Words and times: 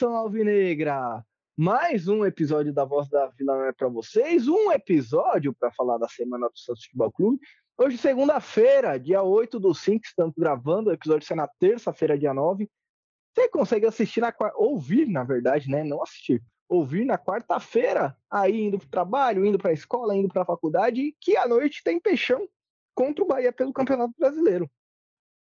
nação 0.00 0.16
alvinegra! 0.16 1.22
Mais 1.54 2.08
um 2.08 2.24
episódio 2.24 2.72
da 2.72 2.86
Voz 2.86 3.06
da 3.10 3.26
Vila 3.26 3.66
é 3.66 3.72
para 3.72 3.86
vocês, 3.86 4.48
um 4.48 4.72
episódio 4.72 5.52
para 5.52 5.70
falar 5.72 5.98
da 5.98 6.08
semana 6.08 6.48
do 6.48 6.58
Santos 6.58 6.84
Futebol 6.84 7.12
Clube. 7.12 7.38
Hoje, 7.76 7.98
segunda-feira, 7.98 8.98
dia 8.98 9.22
8 9.22 9.60
do 9.60 9.74
5, 9.74 10.06
estamos 10.06 10.34
gravando, 10.34 10.88
o 10.88 10.92
episódio 10.94 11.26
sai 11.26 11.36
na 11.36 11.46
terça-feira, 11.46 12.18
dia 12.18 12.32
9. 12.32 12.66
Você 13.34 13.46
consegue 13.50 13.84
assistir 13.84 14.22
na 14.22 14.32
ouvir, 14.54 15.06
na 15.06 15.22
verdade, 15.22 15.68
né? 15.68 15.84
Não 15.84 16.02
assistir, 16.02 16.42
ouvir 16.66 17.04
na 17.04 17.18
quarta-feira, 17.18 18.16
aí 18.30 18.58
indo 18.58 18.78
para 18.78 18.88
trabalho, 18.88 19.44
indo 19.44 19.58
para 19.58 19.68
a 19.70 19.74
escola, 19.74 20.16
indo 20.16 20.28
para 20.28 20.40
a 20.42 20.46
faculdade, 20.46 21.14
que 21.20 21.36
à 21.36 21.46
noite 21.46 21.84
tem 21.84 22.00
peixão 22.00 22.48
contra 22.94 23.22
o 23.22 23.26
Bahia 23.26 23.52
pelo 23.52 23.70
Campeonato 23.70 24.14
Brasileiro. 24.18 24.66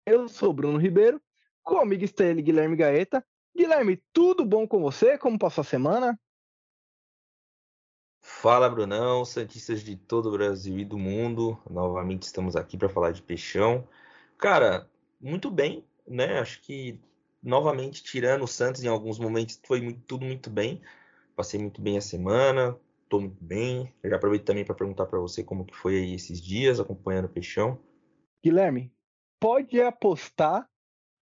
Eu 0.04 0.28
sou 0.28 0.52
Bruno 0.52 0.76
Ribeiro, 0.76 1.18
comigo 1.62 2.04
está 2.04 2.26
ele, 2.26 2.42
Guilherme 2.42 2.76
Gaeta. 2.76 3.24
Guilherme, 3.56 4.02
tudo 4.12 4.44
bom 4.44 4.66
com 4.66 4.80
você? 4.80 5.16
Como 5.16 5.38
passou 5.38 5.62
a 5.62 5.64
semana? 5.64 6.18
Fala, 8.20 8.68
Brunão, 8.68 9.24
Santistas 9.24 9.80
de 9.80 9.96
todo 9.96 10.28
o 10.28 10.32
Brasil 10.32 10.76
e 10.78 10.84
do 10.84 10.98
mundo. 10.98 11.56
Novamente 11.70 12.22
estamos 12.22 12.56
aqui 12.56 12.76
para 12.76 12.88
falar 12.88 13.12
de 13.12 13.22
peixão. 13.22 13.86
Cara, 14.36 14.90
muito 15.20 15.52
bem, 15.52 15.86
né? 16.06 16.40
Acho 16.40 16.60
que 16.62 17.00
novamente 17.40 18.02
tirando 18.02 18.42
o 18.42 18.48
Santos 18.48 18.82
em 18.82 18.88
alguns 18.88 19.20
momentos 19.20 19.60
foi 19.64 19.80
muito, 19.80 20.00
tudo 20.00 20.24
muito 20.24 20.50
bem. 20.50 20.82
Passei 21.36 21.60
muito 21.60 21.80
bem 21.80 21.96
a 21.96 22.00
semana, 22.00 22.76
tô 23.08 23.20
muito 23.20 23.42
bem. 23.44 23.94
Eu 24.02 24.10
já 24.10 24.16
aproveito 24.16 24.44
também 24.44 24.64
para 24.64 24.74
perguntar 24.74 25.06
para 25.06 25.20
você 25.20 25.44
como 25.44 25.64
que 25.64 25.76
foi 25.76 25.96
aí 25.96 26.14
esses 26.14 26.40
dias 26.40 26.80
acompanhando 26.80 27.26
o 27.26 27.32
peixão. 27.32 27.78
Guilherme, 28.42 28.92
pode 29.38 29.80
apostar 29.80 30.68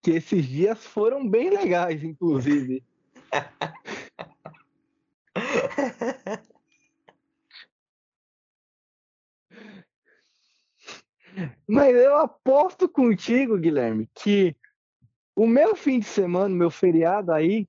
que 0.03 0.11
esses 0.11 0.45
dias 0.45 0.85
foram 0.85 1.27
bem 1.29 1.51
legais, 1.51 2.03
inclusive. 2.03 2.85
Mas 11.67 11.95
eu 11.95 12.17
aposto 12.17 12.89
contigo, 12.89 13.57
Guilherme, 13.57 14.09
que 14.15 14.55
o 15.35 15.47
meu 15.47 15.75
fim 15.75 15.99
de 15.99 16.05
semana, 16.05 16.55
meu 16.55 16.71
feriado 16.71 17.33
aí, 17.33 17.67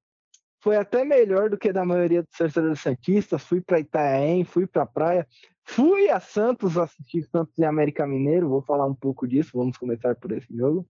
foi 0.61 0.75
até 0.75 1.05
melhor 1.05 1.49
do 1.49 1.57
que 1.57 1.71
da 1.71 1.85
maioria 1.85 2.23
dos 2.23 2.37
torcedores 2.37 2.81
santistas. 2.81 3.43
Fui 3.43 3.61
para 3.61 3.79
Itanhaém, 3.79 4.43
fui 4.43 4.65
para 4.65 4.85
praia, 4.85 5.27
fui 5.63 6.09
a 6.09 6.19
Santos 6.19 6.77
assistir 6.77 7.23
Santos 7.29 7.57
e 7.57 7.63
América 7.63 8.07
Mineiro. 8.07 8.49
Vou 8.49 8.61
falar 8.61 8.85
um 8.85 8.95
pouco 8.95 9.27
disso, 9.27 9.51
vamos 9.53 9.77
começar 9.77 10.15
por 10.15 10.31
esse 10.31 10.53
jogo. 10.55 10.87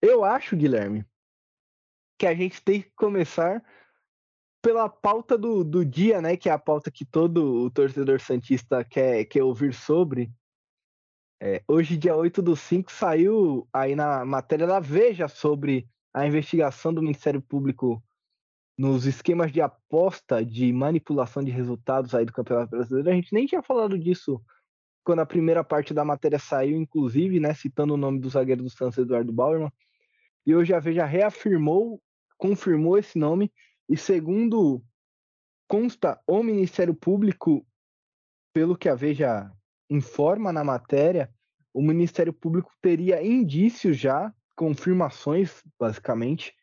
Eu 0.00 0.24
acho, 0.24 0.56
Guilherme, 0.56 1.04
que 2.18 2.26
a 2.26 2.34
gente 2.34 2.62
tem 2.62 2.82
que 2.82 2.90
começar 2.96 3.62
pela 4.62 4.88
pauta 4.88 5.38
do, 5.38 5.64
do 5.64 5.84
dia, 5.84 6.20
né? 6.20 6.36
Que 6.36 6.48
é 6.48 6.52
a 6.52 6.58
pauta 6.58 6.90
que 6.90 7.04
todo 7.04 7.64
o 7.64 7.70
torcedor 7.70 8.20
Santista 8.20 8.84
quer, 8.84 9.24
quer 9.24 9.42
ouvir 9.42 9.72
sobre. 9.72 10.32
É, 11.40 11.62
hoje, 11.68 11.96
dia 11.96 12.16
8 12.16 12.42
do 12.42 12.56
5, 12.56 12.90
saiu 12.90 13.68
aí 13.72 13.94
na 13.94 14.24
matéria 14.24 14.66
da 14.66 14.80
Veja 14.80 15.28
sobre 15.28 15.88
a 16.12 16.26
investigação 16.26 16.92
do 16.92 17.02
Ministério 17.02 17.40
Público 17.40 18.02
nos 18.76 19.06
esquemas 19.06 19.50
de 19.50 19.60
aposta 19.60 20.44
de 20.44 20.72
manipulação 20.72 21.42
de 21.42 21.50
resultados 21.50 22.14
aí 22.14 22.24
do 22.24 22.32
Campeonato 22.32 22.70
Brasileiro. 22.70 23.10
A 23.10 23.14
gente 23.14 23.32
nem 23.32 23.46
tinha 23.46 23.62
falado 23.62 23.98
disso 23.98 24.40
quando 25.04 25.20
a 25.20 25.26
primeira 25.26 25.64
parte 25.64 25.94
da 25.94 26.04
matéria 26.04 26.38
saiu, 26.38 26.76
inclusive, 26.76 27.40
né, 27.40 27.54
citando 27.54 27.94
o 27.94 27.96
nome 27.96 28.20
do 28.20 28.28
zagueiro 28.28 28.62
do 28.62 28.70
Santos, 28.70 28.98
Eduardo 28.98 29.32
Bauerman. 29.32 29.72
E 30.48 30.54
hoje 30.54 30.72
a 30.72 30.80
Veja 30.80 31.04
reafirmou, 31.04 32.00
confirmou 32.38 32.96
esse 32.96 33.18
nome, 33.18 33.52
e 33.86 33.98
segundo 33.98 34.82
consta 35.68 36.18
o 36.26 36.42
Ministério 36.42 36.94
Público, 36.94 37.66
pelo 38.50 38.74
que 38.74 38.88
a 38.88 38.94
Veja 38.94 39.52
informa 39.90 40.50
na 40.50 40.64
matéria, 40.64 41.30
o 41.70 41.82
Ministério 41.82 42.32
Público 42.32 42.72
teria 42.80 43.22
indícios 43.22 43.98
já, 43.98 44.32
confirmações, 44.56 45.62
basicamente. 45.78 46.54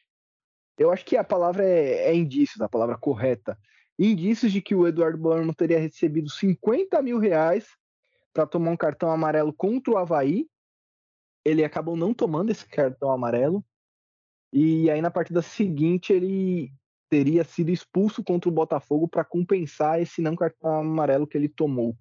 Eu 0.79 0.91
acho 0.91 1.05
que 1.05 1.15
a 1.15 1.23
palavra 1.23 1.63
é, 1.63 2.07
é 2.07 2.15
indícios, 2.15 2.61
a 2.61 2.67
palavra 2.67 2.97
correta. 2.97 3.55
Indícios 3.99 4.51
de 4.51 4.63
que 4.63 4.73
o 4.73 4.87
Eduardo 4.87 5.19
Bauerman 5.19 5.53
teria 5.53 5.77
recebido 5.77 6.27
50 6.27 7.03
mil 7.03 7.19
reais 7.19 7.67
para 8.33 8.47
tomar 8.47 8.71
um 8.71 8.77
cartão 8.77 9.11
amarelo 9.11 9.53
contra 9.53 9.93
o 9.93 9.97
Havaí. 9.97 10.49
Ele 11.45 11.63
acabou 11.63 11.95
não 11.95 12.15
tomando 12.15 12.49
esse 12.49 12.65
cartão 12.65 13.11
amarelo. 13.11 13.63
E 14.51 14.89
aí 14.89 15.01
na 15.01 15.11
partida 15.11 15.41
seguinte 15.41 16.13
ele 16.13 16.71
teria 17.09 17.43
sido 17.43 17.69
expulso 17.69 18.23
contra 18.23 18.49
o 18.49 18.53
Botafogo 18.53 19.07
para 19.07 19.23
compensar 19.23 20.01
esse 20.01 20.21
não 20.21 20.35
cartão 20.35 20.79
amarelo 20.79 21.27
que 21.27 21.37
ele 21.37 21.49
tomou. 21.49 21.95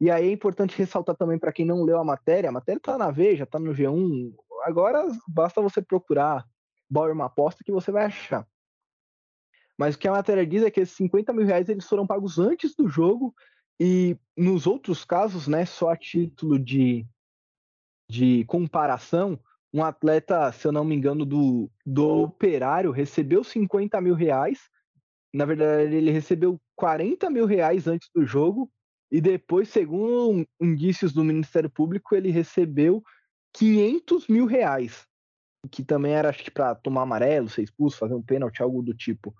E 0.00 0.10
aí 0.10 0.28
é 0.28 0.32
importante 0.32 0.78
ressaltar 0.78 1.16
também 1.16 1.38
para 1.38 1.52
quem 1.52 1.66
não 1.66 1.82
leu 1.82 1.98
a 1.98 2.04
matéria, 2.04 2.50
a 2.50 2.52
matéria 2.52 2.78
está 2.78 2.96
na 2.96 3.10
Veja, 3.10 3.44
está 3.44 3.58
no 3.58 3.72
G1. 3.72 4.32
Agora 4.62 5.04
basta 5.26 5.60
você 5.60 5.82
procurar 5.82 6.46
Bauer 6.88 7.18
aposta 7.20 7.64
que 7.64 7.72
você 7.72 7.90
vai 7.90 8.04
achar. 8.06 8.46
Mas 9.76 9.94
o 9.94 9.98
que 9.98 10.08
a 10.08 10.12
matéria 10.12 10.46
diz 10.46 10.62
é 10.62 10.70
que 10.70 10.80
esses 10.80 10.96
50 10.96 11.32
mil 11.32 11.46
reais 11.46 11.68
eles 11.68 11.86
foram 11.86 12.06
pagos 12.06 12.38
antes 12.38 12.74
do 12.74 12.88
jogo 12.88 13.34
e 13.80 14.16
nos 14.36 14.66
outros 14.66 15.04
casos, 15.04 15.46
né, 15.46 15.64
só 15.64 15.90
a 15.90 15.96
título 15.96 16.58
de, 16.58 17.06
de 18.10 18.44
comparação, 18.46 19.38
um 19.72 19.82
atleta, 19.84 20.50
se 20.52 20.66
eu 20.66 20.72
não 20.72 20.84
me 20.84 20.94
engano, 20.94 21.24
do, 21.24 21.70
do 21.84 22.06
Operário 22.22 22.90
recebeu 22.90 23.44
50 23.44 24.00
mil 24.00 24.14
reais. 24.14 24.58
Na 25.32 25.44
verdade, 25.44 25.94
ele 25.94 26.10
recebeu 26.10 26.58
40 26.74 27.28
mil 27.30 27.44
reais 27.46 27.86
antes 27.86 28.08
do 28.14 28.24
jogo. 28.24 28.70
E 29.10 29.20
depois, 29.20 29.68
segundo 29.68 30.46
indícios 30.60 31.12
do 31.12 31.24
Ministério 31.24 31.70
Público, 31.70 32.14
ele 32.14 32.30
recebeu 32.30 33.02
500 33.54 34.28
mil 34.28 34.46
reais. 34.46 35.06
Que 35.70 35.84
também 35.84 36.12
era, 36.12 36.30
acho 36.30 36.44
que, 36.44 36.50
para 36.50 36.74
tomar 36.74 37.02
amarelo, 37.02 37.48
ser 37.48 37.62
expulso, 37.62 37.98
fazer 37.98 38.14
um 38.14 38.22
pênalti, 38.22 38.62
algo 38.62 38.82
do 38.82 38.94
tipo. 38.94 39.34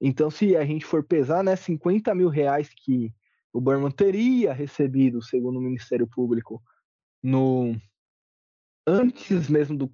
Então, 0.00 0.30
se 0.30 0.56
a 0.56 0.64
gente 0.64 0.84
for 0.84 1.02
pesar, 1.02 1.42
né, 1.42 1.56
50 1.56 2.14
mil 2.14 2.28
reais 2.28 2.68
que 2.68 3.12
o 3.52 3.60
Berman 3.60 3.90
teria 3.90 4.52
recebido, 4.52 5.22
segundo 5.22 5.58
o 5.58 5.62
Ministério 5.62 6.06
Público, 6.06 6.62
no, 7.22 7.74
antes 8.86 9.48
mesmo 9.48 9.76
do, 9.76 9.92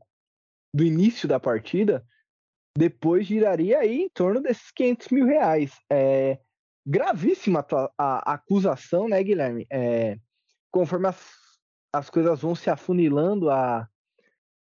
do 0.75 0.85
início 0.85 1.29
da 1.29 1.39
partida, 1.39 2.05
depois 2.77 3.27
giraria 3.27 3.79
aí 3.79 4.03
em 4.03 4.09
torno 4.09 4.41
desses 4.41 4.71
500 4.71 5.09
mil 5.09 5.27
reais. 5.27 5.73
É 5.91 6.39
gravíssima 6.87 7.65
a, 7.99 8.33
a 8.33 8.35
acusação, 8.35 9.09
né, 9.09 9.23
Guilherme? 9.23 9.67
É, 9.71 10.19
conforme 10.71 11.09
as, 11.09 11.21
as 11.93 12.09
coisas 12.09 12.41
vão 12.41 12.55
se 12.55 12.71
afunilando, 12.71 13.51
a, 13.51 13.89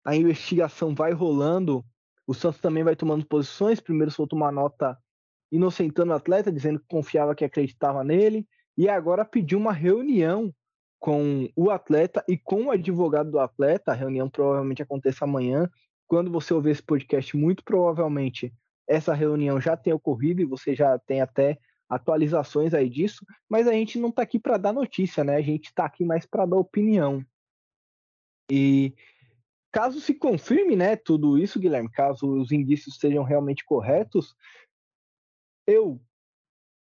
a 0.04 0.16
investigação 0.16 0.94
vai 0.94 1.12
rolando, 1.12 1.84
o 2.26 2.34
Santos 2.34 2.60
também 2.60 2.84
vai 2.84 2.96
tomando 2.96 3.26
posições. 3.26 3.80
Primeiro 3.80 4.10
soltou 4.10 4.38
uma 4.38 4.52
nota 4.52 4.98
inocentando 5.50 6.12
o 6.12 6.14
atleta, 6.14 6.52
dizendo 6.52 6.80
que 6.80 6.86
confiava 6.88 7.34
que 7.34 7.44
acreditava 7.44 8.04
nele, 8.04 8.46
e 8.76 8.88
agora 8.88 9.24
pediu 9.24 9.58
uma 9.58 9.72
reunião 9.72 10.54
com 10.98 11.48
o 11.54 11.70
atleta 11.70 12.24
e 12.28 12.36
com 12.36 12.64
o 12.64 12.70
advogado 12.70 13.30
do 13.30 13.38
atleta. 13.38 13.92
A 13.92 13.94
reunião 13.94 14.28
provavelmente 14.28 14.82
aconteça 14.82 15.24
amanhã. 15.24 15.70
Quando 16.06 16.30
você 16.30 16.52
ouvir 16.52 16.70
esse 16.70 16.82
podcast, 16.82 17.36
muito 17.36 17.62
provavelmente 17.62 18.52
essa 18.86 19.12
reunião 19.12 19.60
já 19.60 19.76
tenha 19.76 19.94
ocorrido 19.94 20.40
e 20.40 20.46
você 20.46 20.74
já 20.74 20.98
tem 20.98 21.20
até 21.20 21.58
atualizações 21.88 22.74
aí 22.74 22.88
disso, 22.88 23.24
mas 23.48 23.66
a 23.66 23.72
gente 23.72 23.98
não 23.98 24.10
está 24.10 24.22
aqui 24.22 24.38
para 24.38 24.58
dar 24.58 24.72
notícia, 24.72 25.24
né? 25.24 25.36
A 25.36 25.42
gente 25.42 25.66
está 25.66 25.84
aqui 25.86 26.04
mais 26.04 26.26
para 26.26 26.44
dar 26.44 26.56
opinião. 26.56 27.24
E 28.50 28.94
caso 29.72 30.00
se 30.00 30.14
confirme, 30.14 30.76
né, 30.76 30.96
tudo 30.96 31.38
isso, 31.38 31.60
Guilherme, 31.60 31.90
caso 31.90 32.26
os 32.26 32.52
indícios 32.52 32.98
sejam 32.98 33.22
realmente 33.22 33.64
corretos, 33.64 34.34
eu 35.66 36.00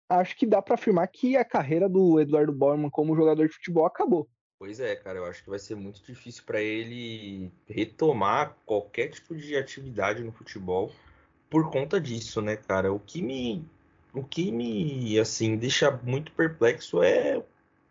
acho 0.08 0.36
que 0.36 0.46
dá 0.46 0.60
para 0.60 0.74
afirmar 0.74 1.06
que 1.08 1.36
a 1.36 1.44
carreira 1.44 1.88
do 1.88 2.20
Eduardo 2.20 2.52
Borman 2.52 2.90
como 2.90 3.16
jogador 3.16 3.48
de 3.48 3.54
futebol 3.54 3.86
acabou. 3.86 4.28
Pois 4.58 4.80
é, 4.80 4.94
cara, 4.96 5.18
eu 5.18 5.26
acho 5.26 5.42
que 5.42 5.50
vai 5.50 5.58
ser 5.58 5.74
muito 5.74 6.02
difícil 6.02 6.44
para 6.44 6.60
ele 6.60 7.50
retomar 7.68 8.56
qualquer 8.64 9.08
tipo 9.08 9.34
de 9.34 9.56
atividade 9.56 10.22
no 10.22 10.32
futebol 10.32 10.92
por 11.50 11.70
conta 11.70 12.00
disso, 12.00 12.40
né, 12.40 12.56
cara? 12.56 12.92
O 12.92 12.98
que 12.98 13.20
me 13.20 13.64
o 14.12 14.22
que 14.22 14.50
me 14.52 15.18
assim 15.18 15.56
deixa 15.56 15.90
muito 16.02 16.32
perplexo 16.32 17.02
é 17.02 17.42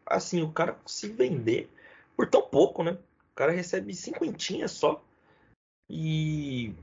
assim, 0.05 0.41
o 0.41 0.51
cara 0.51 0.77
se 0.85 1.07
vender 1.09 1.69
por 2.15 2.29
tão 2.29 2.41
pouco, 2.41 2.83
né? 2.83 2.91
O 2.91 3.35
cara 3.35 3.51
recebe 3.51 3.93
cinquentinha 3.93 4.67
só. 4.67 5.03
E 5.89 6.73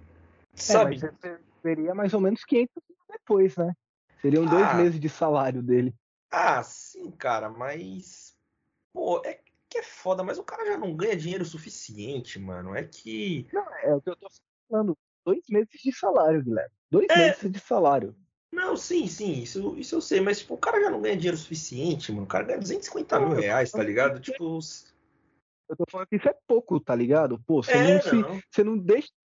é, 0.52 0.56
sabe, 0.56 1.00
é, 1.24 1.38
seria 1.62 1.94
mais 1.94 2.12
ou 2.12 2.20
menos 2.20 2.44
500 2.44 2.82
depois, 3.08 3.56
né? 3.56 3.74
Seriam 4.20 4.44
dois 4.44 4.66
ah, 4.66 4.74
meses 4.74 5.00
de 5.00 5.08
salário 5.08 5.62
dele. 5.62 5.94
Ah, 6.30 6.62
sim, 6.62 7.10
cara, 7.12 7.48
mas. 7.48 8.36
Pô, 8.92 9.22
é 9.24 9.40
que 9.68 9.78
é 9.78 9.82
foda, 9.82 10.22
mas 10.22 10.38
o 10.38 10.42
cara 10.42 10.66
já 10.66 10.76
não 10.76 10.94
ganha 10.94 11.16
dinheiro 11.16 11.44
suficiente, 11.44 12.38
mano. 12.38 12.74
É 12.74 12.82
que. 12.82 13.46
Não, 13.52 13.66
é 13.82 13.94
o 13.94 14.00
que 14.00 14.10
eu 14.10 14.16
tô 14.16 14.28
falando. 14.68 14.96
Dois 15.24 15.42
meses 15.48 15.80
de 15.82 15.92
salário, 15.92 16.42
Guilherme. 16.42 16.70
Dois 16.90 17.06
é... 17.10 17.16
meses 17.16 17.50
de 17.50 17.60
salário. 17.60 18.16
Não, 18.52 18.76
sim, 18.76 19.06
sim, 19.06 19.42
isso, 19.42 19.76
isso 19.78 19.94
eu 19.94 20.00
sei, 20.00 20.20
mas 20.20 20.40
tipo, 20.40 20.54
o 20.54 20.58
cara 20.58 20.80
já 20.80 20.90
não 20.90 21.00
ganha 21.00 21.16
dinheiro 21.16 21.36
suficiente, 21.36 22.10
mano. 22.10 22.24
O 22.24 22.28
cara 22.28 22.44
ganha 22.44 22.58
250 22.58 23.20
mil 23.20 23.36
reais, 23.36 23.70
tá 23.70 23.82
ligado? 23.82 24.18
Tipo. 24.18 24.58
Eu 25.68 25.76
tô 25.76 25.84
falando 25.88 26.08
que 26.08 26.16
isso 26.16 26.28
é 26.28 26.34
pouco, 26.48 26.80
tá 26.80 26.96
ligado? 26.96 27.40
Pô, 27.46 27.62
você, 27.62 27.72
é, 27.72 27.94
não, 27.94 28.02
se, 28.02 28.16
não. 28.16 28.40
você 28.50 28.64
não 28.64 28.76
deixa 28.76 29.06
de 29.06 29.19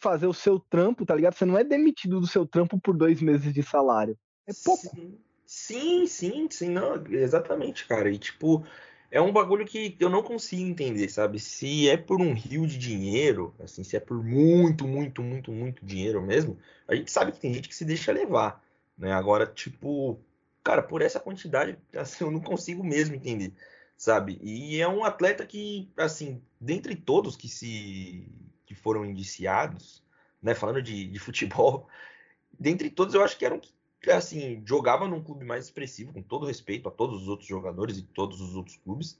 fazer 0.00 0.26
o 0.26 0.34
seu 0.34 0.58
trampo, 0.58 1.04
tá 1.04 1.14
ligado? 1.14 1.34
Você 1.34 1.44
não 1.44 1.58
é 1.58 1.64
demitido 1.64 2.20
do 2.20 2.26
seu 2.26 2.46
trampo 2.46 2.80
por 2.80 2.96
dois 2.96 3.20
meses 3.20 3.52
de 3.52 3.62
salário. 3.62 4.16
É 4.46 4.52
pouco. 4.64 4.96
Sim, 5.44 6.06
sim, 6.06 6.48
sim, 6.50 6.70
não, 6.70 7.04
exatamente, 7.08 7.86
cara. 7.86 8.10
E 8.10 8.18
tipo, 8.18 8.64
é 9.10 9.20
um 9.20 9.30
bagulho 9.30 9.66
que 9.66 9.94
eu 10.00 10.08
não 10.08 10.22
consigo 10.22 10.62
entender, 10.62 11.08
sabe? 11.10 11.38
Se 11.38 11.88
é 11.88 11.96
por 11.98 12.20
um 12.20 12.32
rio 12.32 12.66
de 12.66 12.78
dinheiro, 12.78 13.54
assim, 13.62 13.84
se 13.84 13.94
é 13.94 14.00
por 14.00 14.24
muito, 14.24 14.88
muito, 14.88 15.22
muito, 15.22 15.52
muito 15.52 15.84
dinheiro 15.84 16.22
mesmo, 16.22 16.58
a 16.88 16.94
gente 16.94 17.10
sabe 17.12 17.32
que 17.32 17.38
tem 17.38 17.52
gente 17.52 17.68
que 17.68 17.74
se 17.74 17.84
deixa 17.84 18.10
levar, 18.10 18.64
né? 18.96 19.12
Agora, 19.12 19.46
tipo, 19.46 20.18
cara, 20.64 20.82
por 20.82 21.02
essa 21.02 21.20
quantidade, 21.20 21.78
assim, 21.94 22.24
eu 22.24 22.30
não 22.30 22.40
consigo 22.40 22.82
mesmo 22.82 23.14
entender, 23.14 23.52
sabe? 23.96 24.38
E 24.42 24.80
é 24.80 24.88
um 24.88 25.04
atleta 25.04 25.44
que, 25.44 25.90
assim, 25.94 26.40
dentre 26.58 26.96
todos 26.96 27.36
que 27.36 27.48
se 27.48 28.26
que 28.72 28.80
foram 28.80 29.04
indiciados, 29.04 30.02
né, 30.42 30.54
falando 30.54 30.82
de, 30.82 31.06
de 31.06 31.18
futebol, 31.18 31.88
dentre 32.58 32.90
todos 32.90 33.14
eu 33.14 33.22
acho 33.22 33.36
que 33.36 33.44
era 33.44 33.54
um 33.54 33.60
que 34.00 34.10
assim, 34.10 34.60
jogava 34.66 35.06
num 35.06 35.22
clube 35.22 35.44
mais 35.44 35.66
expressivo, 35.66 36.12
com 36.12 36.20
todo 36.20 36.44
respeito 36.44 36.88
a 36.88 36.90
todos 36.90 37.22
os 37.22 37.28
outros 37.28 37.48
jogadores 37.48 37.98
e 37.98 38.02
todos 38.02 38.40
os 38.40 38.56
outros 38.56 38.76
clubes. 38.78 39.16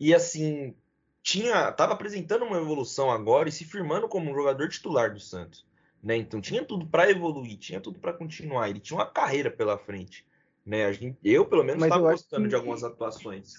E 0.00 0.14
assim, 0.14 0.74
tinha, 1.22 1.70
tava 1.70 1.92
apresentando 1.92 2.46
uma 2.46 2.56
evolução 2.56 3.10
agora 3.10 3.50
e 3.50 3.52
se 3.52 3.66
firmando 3.66 4.08
como 4.08 4.30
um 4.30 4.34
jogador 4.34 4.70
titular 4.70 5.12
do 5.12 5.20
Santos, 5.20 5.66
né? 6.02 6.16
Então 6.16 6.40
tinha 6.40 6.64
tudo 6.64 6.86
para 6.86 7.10
evoluir, 7.10 7.58
tinha 7.58 7.78
tudo 7.78 7.98
para 7.98 8.14
continuar, 8.14 8.70
ele 8.70 8.80
tinha 8.80 8.96
uma 8.96 9.06
carreira 9.06 9.50
pela 9.50 9.76
frente, 9.76 10.26
né? 10.64 10.90
Gente, 10.94 11.18
eu 11.22 11.44
pelo 11.44 11.62
menos 11.62 11.82
estava 11.82 12.10
gostando 12.10 12.44
que... 12.44 12.48
de 12.48 12.54
algumas 12.54 12.82
atuações. 12.82 13.54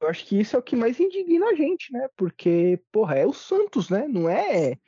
Eu 0.00 0.08
acho 0.08 0.24
que 0.24 0.40
isso 0.40 0.56
é 0.56 0.58
o 0.58 0.62
que 0.62 0.74
mais 0.74 0.98
indigna 0.98 1.46
a 1.46 1.54
gente, 1.54 1.92
né? 1.92 2.08
Porque, 2.16 2.80
porra, 2.90 3.16
é 3.16 3.26
o 3.26 3.34
Santos, 3.34 3.90
né? 3.90 4.08
Não 4.08 4.28
é 4.28 4.78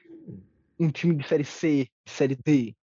um 0.79 0.91
time 0.91 1.15
de 1.15 1.29
série 1.29 1.45
C, 1.45 1.89
série 2.07 2.35
D. 2.35 2.75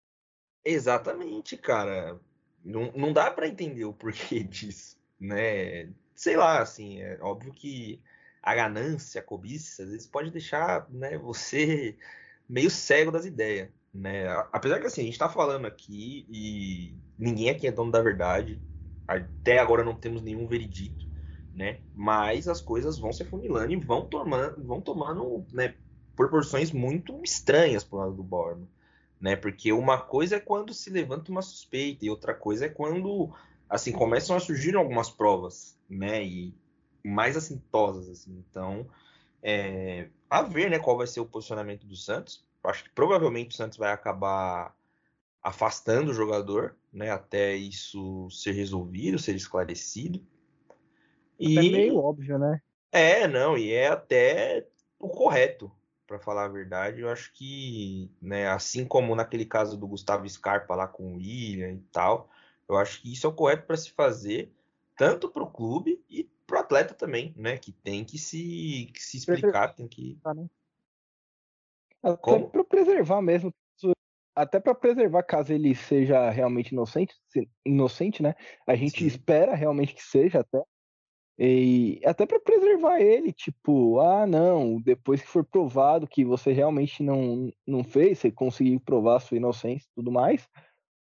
Exatamente, 0.64 1.56
cara. 1.56 2.20
Não, 2.62 2.92
não 2.92 3.12
dá 3.12 3.30
para 3.30 3.48
entender 3.48 3.84
o 3.86 3.94
porquê 3.94 4.42
disso, 4.44 4.98
né? 5.18 5.90
Sei 6.14 6.36
lá, 6.36 6.60
assim, 6.60 7.00
é 7.00 7.18
óbvio 7.22 7.52
que 7.52 8.00
a 8.42 8.54
ganância, 8.54 9.20
a 9.20 9.24
cobiça, 9.24 9.82
às 9.82 9.90
vezes 9.90 10.06
pode 10.06 10.30
deixar, 10.30 10.88
né, 10.90 11.16
você 11.18 11.96
meio 12.48 12.70
cego 12.70 13.10
das 13.10 13.24
ideias, 13.24 13.68
né? 13.92 14.26
Apesar 14.52 14.80
que 14.80 14.86
assim, 14.86 15.02
a 15.02 15.04
gente 15.04 15.18
tá 15.18 15.28
falando 15.28 15.66
aqui 15.66 16.26
e 16.28 16.94
ninguém 17.18 17.50
aqui 17.50 17.66
é 17.66 17.72
dono 17.72 17.90
da 17.90 18.02
verdade. 18.02 18.60
Até 19.06 19.58
agora 19.58 19.84
não 19.84 19.94
temos 19.94 20.22
nenhum 20.22 20.46
veredito, 20.46 21.07
né? 21.58 21.80
Mas 21.94 22.48
as 22.48 22.60
coisas 22.60 22.98
vão 22.98 23.12
se 23.12 23.22
afunilando 23.22 23.72
e 23.72 23.76
vão 23.76 24.06
tomando, 24.06 24.64
vão 24.64 24.80
tomando, 24.80 25.44
né, 25.52 25.74
proporções 26.16 26.72
muito 26.72 27.20
estranhas 27.22 27.84
pro 27.84 27.98
lado 27.98 28.14
do 28.14 28.22
Borno 28.22 28.68
né? 29.20 29.36
Porque 29.36 29.72
uma 29.72 29.98
coisa 29.98 30.36
é 30.36 30.40
quando 30.40 30.72
se 30.72 30.90
levanta 30.90 31.30
uma 31.30 31.42
suspeita 31.42 32.04
e 32.04 32.10
outra 32.10 32.34
coisa 32.34 32.66
é 32.66 32.68
quando 32.68 33.34
assim 33.68 33.92
começam 33.92 34.36
a 34.36 34.40
surgir 34.40 34.76
algumas 34.76 35.10
provas, 35.10 35.76
né? 35.88 36.24
E 36.24 36.54
mais 37.04 37.36
assintosas 37.36 38.08
assim. 38.08 38.44
Então, 38.48 38.88
é, 39.42 40.08
a 40.28 40.42
ver, 40.42 40.70
né, 40.70 40.78
qual 40.78 40.96
vai 40.96 41.06
ser 41.06 41.20
o 41.20 41.26
posicionamento 41.26 41.86
do 41.86 41.96
Santos. 41.96 42.46
Acho 42.64 42.84
que 42.84 42.90
provavelmente 42.90 43.54
o 43.54 43.56
Santos 43.56 43.78
vai 43.78 43.92
acabar 43.92 44.76
afastando 45.42 46.10
o 46.10 46.14
jogador, 46.14 46.76
né, 46.92 47.10
até 47.10 47.54
isso 47.54 48.28
ser 48.30 48.52
resolvido, 48.52 49.18
ser 49.18 49.34
esclarecido. 49.34 50.20
E 51.38 51.58
é 51.58 51.62
meio 51.62 51.96
óbvio, 51.98 52.38
né? 52.38 52.60
É, 52.90 53.28
não, 53.28 53.56
e 53.56 53.72
é 53.72 53.88
até 53.88 54.66
o 54.98 55.08
correto, 55.08 55.70
para 56.06 56.18
falar 56.18 56.46
a 56.46 56.48
verdade. 56.48 57.02
Eu 57.02 57.10
acho 57.10 57.32
que, 57.32 58.10
né, 58.20 58.48
assim 58.48 58.84
como 58.84 59.14
naquele 59.14 59.44
caso 59.44 59.76
do 59.76 59.86
Gustavo 59.86 60.28
Scarpa 60.28 60.74
lá 60.74 60.88
com 60.88 61.12
o 61.12 61.16
William 61.16 61.72
e 61.72 61.82
tal, 61.92 62.30
eu 62.68 62.76
acho 62.76 63.00
que 63.02 63.12
isso 63.12 63.26
é 63.26 63.30
o 63.30 63.34
correto 63.34 63.66
para 63.66 63.76
se 63.76 63.90
fazer, 63.90 64.50
tanto 64.96 65.28
para 65.28 65.42
o 65.42 65.50
clube 65.50 66.02
e 66.08 66.24
para 66.46 66.56
o 66.56 66.60
atleta 66.60 66.94
também, 66.94 67.34
né, 67.36 67.58
que 67.58 67.72
tem 67.72 68.04
que 68.04 68.18
se, 68.18 68.90
que 68.94 69.02
se 69.02 69.18
explicar, 69.18 69.74
tem 69.74 69.86
que. 69.86 70.18
Né? 70.34 70.48
Até 72.02 72.38
para 72.38 72.64
preservar 72.64 73.20
mesmo, 73.20 73.52
até 74.34 74.60
para 74.60 74.74
preservar 74.74 75.24
caso 75.24 75.52
ele 75.52 75.74
seja 75.74 76.30
realmente 76.30 76.70
inocente, 76.70 77.14
inocente, 77.66 78.22
né? 78.22 78.34
A 78.66 78.76
gente 78.76 79.00
Sim. 79.00 79.06
espera 79.06 79.54
realmente 79.54 79.94
que 79.94 80.02
seja 80.02 80.40
até, 80.40 80.62
e 81.38 82.00
até 82.04 82.26
para 82.26 82.40
preservar 82.40 83.00
ele, 83.00 83.32
tipo, 83.32 84.00
ah, 84.00 84.26
não, 84.26 84.80
depois 84.80 85.22
que 85.22 85.28
for 85.28 85.44
provado 85.44 86.08
que 86.08 86.24
você 86.24 86.50
realmente 86.52 87.00
não, 87.02 87.52
não 87.64 87.84
fez, 87.84 88.18
você 88.18 88.30
conseguiu 88.30 88.80
provar 88.80 89.20
sua 89.20 89.36
inocência 89.36 89.86
e 89.86 89.94
tudo 89.94 90.10
mais, 90.10 90.48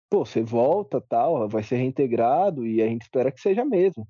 pô, 0.09 0.23
você 0.23 0.43
volta, 0.43 1.01
tal, 1.01 1.49
vai 1.49 1.63
ser 1.63 1.77
reintegrado 1.77 2.67
e 2.67 2.83
a 2.83 2.87
gente 2.87 3.01
espera 3.01 3.31
que 3.31 3.41
seja 3.41 3.65
mesmo. 3.65 4.07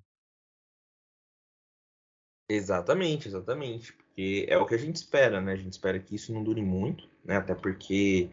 Exatamente, 2.50 3.30
exatamente, 3.30 3.94
porque 3.94 4.46
é 4.50 4.58
o 4.58 4.66
que 4.66 4.76
a 4.76 4.78
gente 4.78 4.98
espera, 4.98 5.40
né? 5.40 5.54
A 5.54 5.56
gente 5.56 5.72
espera 5.72 5.98
que 5.98 6.16
isso 6.16 6.34
não 6.34 6.44
dure 6.44 6.62
muito, 6.62 7.08
né? 7.24 7.38
Até 7.38 7.56
porque 7.56 8.30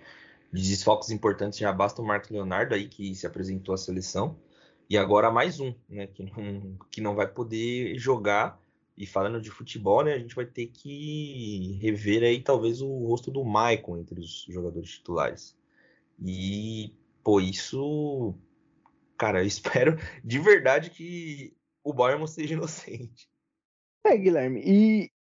de 0.53 0.69
desfalques 0.71 1.11
importantes 1.11 1.61
já 1.61 1.73
basta 1.73 2.03
o 2.03 2.05
Marcos 2.05 2.31
Leonardo 2.31 2.75
aí 2.75 2.89
que 2.89 3.15
se 3.15 3.25
apresentou 3.27 3.73
à 3.73 3.79
seleção. 3.79 4.37
E 4.89 4.97
agora 4.97 5.31
mais 5.31 5.61
um, 5.61 5.75
né, 5.89 6.07
que 6.07 6.23
não, 6.23 6.79
que 6.91 7.01
não 7.01 7.15
vai 7.15 7.27
poder 7.27 7.99
jogar. 7.99 8.59
E 8.97 9.07
falando 9.07 9.41
de 9.41 9.51
futebol, 9.51 10.03
né, 10.03 10.15
a 10.15 10.19
gente 10.19 10.35
vai 10.35 10.47
ter 10.47 10.67
que 10.67 11.79
rever 11.81 12.23
aí 12.23 12.41
talvez 12.41 12.81
o 12.81 12.89
rosto 13.07 13.31
do 13.31 13.45
Maicon 13.45 13.99
entre 13.99 14.19
os 14.19 14.47
jogadores 14.49 14.91
titulares. 14.91 15.57
E, 16.25 16.93
pô, 17.23 17.41
isso. 17.41 18.35
Cara, 19.17 19.43
eu 19.43 19.47
espero 19.47 19.97
de 20.25 20.39
verdade 20.39 20.91
que 20.91 21.55
o 21.85 21.93
Bayern 21.93 22.27
seja 22.27 22.55
inocente. 22.55 23.29
É, 24.05 24.17
Guilherme, 24.17 24.63
e, 24.65 25.11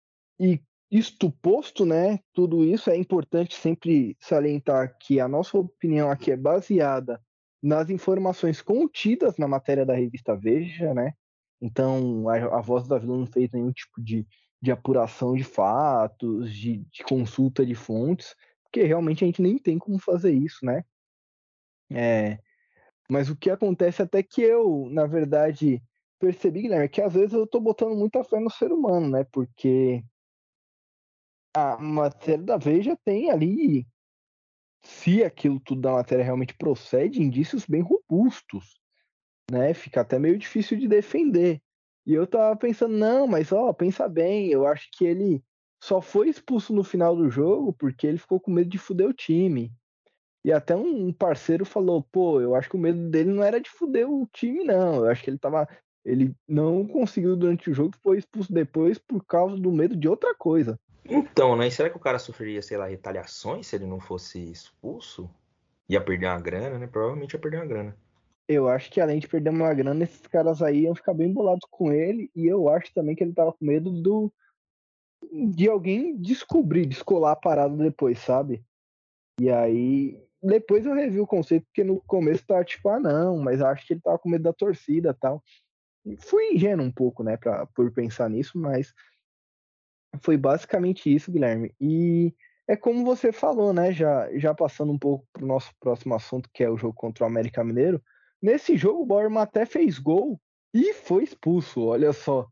e 0.41 0.61
isto 0.91 1.31
posto, 1.31 1.85
né, 1.85 2.21
tudo 2.33 2.65
isso 2.65 2.91
é 2.91 2.97
importante 2.97 3.55
sempre 3.55 4.17
salientar 4.19 4.97
que 4.99 5.21
a 5.21 5.29
nossa 5.29 5.59
opinião 5.59 6.11
aqui 6.11 6.31
é 6.31 6.37
baseada 6.37 7.21
nas 7.62 7.91
informações 7.91 8.62
contidas 8.62 9.37
na 9.37 9.49
matéria 9.49 9.85
da 9.85 9.95
revista 9.95 10.37
Veja, 10.37 10.95
né? 10.95 11.12
Então, 11.61 12.29
a, 12.29 12.59
a 12.59 12.61
Voz 12.61 12.87
da 12.87 12.99
Vila 12.99 13.17
não 13.17 13.27
fez 13.27 13.50
nenhum 13.50 13.73
tipo 13.73 14.00
de, 14.00 14.27
de 14.61 14.71
apuração 14.71 15.35
de 15.35 15.45
fatos, 15.45 16.53
de, 16.53 16.79
de, 16.91 17.03
consulta 17.03 17.67
de 17.67 17.75
fontes, 17.75 18.35
porque 18.62 18.83
realmente 18.83 19.25
a 19.25 19.27
gente 19.27 19.43
nem 19.43 19.59
tem 19.59 19.79
como 19.79 19.99
fazer 19.99 20.33
isso, 20.33 20.65
né? 20.65 20.85
É, 21.91 22.38
mas 23.11 23.31
o 23.31 23.37
que 23.37 23.50
acontece 23.50 24.03
até 24.03 24.23
que 24.23 24.43
eu, 24.43 24.88
na 24.91 25.07
verdade, 25.07 25.83
percebi, 26.19 26.62
Guilherme, 26.62 26.85
é 26.85 26.88
que 26.88 27.00
às 27.00 27.15
vezes 27.15 27.33
eu 27.33 27.47
tô 27.47 27.61
botando 27.61 27.97
muita 27.97 28.23
fé 28.23 28.38
no 28.38 28.50
ser 28.50 28.71
humano, 28.71 29.09
né? 29.09 29.25
Porque 29.33 30.05
a 31.55 31.79
matéria 31.79 32.45
da 32.45 32.57
Veja 32.57 32.97
tem 33.05 33.31
ali 33.31 33.87
se 34.82 35.23
aquilo 35.25 35.61
tudo 35.61 35.82
da 35.82 35.92
matéria 35.92 36.25
realmente 36.25 36.54
procede, 36.54 37.23
indícios 37.23 37.66
bem 37.66 37.82
robustos, 37.82 38.78
né? 39.50 39.75
Fica 39.75 40.00
até 40.00 40.18
meio 40.18 40.38
difícil 40.38 40.78
de 40.78 40.88
defender. 40.88 41.61
E 42.06 42.14
eu 42.14 42.26
tava 42.26 42.56
pensando, 42.56 42.97
não, 42.97 43.26
mas 43.26 43.52
ó, 43.52 43.73
pensa 43.73 44.08
bem, 44.08 44.49
eu 44.49 44.66
acho 44.66 44.88
que 44.92 45.04
ele 45.04 45.42
só 45.82 46.00
foi 46.00 46.28
expulso 46.28 46.73
no 46.73 46.82
final 46.82 47.14
do 47.14 47.30
jogo 47.30 47.73
porque 47.73 48.06
ele 48.06 48.18
ficou 48.18 48.40
com 48.40 48.50
medo 48.50 48.70
de 48.70 48.78
fuder 48.78 49.08
o 49.08 49.12
time. 49.12 49.73
E 50.44 50.52
até 50.52 50.75
um 50.75 51.12
parceiro 51.12 51.64
falou, 51.64 52.02
pô, 52.02 52.40
eu 52.40 52.54
acho 52.54 52.70
que 52.70 52.76
o 52.76 52.80
medo 52.80 53.11
dele 53.11 53.30
não 53.30 53.42
era 53.42 53.61
de 53.61 53.68
fuder 53.68 54.08
o 54.08 54.26
time, 54.32 54.64
não. 54.64 55.04
Eu 55.04 55.11
acho 55.11 55.23
que 55.23 55.30
ele 55.30 55.38
tava. 55.38 55.68
Ele 56.04 56.35
não 56.49 56.87
conseguiu 56.87 57.37
durante 57.37 57.70
o 57.70 57.75
jogo, 57.75 57.94
foi 58.02 58.18
expulso 58.18 58.50
depois 58.50 58.99
por 58.99 59.23
causa 59.26 59.56
do 59.56 59.70
medo 59.70 59.94
de 59.94 60.08
outra 60.08 60.35
coisa. 60.35 60.80
Então, 61.09 61.57
né? 61.57 61.71
Será 61.71 61.88
que 61.88 61.97
o 61.97 62.00
cara 62.00 62.19
sofreria, 62.19 62.61
sei 62.61 62.77
lá, 62.77 62.87
retaliações 62.87 63.67
se 63.67 63.77
ele 63.77 63.87
não 63.87 63.99
fosse 63.99 64.50
expulso? 64.50 65.29
Ia 65.88 66.00
perder 66.00 66.27
uma 66.27 66.41
grana, 66.41 66.79
né? 66.79 66.87
Provavelmente 66.87 67.33
ia 67.33 67.38
perder 67.38 67.57
uma 67.59 67.67
grana. 67.67 67.97
Eu 68.47 68.69
acho 68.69 68.91
que 68.91 69.00
além 69.00 69.19
de 69.19 69.29
perder 69.29 69.50
uma 69.50 69.73
grana, 69.73 70.05
esses 70.05 70.27
caras 70.27 70.62
aí 70.62 70.81
iam 70.81 70.95
ficar 70.95 71.15
bem 71.15 71.33
bolados 71.33 71.67
com 71.71 71.93
ele. 71.93 72.31
E 72.35 72.47
eu 72.47 72.69
acho 72.69 72.93
também 72.93 73.15
que 73.15 73.25
ele 73.25 73.33
tava 73.33 73.53
com 73.53 73.65
medo 73.65 73.91
do 73.91 74.33
de 75.53 75.69
alguém 75.69 76.17
descobrir, 76.17 76.87
descolar 76.87 77.33
a 77.33 77.37
parada 77.37 77.77
depois, 77.77 78.19
sabe? 78.21 78.65
E 79.41 79.50
aí, 79.50 80.21
depois 80.43 80.87
eu 80.87 80.95
revi 80.95 81.21
o 81.21 81.27
conceito, 81.27 81.65
porque 81.67 81.85
no 81.85 82.00
começo 82.03 82.47
tava 82.47 82.65
tipo, 82.65 82.88
ah, 82.88 83.00
não, 83.00 83.38
mas 83.38 83.61
acho 83.61 83.87
que 83.87 83.95
ele 83.95 84.00
tava 84.00 84.19
com 84.19 84.29
medo 84.29 84.43
da 84.43 84.53
torcida 84.53 85.15
tal. 85.15 85.43
Fui 86.21 86.53
ingênuo 86.53 86.87
um 86.87 86.93
pouco, 86.93 87.23
né, 87.23 87.37
pra, 87.37 87.67
por 87.67 87.91
pensar 87.93 88.31
nisso, 88.31 88.59
mas 88.59 88.95
foi 90.23 90.37
basicamente 90.37 91.12
isso, 91.12 91.31
Guilherme. 91.31 91.75
E 91.81 92.35
é 92.67 92.77
como 92.77 93.05
você 93.05 93.33
falou, 93.33 93.73
né? 93.73 93.93
Já, 93.93 94.29
já 94.38 94.55
passando 94.55 94.93
um 94.93 94.99
pouco 94.99 95.27
para 95.33 95.45
o 95.45 95.47
nosso 95.47 95.73
próximo 95.81 96.15
assunto, 96.15 96.50
que 96.53 96.62
é 96.62 96.71
o 96.71 96.77
jogo 96.77 96.95
contra 96.95 97.25
o 97.25 97.27
América 97.27 97.65
Mineiro. 97.65 98.03
Nesse 98.41 98.77
jogo, 98.77 99.03
o 99.03 99.07
Borman 99.07 99.43
até 99.43 99.65
fez 99.65 99.99
gol 99.99 100.41
e 100.73 100.93
foi 100.95 101.25
expulso. 101.25 101.87
Olha 101.87 102.12
só. 102.12 102.47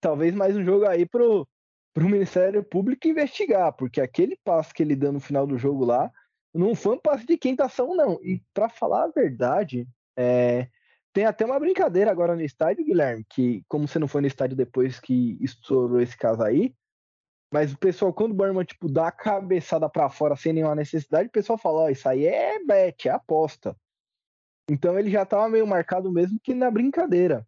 Talvez 0.00 0.34
mais 0.34 0.56
um 0.56 0.64
jogo 0.64 0.86
aí 0.86 1.06
pro, 1.06 1.48
pro 1.94 2.08
Ministério 2.08 2.62
Público 2.62 3.08
investigar, 3.08 3.72
porque 3.72 4.00
aquele 4.00 4.36
passe 4.44 4.74
que 4.74 4.82
ele 4.82 4.96
deu 4.96 5.12
no 5.12 5.20
final 5.20 5.46
do 5.46 5.58
jogo 5.58 5.84
lá 5.84 6.10
não 6.54 6.74
foi 6.74 6.96
um 6.96 7.00
passe 7.00 7.24
de 7.26 7.38
quintação, 7.38 7.94
não. 7.94 8.18
E 8.22 8.42
para 8.52 8.68
falar 8.68 9.04
a 9.04 9.08
verdade, 9.08 9.88
é, 10.16 10.68
tem 11.12 11.24
até 11.24 11.44
uma 11.44 11.58
brincadeira 11.58 12.10
agora 12.10 12.34
no 12.34 12.42
estádio, 12.42 12.84
Guilherme, 12.84 13.24
que 13.28 13.64
como 13.68 13.86
você 13.88 13.98
não 13.98 14.08
foi 14.08 14.20
no 14.20 14.26
estádio 14.26 14.56
depois 14.56 15.00
que 15.00 15.38
estourou 15.40 16.00
esse 16.00 16.16
caso 16.16 16.42
aí, 16.42 16.74
mas 17.52 17.72
o 17.72 17.78
pessoal, 17.78 18.14
quando 18.14 18.32
o 18.32 18.34
Burman, 18.34 18.64
tipo, 18.64 18.90
dá 18.90 19.08
a 19.08 19.12
cabeçada 19.12 19.88
para 19.88 20.08
fora 20.08 20.34
sem 20.34 20.54
nenhuma 20.54 20.74
necessidade, 20.74 21.28
o 21.28 21.32
pessoal 21.32 21.58
fala, 21.58 21.82
ó, 21.82 21.84
oh, 21.84 21.88
isso 21.90 22.08
aí 22.08 22.24
é 22.24 22.64
bet, 22.64 23.08
é 23.08 23.12
aposta. 23.12 23.76
Então 24.70 24.98
ele 24.98 25.10
já 25.10 25.26
tava 25.26 25.50
meio 25.50 25.66
marcado 25.66 26.10
mesmo 26.10 26.40
que 26.42 26.54
na 26.54 26.70
brincadeira. 26.70 27.46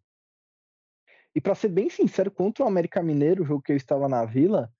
E 1.33 1.41
para 1.41 1.55
ser 1.55 1.69
bem 1.69 1.89
sincero, 1.89 2.29
contra 2.29 2.63
o 2.63 2.67
América 2.67 3.01
Mineiro, 3.01 3.43
o 3.43 3.45
jogo 3.45 3.63
que 3.63 3.71
eu 3.71 3.75
estava 3.75 4.07
na 4.07 4.23
Vila, 4.25 4.71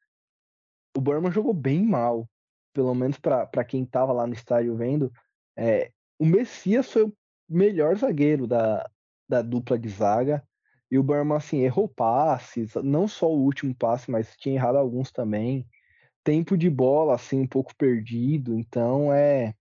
o 0.95 1.01
Burman 1.01 1.31
jogou 1.31 1.53
bem 1.53 1.83
mal. 1.83 2.29
Pelo 2.71 2.93
menos 2.93 3.17
para 3.17 3.65
quem 3.65 3.83
estava 3.83 4.13
lá 4.13 4.27
no 4.27 4.33
estádio 4.33 4.75
vendo. 4.75 5.11
É, 5.57 5.91
o 6.19 6.25
Messias 6.25 6.91
foi 6.91 7.03
o 7.03 7.17
melhor 7.49 7.97
zagueiro 7.97 8.45
da, 8.45 8.87
da 9.27 9.41
dupla 9.41 9.79
de 9.79 9.89
zaga. 9.89 10.45
E 10.91 10.97
o 10.97 11.03
Burman, 11.03 11.37
assim, 11.37 11.59
errou 11.59 11.87
passes, 11.87 12.75
não 12.75 13.07
só 13.07 13.27
o 13.27 13.41
último 13.41 13.73
passe, 13.73 14.09
mas 14.11 14.35
tinha 14.37 14.55
errado 14.55 14.77
alguns 14.77 15.11
também. 15.11 15.67
Tempo 16.23 16.57
de 16.57 16.69
bola, 16.69 17.15
assim, 17.15 17.41
um 17.41 17.47
pouco 17.47 17.75
perdido. 17.75 18.57
Então 18.57 19.11
é 19.11 19.53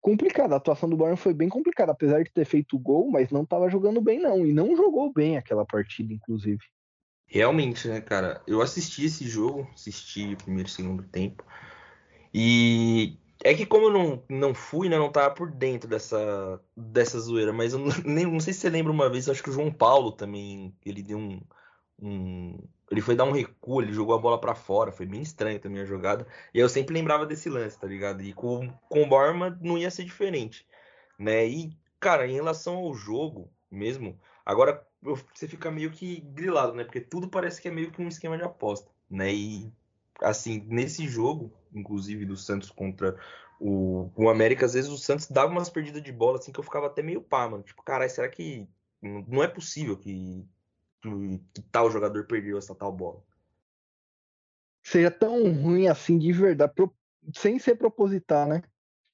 complicado. 0.00 0.52
A 0.52 0.56
atuação 0.56 0.88
do 0.88 0.96
Burman 0.96 1.16
foi 1.16 1.34
bem 1.34 1.48
complicada, 1.48 1.92
apesar 1.92 2.22
de 2.22 2.32
ter 2.32 2.44
feito 2.44 2.76
o 2.76 2.78
gol, 2.78 3.10
mas 3.10 3.30
não 3.30 3.42
estava 3.42 3.68
jogando 3.68 4.00
bem, 4.00 4.18
não. 4.18 4.46
E 4.46 4.52
não 4.52 4.76
jogou 4.76 5.12
bem 5.12 5.36
aquela 5.36 5.64
partida, 5.66 6.12
inclusive. 6.12 6.60
Realmente, 7.26 7.86
né, 7.88 8.00
cara? 8.00 8.42
Eu 8.46 8.62
assisti 8.62 9.04
esse 9.04 9.28
jogo, 9.28 9.68
assisti 9.74 10.32
o 10.32 10.36
primeiro 10.36 10.68
e 10.68 10.72
segundo 10.72 11.02
tempo. 11.02 11.44
E 12.32 13.18
é 13.44 13.54
que 13.54 13.66
como 13.66 13.86
eu 13.86 13.92
não, 13.92 14.22
não 14.28 14.54
fui, 14.54 14.88
né, 14.88 14.98
não 14.98 15.10
tava 15.10 15.34
por 15.34 15.50
dentro 15.50 15.88
dessa, 15.88 16.60
dessa 16.76 17.18
zoeira, 17.20 17.52
mas 17.52 17.72
eu 17.72 17.78
não, 17.78 17.88
nem, 18.04 18.26
não 18.26 18.40
sei 18.40 18.52
se 18.52 18.60
você 18.60 18.70
lembra 18.70 18.92
uma 18.92 19.08
vez, 19.08 19.28
acho 19.28 19.42
que 19.42 19.50
o 19.50 19.52
João 19.52 19.72
Paulo 19.72 20.12
também, 20.12 20.74
ele 20.84 21.02
deu 21.02 21.18
um, 21.18 21.40
um 22.00 22.58
ele 22.90 23.00
foi 23.00 23.14
dar 23.14 23.24
um 23.24 23.32
recuo, 23.32 23.82
ele 23.82 23.92
jogou 23.92 24.14
a 24.14 24.18
bola 24.18 24.40
para 24.40 24.54
fora, 24.54 24.90
foi 24.90 25.06
bem 25.06 25.20
estranho 25.20 25.60
também 25.60 25.82
a 25.82 25.84
jogada, 25.84 26.26
e 26.54 26.58
eu 26.58 26.68
sempre 26.68 26.94
lembrava 26.94 27.26
desse 27.26 27.48
lance, 27.48 27.78
tá 27.78 27.86
ligado? 27.86 28.22
E 28.22 28.32
com, 28.32 28.68
com 28.88 29.02
o 29.02 29.08
Borma 29.08 29.56
não 29.60 29.76
ia 29.76 29.90
ser 29.90 30.04
diferente, 30.04 30.66
né? 31.18 31.46
E, 31.46 31.76
cara, 32.00 32.26
em 32.26 32.32
relação 32.32 32.76
ao 32.76 32.94
jogo 32.94 33.50
mesmo, 33.70 34.18
agora 34.44 34.86
você 35.02 35.46
fica 35.46 35.70
meio 35.70 35.90
que 35.90 36.20
grilado, 36.20 36.74
né? 36.74 36.84
Porque 36.84 37.00
tudo 37.00 37.28
parece 37.28 37.60
que 37.60 37.68
é 37.68 37.70
meio 37.70 37.90
que 37.90 38.00
um 38.00 38.08
esquema 38.08 38.36
de 38.38 38.44
aposta, 38.44 38.90
né? 39.10 39.32
E 39.32 39.70
assim, 40.20 40.64
nesse 40.68 41.06
jogo, 41.06 41.52
inclusive 41.74 42.24
do 42.24 42.36
Santos 42.36 42.70
contra 42.70 43.18
o, 43.60 44.10
o 44.14 44.28
América, 44.28 44.66
às 44.66 44.74
vezes 44.74 44.90
o 44.90 44.98
Santos 44.98 45.28
dava 45.28 45.50
umas 45.50 45.70
perdidas 45.70 46.02
de 46.02 46.12
bola 46.12 46.38
assim 46.38 46.52
que 46.52 46.60
eu 46.60 46.64
ficava 46.64 46.86
até 46.86 47.02
meio 47.02 47.20
pá, 47.20 47.48
mano. 47.48 47.62
Tipo, 47.62 47.82
caralho, 47.82 48.10
será 48.10 48.28
que 48.28 48.68
não 49.02 49.42
é 49.42 49.48
possível 49.48 49.96
que, 49.96 50.46
que, 51.00 51.40
que 51.54 51.62
tal 51.70 51.90
jogador 51.90 52.26
perdeu 52.26 52.58
essa 52.58 52.74
tal 52.74 52.92
bola? 52.92 53.22
Seja 54.82 55.10
tão 55.10 55.52
ruim 55.52 55.88
assim 55.88 56.18
de 56.18 56.32
verdade, 56.32 56.72
pro, 56.74 56.94
sem 57.34 57.58
ser 57.58 57.76
proposital, 57.76 58.46
né? 58.46 58.62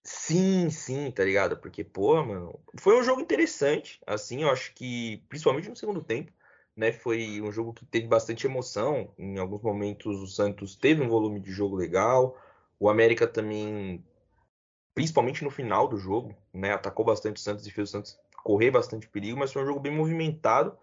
Sim, 0.07 0.69
sim, 0.69 1.11
tá 1.11 1.25
ligado? 1.25 1.57
Porque, 1.57 1.83
pô, 1.83 2.23
mano, 2.23 2.61
foi 2.79 2.99
um 2.99 3.03
jogo 3.03 3.23
interessante, 3.23 3.99
assim, 4.07 4.43
eu 4.43 4.51
acho 4.51 4.75
que, 4.75 5.25
principalmente 5.29 5.69
no 5.71 5.75
segundo 5.75 6.05
tempo, 6.05 6.31
né? 6.77 6.93
Foi 6.93 7.41
um 7.41 7.51
jogo 7.51 7.73
que 7.73 7.87
teve 7.87 8.07
bastante 8.07 8.47
emoção. 8.47 9.13
Em 9.19 9.39
alguns 9.39 9.63
momentos 9.63 10.21
o 10.21 10.27
Santos 10.27 10.77
teve 10.77 11.03
um 11.03 11.09
volume 11.09 11.41
de 11.41 11.51
jogo 11.51 11.77
legal. 11.77 12.37
O 12.79 12.89
América 12.89 13.27
também, 13.27 14.05
principalmente 14.95 15.45
no 15.45 15.51
final 15.51 15.89
do 15.89 15.97
jogo, 15.97 16.35
né? 16.53 16.73
Atacou 16.73 17.05
bastante 17.05 17.37
o 17.37 17.41
Santos 17.41 17.67
e 17.67 17.71
fez 17.71 17.89
o 17.89 17.93
Santos 17.93 18.19
correr 18.43 18.71
bastante 18.71 19.09
perigo, 19.09 19.39
mas 19.39 19.53
foi 19.53 19.63
um 19.63 19.67
jogo 19.67 19.81
bem 19.81 19.93
movimentado. 19.93 20.77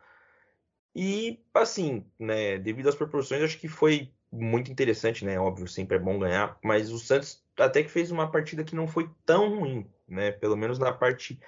E 0.95 1.39
assim, 1.53 2.05
né, 2.19 2.57
devido 2.57 2.89
às 2.89 2.95
proporções, 2.95 3.43
acho 3.43 3.59
que 3.59 3.67
foi 3.67 4.11
muito 4.31 4.71
interessante, 4.71 5.23
né? 5.25 5.39
Óbvio, 5.39 5.67
sempre 5.67 5.97
é 5.97 5.99
bom 5.99 6.17
ganhar, 6.19 6.57
mas 6.63 6.91
o 6.91 6.97
Santos 6.97 7.43
até 7.57 7.83
que 7.83 7.89
fez 7.89 8.11
uma 8.11 8.31
partida 8.31 8.63
que 8.63 8.75
não 8.75 8.87
foi 8.87 9.09
tão 9.25 9.59
ruim, 9.59 9.89
né? 10.07 10.31
Pelo 10.31 10.57
menos 10.57 10.79
na 10.79 10.91
parte 10.91 11.39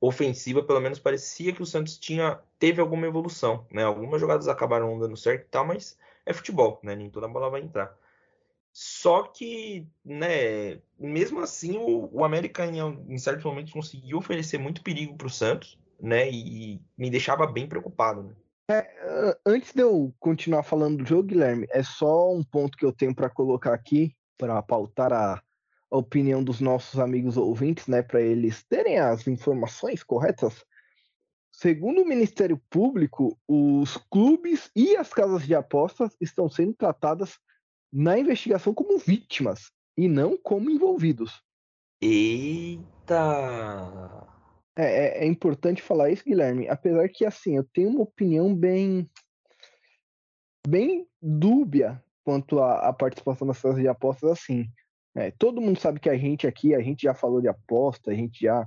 ofensiva, 0.00 0.62
pelo 0.62 0.80
menos 0.80 0.98
parecia 0.98 1.52
que 1.52 1.62
o 1.62 1.66
Santos 1.66 1.98
tinha 1.98 2.40
teve 2.58 2.80
alguma 2.80 3.06
evolução, 3.06 3.66
né? 3.70 3.84
Algumas 3.84 4.20
jogadas 4.20 4.48
acabaram 4.48 4.98
dando 4.98 5.16
certo 5.16 5.42
e 5.42 5.48
tal, 5.48 5.66
mas 5.66 5.98
é 6.24 6.32
futebol, 6.32 6.80
né? 6.82 6.96
Nem 6.96 7.10
toda 7.10 7.28
bola 7.28 7.50
vai 7.50 7.60
entrar. 7.60 7.96
Só 8.72 9.24
que, 9.24 9.86
né, 10.04 10.80
mesmo 10.98 11.40
assim, 11.40 11.76
o, 11.76 12.08
o 12.12 12.24
América 12.24 12.64
em, 12.64 12.78
em, 13.08 13.18
certos 13.18 13.44
momentos 13.44 13.72
conseguiu 13.72 14.18
oferecer 14.18 14.58
muito 14.58 14.82
perigo 14.82 15.16
para 15.16 15.26
o 15.26 15.30
Santos, 15.30 15.78
né? 16.00 16.30
E 16.30 16.80
me 16.96 17.10
deixava 17.10 17.46
bem 17.46 17.68
preocupado, 17.68 18.22
né? 18.22 18.34
É, 18.70 19.36
antes 19.44 19.72
de 19.74 19.82
eu 19.82 20.14
continuar 20.20 20.62
falando 20.62 20.98
do 20.98 21.06
jogo, 21.06 21.24
Guilherme, 21.24 21.66
é 21.70 21.82
só 21.82 22.32
um 22.32 22.44
ponto 22.44 22.78
que 22.78 22.84
eu 22.84 22.92
tenho 22.92 23.14
para 23.14 23.28
colocar 23.28 23.74
aqui 23.74 24.14
para 24.38 24.62
pautar 24.62 25.12
a, 25.12 25.42
opinião 25.90 26.42
dos 26.42 26.60
nossos 26.60 27.00
amigos 27.00 27.36
ouvintes, 27.36 27.88
né, 27.88 28.00
para 28.00 28.20
eles 28.20 28.62
terem 28.62 28.98
as 28.98 29.26
informações 29.26 30.04
corretas. 30.04 30.64
Segundo 31.50 32.02
o 32.02 32.08
Ministério 32.08 32.62
Público, 32.70 33.36
os 33.48 33.96
clubes 34.08 34.70
e 34.74 34.96
as 34.96 35.12
casas 35.12 35.44
de 35.44 35.54
apostas 35.54 36.16
estão 36.20 36.48
sendo 36.48 36.74
tratadas 36.74 37.38
na 37.92 38.18
investigação 38.18 38.72
como 38.72 38.98
vítimas 38.98 39.70
e 39.96 40.08
não 40.08 40.36
como 40.36 40.70
envolvidos. 40.70 41.42
Eita! 42.00 43.18
É, 44.76 44.84
é, 44.84 45.24
é, 45.24 45.26
importante 45.26 45.82
falar 45.82 46.10
isso, 46.10 46.24
Guilherme. 46.24 46.68
Apesar 46.68 47.08
que, 47.08 47.24
assim, 47.24 47.56
eu 47.56 47.64
tenho 47.64 47.90
uma 47.90 48.02
opinião 48.02 48.54
bem, 48.54 49.10
bem 50.66 51.06
dúbia 51.20 52.02
quanto 52.24 52.60
à, 52.60 52.92
participação 52.92 53.46
das 53.46 53.60
casas 53.60 53.80
de 53.80 53.88
apostas, 53.88 54.30
assim. 54.30 54.70
É, 55.14 55.30
todo 55.32 55.60
mundo 55.60 55.78
sabe 55.78 55.98
que 55.98 56.08
a 56.08 56.16
gente 56.16 56.46
aqui, 56.46 56.74
a 56.74 56.80
gente 56.80 57.02
já 57.02 57.12
falou 57.12 57.40
de 57.40 57.48
aposta, 57.48 58.12
a 58.12 58.14
gente 58.14 58.40
já, 58.40 58.66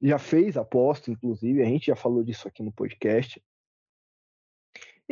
já 0.00 0.18
fez 0.18 0.56
aposta, 0.56 1.10
inclusive, 1.10 1.62
a 1.62 1.66
gente 1.66 1.86
já 1.86 1.96
falou 1.96 2.24
disso 2.24 2.48
aqui 2.48 2.62
no 2.62 2.72
podcast. 2.72 3.40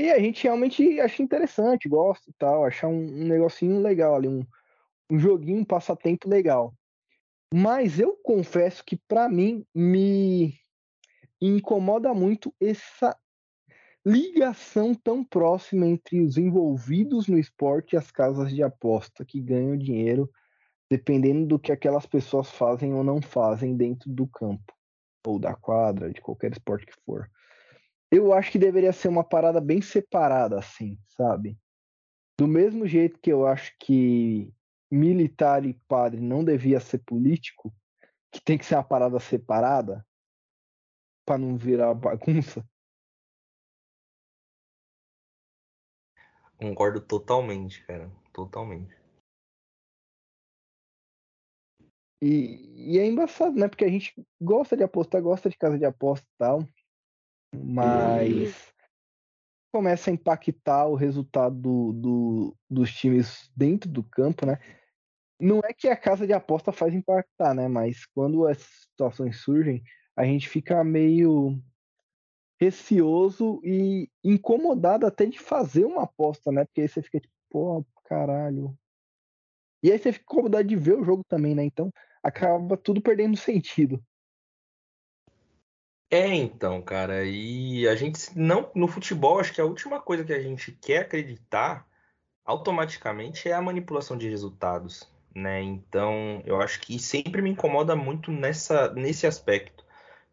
E 0.00 0.10
a 0.10 0.18
gente 0.18 0.44
realmente 0.44 0.98
acha 0.98 1.22
interessante, 1.22 1.86
gosta 1.86 2.30
e 2.30 2.32
tal, 2.38 2.64
achar 2.64 2.88
um, 2.88 3.04
um 3.04 3.28
negocinho 3.28 3.82
legal 3.82 4.14
ali, 4.14 4.28
um, 4.28 4.46
um 5.10 5.18
joguinho, 5.18 5.60
um 5.60 5.64
passatempo 5.64 6.26
legal. 6.26 6.72
Mas 7.52 8.00
eu 8.00 8.16
confesso 8.22 8.82
que 8.82 8.96
para 8.96 9.28
mim 9.28 9.62
me 9.74 10.54
incomoda 11.38 12.14
muito 12.14 12.50
essa 12.58 13.14
ligação 14.02 14.94
tão 14.94 15.22
próxima 15.22 15.86
entre 15.86 16.22
os 16.22 16.38
envolvidos 16.38 17.28
no 17.28 17.38
esporte 17.38 17.92
e 17.92 17.98
as 17.98 18.10
casas 18.10 18.54
de 18.54 18.62
aposta 18.62 19.22
que 19.22 19.38
ganham 19.38 19.76
dinheiro 19.76 20.30
dependendo 20.90 21.46
do 21.46 21.58
que 21.58 21.72
aquelas 21.72 22.06
pessoas 22.06 22.50
fazem 22.50 22.94
ou 22.94 23.04
não 23.04 23.20
fazem 23.20 23.76
dentro 23.76 24.10
do 24.10 24.26
campo, 24.26 24.74
ou 25.26 25.38
da 25.38 25.54
quadra, 25.54 26.10
de 26.10 26.22
qualquer 26.22 26.52
esporte 26.52 26.86
que 26.86 26.94
for. 27.04 27.30
Eu 28.10 28.32
acho 28.32 28.50
que 28.50 28.58
deveria 28.58 28.92
ser 28.92 29.08
uma 29.08 29.22
parada 29.22 29.60
bem 29.60 29.80
separada, 29.80 30.58
assim, 30.58 30.98
sabe? 31.06 31.56
Do 32.36 32.48
mesmo 32.48 32.86
jeito 32.86 33.20
que 33.20 33.30
eu 33.30 33.46
acho 33.46 33.72
que 33.78 34.52
militar 34.90 35.64
e 35.64 35.74
padre 35.86 36.20
não 36.20 36.44
devia 36.44 36.80
ser 36.80 36.98
político, 36.98 37.72
que 38.32 38.40
tem 38.40 38.58
que 38.58 38.66
ser 38.66 38.74
uma 38.74 38.84
parada 38.84 39.20
separada, 39.20 40.04
para 41.24 41.38
não 41.38 41.56
virar 41.56 41.94
bagunça. 41.94 42.64
Concordo 46.56 47.00
totalmente, 47.00 47.84
cara. 47.86 48.10
Totalmente. 48.32 48.98
E, 52.22 52.92
e, 52.94 52.98
é 52.98 53.06
embaçado, 53.06 53.56
né? 53.56 53.68
Porque 53.68 53.84
a 53.84 53.88
gente 53.88 54.14
gosta 54.40 54.76
de 54.76 54.82
apostar, 54.82 55.22
gosta 55.22 55.48
de 55.48 55.56
casa 55.56 55.78
de 55.78 55.86
aposta 55.86 56.26
e 56.26 56.36
tal, 56.36 56.68
mas 57.54 58.72
começa 59.72 60.10
a 60.10 60.12
impactar 60.12 60.86
o 60.86 60.94
resultado 60.94 61.56
do, 61.56 61.92
do, 61.92 62.56
dos 62.68 62.92
times 62.92 63.50
dentro 63.56 63.88
do 63.88 64.02
campo, 64.02 64.44
né? 64.44 64.58
Não 65.40 65.60
é 65.64 65.72
que 65.72 65.88
a 65.88 65.96
casa 65.96 66.26
de 66.26 66.32
aposta 66.32 66.72
faz 66.72 66.92
impactar, 66.92 67.54
né? 67.54 67.68
Mas 67.68 68.04
quando 68.06 68.48
essas 68.48 68.66
situações 68.90 69.40
surgem, 69.40 69.82
a 70.16 70.24
gente 70.24 70.48
fica 70.48 70.84
meio 70.84 71.62
receoso 72.60 73.60
e 73.64 74.10
incomodado 74.22 75.06
até 75.06 75.24
de 75.24 75.38
fazer 75.38 75.86
uma 75.86 76.02
aposta, 76.02 76.52
né? 76.52 76.64
Porque 76.64 76.82
aí 76.82 76.88
você 76.88 77.00
fica 77.02 77.20
tipo, 77.20 77.34
pô, 77.48 77.84
caralho, 78.04 78.76
E 79.82 79.90
aí 79.90 79.98
você 79.98 80.12
fica 80.12 80.24
incomodado 80.24 80.68
de 80.68 80.76
ver 80.76 80.98
o 80.98 81.04
jogo 81.04 81.24
também, 81.26 81.54
né? 81.54 81.64
Então 81.64 81.90
acaba 82.22 82.76
tudo 82.76 83.00
perdendo 83.00 83.36
sentido. 83.36 84.02
É, 86.10 86.26
então, 86.34 86.82
cara, 86.82 87.24
e 87.24 87.86
a 87.86 87.94
gente 87.94 88.36
não 88.36 88.70
no 88.74 88.88
futebol, 88.88 89.38
acho 89.38 89.52
que 89.52 89.60
a 89.60 89.64
última 89.64 90.00
coisa 90.00 90.24
que 90.24 90.32
a 90.32 90.42
gente 90.42 90.72
quer 90.72 91.02
acreditar 91.02 91.86
automaticamente 92.44 93.48
é 93.48 93.52
a 93.52 93.62
manipulação 93.62 94.18
de 94.18 94.28
resultados, 94.28 95.08
né? 95.34 95.62
Então, 95.62 96.42
eu 96.44 96.60
acho 96.60 96.80
que 96.80 96.98
sempre 96.98 97.40
me 97.40 97.50
incomoda 97.50 97.94
muito 97.94 98.32
nessa 98.32 98.92
nesse 98.92 99.24
aspecto, 99.26 99.84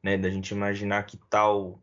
né, 0.01 0.17
da 0.17 0.29
gente 0.31 0.49
imaginar 0.51 1.03
que 1.05 1.17
tal 1.29 1.79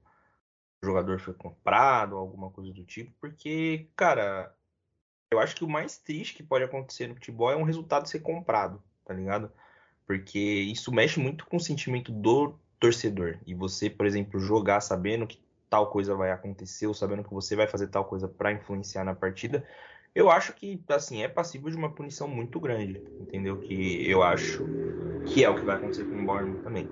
jogador 0.82 1.20
foi 1.20 1.34
comprado, 1.34 2.16
alguma 2.16 2.50
coisa 2.50 2.72
do 2.72 2.84
tipo, 2.84 3.12
porque, 3.20 3.88
cara, 3.96 4.54
eu 5.30 5.38
acho 5.40 5.54
que 5.56 5.64
o 5.64 5.68
mais 5.68 5.98
triste 5.98 6.34
que 6.34 6.42
pode 6.42 6.64
acontecer 6.64 7.08
no 7.08 7.14
futebol 7.14 7.50
é 7.50 7.56
um 7.56 7.62
resultado 7.64 8.08
ser 8.08 8.20
comprado, 8.20 8.82
tá 9.04 9.14
ligado? 9.14 9.52
Porque 10.06 10.38
isso 10.38 10.92
mexe 10.92 11.20
muito 11.20 11.46
com 11.46 11.56
o 11.56 11.60
sentimento 11.60 12.12
do 12.12 12.58
torcedor. 12.84 13.38
E 13.46 13.54
você, 13.54 13.88
por 13.88 14.04
exemplo, 14.06 14.38
jogar 14.38 14.80
sabendo 14.82 15.26
que 15.26 15.42
tal 15.70 15.90
coisa 15.90 16.14
vai 16.14 16.30
acontecer, 16.30 16.86
ou 16.86 16.94
sabendo 16.94 17.24
que 17.24 17.32
você 17.32 17.56
vai 17.56 17.66
fazer 17.66 17.88
tal 17.88 18.04
coisa 18.04 18.28
para 18.28 18.52
influenciar 18.52 19.04
na 19.04 19.14
partida, 19.14 19.66
eu 20.14 20.30
acho 20.30 20.52
que, 20.54 20.82
assim, 20.88 21.22
é 21.22 21.28
passível 21.28 21.70
de 21.70 21.76
uma 21.76 21.92
punição 21.94 22.28
muito 22.28 22.60
grande, 22.60 23.02
entendeu? 23.18 23.58
Que 23.58 24.06
eu 24.08 24.22
acho 24.22 24.70
que 25.24 25.42
é 25.44 25.48
o 25.50 25.56
que 25.56 25.64
vai 25.64 25.76
acontecer 25.76 26.04
com 26.04 26.22
o 26.22 26.26
Bournemouth 26.26 26.60
também. 26.60 26.90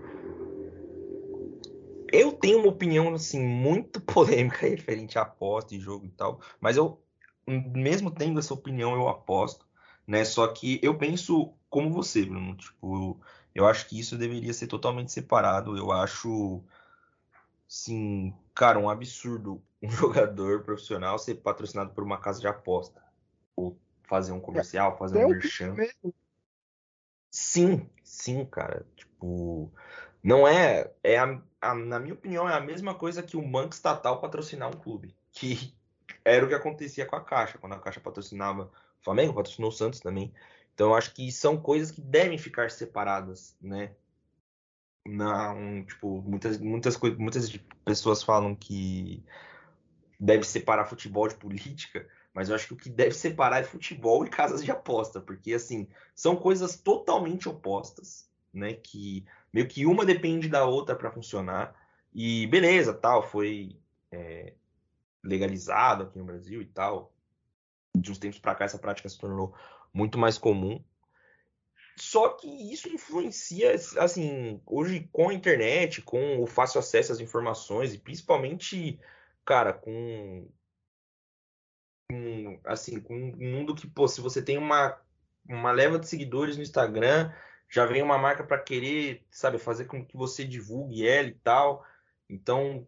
Eu 2.13 2.33
tenho 2.33 2.59
uma 2.59 2.69
opinião, 2.69 3.13
assim, 3.15 3.41
muito 3.43 4.01
polêmica 4.03 4.67
referente 4.67 5.19
à 5.19 5.23
aposta 5.23 5.75
e 5.75 5.81
jogo 5.81 6.07
e 6.07 6.11
tal, 6.11 6.41
mas 6.61 6.77
eu, 6.77 7.03
mesmo 7.47 8.11
tendo 8.11 8.39
essa 8.39 8.55
opinião, 8.55 8.95
eu 8.95 9.09
aposto, 9.09 9.67
né? 10.07 10.25
Só 10.25 10.47
que 10.49 10.79
eu 10.83 10.97
penso 10.99 11.55
como 11.71 11.91
você, 11.91 12.25
Bruno, 12.25 12.57
tipo, 12.57 12.97
eu 12.97 13.21
acho 13.67 13.89
que 13.89 13.99
isso 13.99 14.17
deveria 14.17 14.53
ser 14.53 14.67
totalmente 14.67 15.13
separado. 15.13 15.77
Eu 15.77 15.93
acho, 15.93 16.63
sim, 17.69 18.35
cara, 18.55 18.79
um 18.79 18.89
absurdo 18.89 19.63
um 19.83 19.91
jogador 19.91 20.63
profissional 20.63 21.19
ser 21.19 21.37
patrocinado 21.37 21.93
por 21.93 22.05
uma 22.05 22.19
casa 22.19 22.41
de 22.41 22.47
aposta. 22.47 23.03
Ou 23.57 23.77
fazer 24.05 24.33
um 24.33 24.41
comercial, 24.41 24.97
fazer 24.97 25.21
é 25.21 25.27
um 25.27 25.31
merchan. 25.31 25.75
Sim, 27.31 27.89
sim, 28.05 28.45
cara. 28.45 28.87
Tipo, 28.95 29.73
não 30.23 30.47
é. 30.47 30.91
é 31.03 31.19
a, 31.19 31.41
a, 31.61 31.75
na 31.75 31.99
minha 31.99 32.15
opinião, 32.15 32.49
é 32.49 32.55
a 32.55 32.61
mesma 32.61 32.95
coisa 32.95 33.23
que 33.23 33.37
o 33.37 33.43
banco 33.43 33.75
estatal 33.75 34.21
patrocinar 34.21 34.69
um 34.69 34.79
clube. 34.79 35.15
Que 35.33 35.75
era 36.25 36.45
o 36.45 36.49
que 36.49 36.55
acontecia 36.55 37.07
com 37.07 37.17
a 37.17 37.25
Caixa. 37.25 37.59
Quando 37.59 37.75
a 37.75 37.81
Caixa 37.81 38.01
patrocinava 38.01 38.65
o 39.01 39.05
Flamengo, 39.05 39.35
patrocinou 39.35 39.71
o 39.71 39.75
Santos 39.75 40.01
também. 40.01 40.33
Então 40.83 40.97
acho 40.97 41.15
que 41.15 41.31
são 41.31 41.57
coisas 41.57 41.93
que 41.93 42.01
devem 42.01 42.37
ficar 42.37 42.69
separadas, 42.69 43.57
né? 43.62 43.93
Não, 45.07 45.85
tipo, 45.85 46.21
muitas, 46.23 46.59
muitas, 46.59 46.99
muitas 46.99 47.57
pessoas 47.85 48.25
falam 48.25 48.53
que 48.57 49.23
deve 50.18 50.42
separar 50.42 50.87
futebol 50.87 51.29
de 51.29 51.37
política, 51.37 52.05
mas 52.35 52.49
eu 52.49 52.57
acho 52.57 52.66
que 52.66 52.73
o 52.75 52.77
que 52.77 52.90
deve 52.90 53.12
separar 53.12 53.61
é 53.61 53.64
futebol 53.64 54.27
e 54.27 54.29
casas 54.29 54.64
de 54.64 54.73
aposta, 54.73 55.21
porque 55.21 55.55
assim, 55.55 55.87
são 56.16 56.35
coisas 56.35 56.77
totalmente 56.77 57.49
opostas, 57.49 58.29
né? 58.53 58.73
Que 58.73 59.25
meio 59.53 59.68
que 59.68 59.87
uma 59.87 60.05
depende 60.05 60.49
da 60.49 60.64
outra 60.64 60.97
para 60.97 61.12
funcionar. 61.12 61.77
E 62.12 62.49
beleza, 62.49 62.92
tal, 62.92 63.23
foi 63.23 63.79
é, 64.11 64.55
legalizado 65.23 66.03
aqui 66.03 66.18
no 66.18 66.25
Brasil 66.25 66.61
e 66.61 66.66
tal. 66.66 67.12
De 67.97 68.11
uns 68.11 68.18
tempos 68.18 68.40
para 68.40 68.57
cá 68.57 68.64
essa 68.64 68.79
prática 68.79 69.09
se 69.09 69.16
tornou 69.16 69.55
muito 69.92 70.18
mais 70.18 70.38
comum. 70.38 70.83
Só 71.96 72.31
que 72.31 72.48
isso 72.72 72.88
influencia, 72.88 73.74
assim, 73.98 74.61
hoje 74.66 75.09
com 75.12 75.28
a 75.28 75.35
internet, 75.35 76.00
com 76.02 76.42
o 76.42 76.46
fácil 76.46 76.81
acesso 76.81 77.12
às 77.12 77.20
informações 77.20 77.92
e 77.92 77.98
principalmente, 77.98 78.98
cara, 79.44 79.72
com, 79.72 80.48
com 82.11 82.61
assim, 82.64 82.98
com 82.98 83.14
um 83.14 83.50
mundo 83.50 83.74
que, 83.74 83.87
pô, 83.87 84.09
se 84.09 84.20
você 84.20 84.42
tem 84.42 84.57
uma, 84.57 84.98
uma 85.46 85.70
leva 85.70 85.98
de 85.98 86.09
seguidores 86.09 86.57
no 86.57 86.62
Instagram, 86.62 87.31
já 87.68 87.87
vem 87.87 88.02
uma 88.02 88.18
marca 88.18 88.42
para 88.44 88.59
querer, 88.59 89.24
sabe, 89.31 89.59
fazer 89.59 89.85
com 89.85 90.05
que 90.05 90.16
você 90.16 90.44
divulgue 90.44 91.07
ela 91.07 91.28
e 91.28 91.35
tal. 91.35 91.85
Então, 92.28 92.87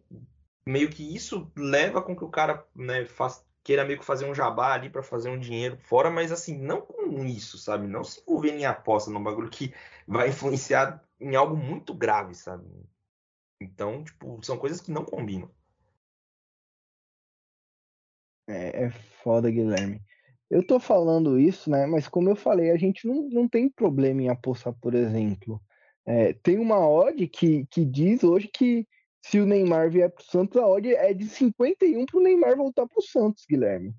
meio 0.65 0.89
que 0.89 1.15
isso 1.15 1.51
leva 1.55 2.01
com 2.01 2.15
que 2.15 2.23
o 2.23 2.29
cara, 2.29 2.65
né, 2.75 3.05
faça, 3.05 3.45
queira 3.65 3.83
meio 3.83 3.97
que 3.97 4.05
fazer 4.05 4.25
um 4.25 4.35
jabá 4.35 4.73
ali 4.73 4.91
para 4.91 5.01
fazer 5.01 5.27
um 5.27 5.39
dinheiro 5.39 5.75
fora, 5.75 6.11
mas 6.11 6.31
assim, 6.31 6.55
não 6.55 6.81
com 6.81 7.25
isso, 7.25 7.57
sabe? 7.57 7.87
Não 7.87 8.03
se 8.03 8.21
envolver 8.21 8.51
em 8.51 8.63
aposta 8.63 9.09
num 9.09 9.23
bagulho 9.23 9.49
que 9.49 9.73
vai 10.07 10.29
influenciar 10.29 11.03
em 11.19 11.35
algo 11.35 11.57
muito 11.57 11.91
grave, 11.91 12.35
sabe? 12.35 12.63
Então, 13.59 14.03
tipo, 14.03 14.39
são 14.43 14.55
coisas 14.55 14.79
que 14.79 14.91
não 14.91 15.03
combinam. 15.03 15.49
É, 18.47 18.85
é 18.85 18.91
foda, 19.23 19.49
Guilherme. 19.49 19.99
Eu 20.47 20.65
tô 20.65 20.79
falando 20.79 21.39
isso, 21.39 21.67
né? 21.67 21.87
Mas 21.87 22.07
como 22.07 22.29
eu 22.29 22.35
falei, 22.35 22.69
a 22.69 22.77
gente 22.77 23.07
não, 23.07 23.27
não 23.29 23.49
tem 23.49 23.67
problema 23.67 24.21
em 24.21 24.29
apostar, 24.29 24.73
por 24.73 24.93
exemplo. 24.93 25.59
É, 26.05 26.33
tem 26.33 26.59
uma 26.59 26.87
odd 26.87 27.27
que, 27.27 27.65
que 27.65 27.83
diz 27.83 28.23
hoje 28.23 28.47
que 28.47 28.87
se 29.25 29.39
o 29.39 29.45
Neymar 29.45 29.89
vier 29.89 30.11
pro 30.11 30.23
Santos, 30.23 30.61
a 30.61 30.67
odd 30.67 30.93
é 30.93 31.11
de 31.11 31.27
51 31.27 32.05
pro 32.05 32.21
Neymar 32.21 32.55
voltar 32.55 32.87
pro 32.87 33.01
Santos, 33.01 33.43
Guilherme. 33.49 33.91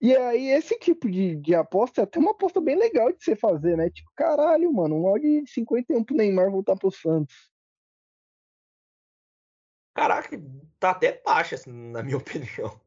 E 0.00 0.14
aí, 0.16 0.46
esse 0.46 0.78
tipo 0.78 1.10
de, 1.10 1.34
de 1.34 1.56
aposta 1.56 2.02
é 2.02 2.04
até 2.04 2.20
uma 2.20 2.30
aposta 2.30 2.60
bem 2.60 2.76
legal 2.76 3.10
de 3.12 3.22
você 3.22 3.34
fazer, 3.34 3.76
né? 3.76 3.90
Tipo, 3.90 4.08
caralho, 4.14 4.72
mano, 4.72 4.94
um 4.94 5.06
odd 5.06 5.42
de 5.42 5.50
51 5.50 6.04
pro 6.04 6.14
Neymar 6.14 6.52
voltar 6.52 6.76
pro 6.76 6.88
Santos. 6.92 7.50
Caraca, 9.92 10.40
tá 10.78 10.90
até 10.90 11.20
baixa, 11.24 11.56
assim, 11.56 11.72
na 11.72 12.04
minha 12.04 12.18
opinião. 12.18 12.80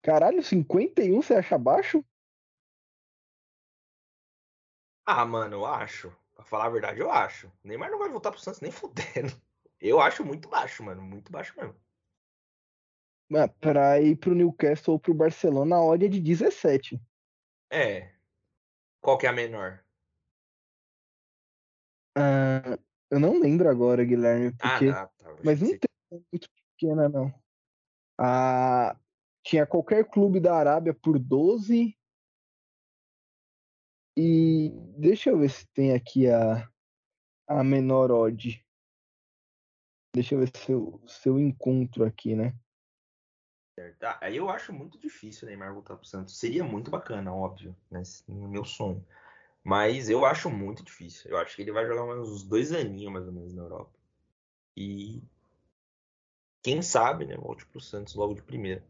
Caralho, 0.00 0.44
51 0.44 1.20
você 1.20 1.34
acha 1.34 1.58
baixo? 1.58 2.04
Ah, 5.04 5.26
mano, 5.26 5.56
eu 5.56 5.66
acho. 5.66 6.16
Pra 6.34 6.44
falar 6.44 6.66
a 6.66 6.70
verdade, 6.70 7.00
eu 7.00 7.10
acho. 7.10 7.46
O 7.46 7.68
Neymar 7.68 7.90
não 7.90 7.98
vai 7.98 8.08
voltar 8.08 8.30
pro 8.30 8.40
Santos 8.40 8.60
nem 8.60 8.70
fudendo. 8.70 9.32
Eu 9.80 10.00
acho 10.00 10.24
muito 10.24 10.48
baixo, 10.48 10.82
mano. 10.82 11.02
Muito 11.02 11.30
baixo 11.30 11.52
mesmo. 11.58 11.76
Mas 13.28 13.50
pra 13.60 14.00
ir 14.00 14.16
pro 14.16 14.34
Newcastle 14.34 14.94
ou 14.94 14.98
pro 14.98 15.12
Barcelona, 15.12 15.76
a 15.76 15.84
odd 15.84 16.06
é 16.06 16.08
de 16.08 16.20
17. 16.20 16.98
É. 17.70 18.14
Qual 19.02 19.18
que 19.18 19.26
é 19.26 19.28
a 19.28 19.32
menor? 19.32 19.84
Ah, 22.16 22.78
eu 23.10 23.20
não 23.20 23.38
lembro 23.38 23.68
agora, 23.68 24.04
Guilherme. 24.04 24.54
Ah, 24.58 24.70
porque... 24.70 24.88
Ah, 24.88 25.06
tá. 25.18 25.36
Mas 25.44 25.60
não 25.60 25.68
tem 25.68 26.24
muito 26.32 26.48
pequena, 26.78 27.08
não. 27.08 27.34
Ah, 28.18 28.96
tinha 29.42 29.66
qualquer 29.66 30.08
clube 30.08 30.40
da 30.40 30.56
Arábia 30.56 30.94
por 30.94 31.18
12 31.18 31.94
e 34.16 34.70
deixa 34.96 35.30
eu 35.30 35.38
ver 35.38 35.50
se 35.50 35.66
tem 35.68 35.92
aqui 35.92 36.28
a, 36.28 36.68
a 37.48 37.64
menor 37.64 38.10
odd. 38.10 38.64
Deixa 40.14 40.34
eu 40.34 40.38
ver 40.40 40.50
se 40.56 40.70
eu, 40.70 41.02
se 41.06 41.28
eu 41.28 41.38
encontro 41.38 42.04
aqui, 42.04 42.36
né? 42.36 42.54
Tá, 43.98 44.18
aí 44.20 44.36
eu 44.36 44.48
acho 44.48 44.72
muito 44.72 44.96
difícil 44.96 45.46
o 45.46 45.48
Neymar 45.48 45.72
voltar 45.72 45.96
pro 45.96 46.06
Santos. 46.06 46.38
Seria 46.38 46.62
muito 46.62 46.90
bacana, 46.90 47.34
óbvio, 47.34 47.76
né? 47.90 48.02
No 48.28 48.48
meu 48.48 48.64
sonho. 48.64 49.04
Mas 49.64 50.08
eu 50.08 50.24
acho 50.24 50.48
muito 50.48 50.84
difícil. 50.84 51.30
Eu 51.30 51.38
acho 51.38 51.56
que 51.56 51.62
ele 51.62 51.72
vai 51.72 51.84
jogar 51.86 52.04
uns 52.04 52.44
dois 52.44 52.70
aninhos 52.70 53.12
mais 53.12 53.26
ou 53.26 53.32
menos 53.32 53.52
na 53.52 53.62
Europa. 53.62 53.92
E 54.76 55.20
quem 56.62 56.80
sabe, 56.82 57.26
né? 57.26 57.36
Volte 57.36 57.66
pro 57.66 57.80
Santos 57.80 58.14
logo 58.14 58.34
de 58.34 58.42
primeira. 58.42 58.84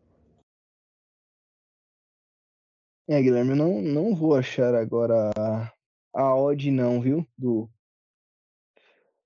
É, 3.07 3.21
Guilherme, 3.21 3.51
eu 3.51 3.57
não, 3.57 3.83
não 3.83 4.15
vou 4.15 4.35
achar 4.35 4.75
agora 4.75 5.31
a, 5.37 5.73
a 6.15 6.37
odd 6.37 6.71
não, 6.71 7.03
viu? 7.03 7.27
Do, 7.37 7.71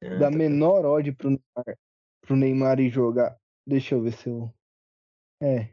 é, 0.00 0.18
da 0.18 0.30
tá 0.30 0.36
menor 0.36 0.84
odd 0.84 1.12
pro 1.12 1.30
Neymar, 1.30 1.78
pro 2.20 2.36
Neymar 2.36 2.80
ir 2.80 2.90
jogar. 2.90 3.38
Deixa 3.66 3.94
eu 3.94 4.02
ver 4.02 4.12
se 4.12 4.28
eu... 4.28 4.52
É. 5.40 5.72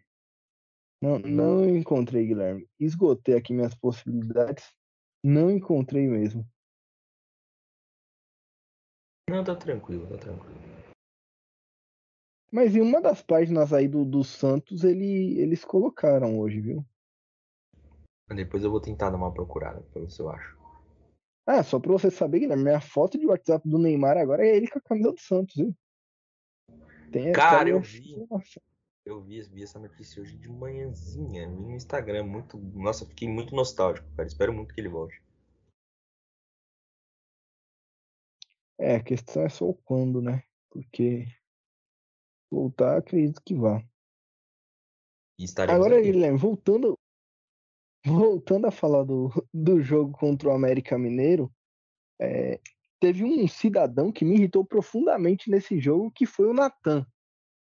Não, 1.01 1.17
não 1.19 1.69
encontrei, 1.69 2.27
Guilherme. 2.27 2.67
Esgotei 2.79 3.35
aqui 3.35 3.53
minhas 3.53 3.73
possibilidades. 3.75 4.71
Não 5.23 5.49
encontrei 5.49 6.07
mesmo. 6.07 6.47
Não, 9.27 9.43
tá 9.43 9.55
tranquilo, 9.55 10.07
tá 10.07 10.17
tranquilo. 10.17 10.59
Mas 12.51 12.75
em 12.75 12.81
uma 12.81 13.01
das 13.01 13.21
páginas 13.21 13.73
aí 13.73 13.87
do, 13.87 14.05
do 14.05 14.23
Santos, 14.23 14.83
ele, 14.83 15.39
eles 15.39 15.65
colocaram 15.65 16.39
hoje, 16.39 16.61
viu? 16.61 16.85
Depois 18.33 18.63
eu 18.63 18.71
vou 18.71 18.81
tentar 18.81 19.11
dar 19.11 19.17
uma 19.17 19.33
procurada 19.33 19.81
pra 19.91 20.01
ver 20.01 20.09
se 20.09 20.19
eu 20.19 20.29
acho. 20.29 20.57
Ah, 21.45 21.61
só 21.63 21.79
pra 21.79 21.91
você 21.91 22.09
saber, 22.09 22.39
Guilherme, 22.39 22.63
minha 22.63 22.81
foto 22.81 23.19
de 23.19 23.27
WhatsApp 23.27 23.69
do 23.69 23.77
Neymar 23.77 24.17
agora 24.17 24.45
é 24.45 24.55
ele 24.55 24.67
com 24.67 24.79
a 24.79 24.81
camisa 24.81 25.11
do 25.11 25.19
Santos, 25.19 25.55
viu? 25.55 25.75
Tem 27.11 27.31
Cara, 27.31 27.69
eu 27.69 27.79
vi. 27.79 28.27
Eu 29.05 29.21
vi, 29.21 29.39
vi 29.43 29.61
essa 29.61 29.77
notícia 29.77 30.19
hoje 30.19 30.35
de 30.35 30.49
manhãzinha, 30.49 31.47
no 31.47 31.75
Instagram, 31.75 32.23
muito, 32.23 32.57
nossa, 32.57 33.05
fiquei 33.05 33.29
muito 33.29 33.55
nostálgico, 33.55 34.09
cara. 34.15 34.27
Espero 34.27 34.51
muito 34.51 34.73
que 34.73 34.81
ele 34.81 34.89
volte. 34.89 35.21
É, 38.79 38.95
a 38.95 39.03
questão 39.03 39.43
é 39.43 39.49
só 39.49 39.69
o 39.69 39.75
quando, 39.75 40.21
né? 40.21 40.43
Porque 40.71 41.27
voltar, 42.51 42.97
acredito 42.97 43.41
que 43.45 43.53
vá. 43.53 43.83
Agora, 45.69 45.99
aqui. 45.99 46.11
Guilherme, 46.11 46.37
voltando, 46.37 46.97
voltando 48.05 48.67
a 48.67 48.71
falar 48.71 49.03
do, 49.03 49.31
do 49.51 49.81
jogo 49.81 50.11
contra 50.11 50.49
o 50.49 50.51
América 50.51 50.97
Mineiro, 50.97 51.51
é, 52.21 52.59
teve 52.99 53.23
um 53.23 53.47
cidadão 53.47 54.11
que 54.11 54.23
me 54.23 54.35
irritou 54.35 54.63
profundamente 54.63 55.49
nesse 55.49 55.79
jogo, 55.79 56.11
que 56.11 56.25
foi 56.25 56.47
o 56.47 56.53
Natan. 56.53 57.05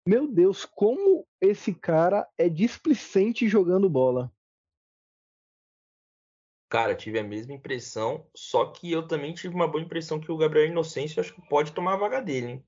Meu 0.07 0.27
Deus, 0.27 0.65
como 0.65 1.27
esse 1.41 1.75
cara 1.75 2.27
é 2.39 2.49
displicente 2.49 3.49
jogando 3.49 3.91
bola. 3.91 4.33
Cara, 6.71 6.95
tive 6.95 7.19
a 7.19 7.25
mesma 7.25 7.53
impressão, 7.53 8.25
só 8.35 8.67
que 8.67 8.91
eu 8.91 9.07
também 9.07 9.35
tive 9.35 9.53
uma 9.53 9.67
boa 9.67 9.83
impressão 9.83 10.21
que 10.21 10.31
o 10.31 10.37
Gabriel 10.37 10.69
Inocêncio 10.69 11.21
acho 11.21 11.35
que 11.35 11.49
pode 11.49 11.73
tomar 11.73 11.95
a 11.95 11.99
vaga 11.99 12.21
dele, 12.21 12.47
hein? 12.47 12.65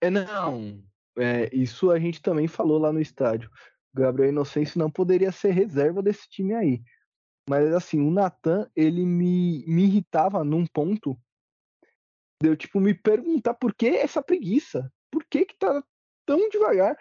É, 0.00 0.08
não. 0.08 0.82
É, 1.18 1.54
isso 1.54 1.90
a 1.90 1.98
gente 1.98 2.22
também 2.22 2.48
falou 2.48 2.78
lá 2.78 2.92
no 2.92 3.00
estádio. 3.00 3.50
Gabriel 4.02 4.30
Inocêncio 4.30 4.78
não 4.78 4.90
poderia 4.90 5.32
ser 5.32 5.50
reserva 5.50 6.02
desse 6.02 6.28
time 6.28 6.54
aí. 6.54 6.82
Mas 7.48 7.72
assim, 7.72 8.00
o 8.00 8.10
Natan, 8.10 8.68
ele 8.74 9.06
me, 9.06 9.64
me 9.66 9.84
irritava 9.84 10.42
num 10.42 10.66
ponto 10.66 11.16
de 12.42 12.48
eu, 12.48 12.56
tipo, 12.56 12.80
me 12.80 12.92
perguntar 12.92 13.54
por 13.54 13.74
que 13.74 13.86
essa 13.86 14.22
preguiça? 14.22 14.92
Por 15.10 15.24
que 15.24 15.46
que 15.46 15.56
tá 15.56 15.82
tão 16.26 16.48
devagar? 16.48 16.98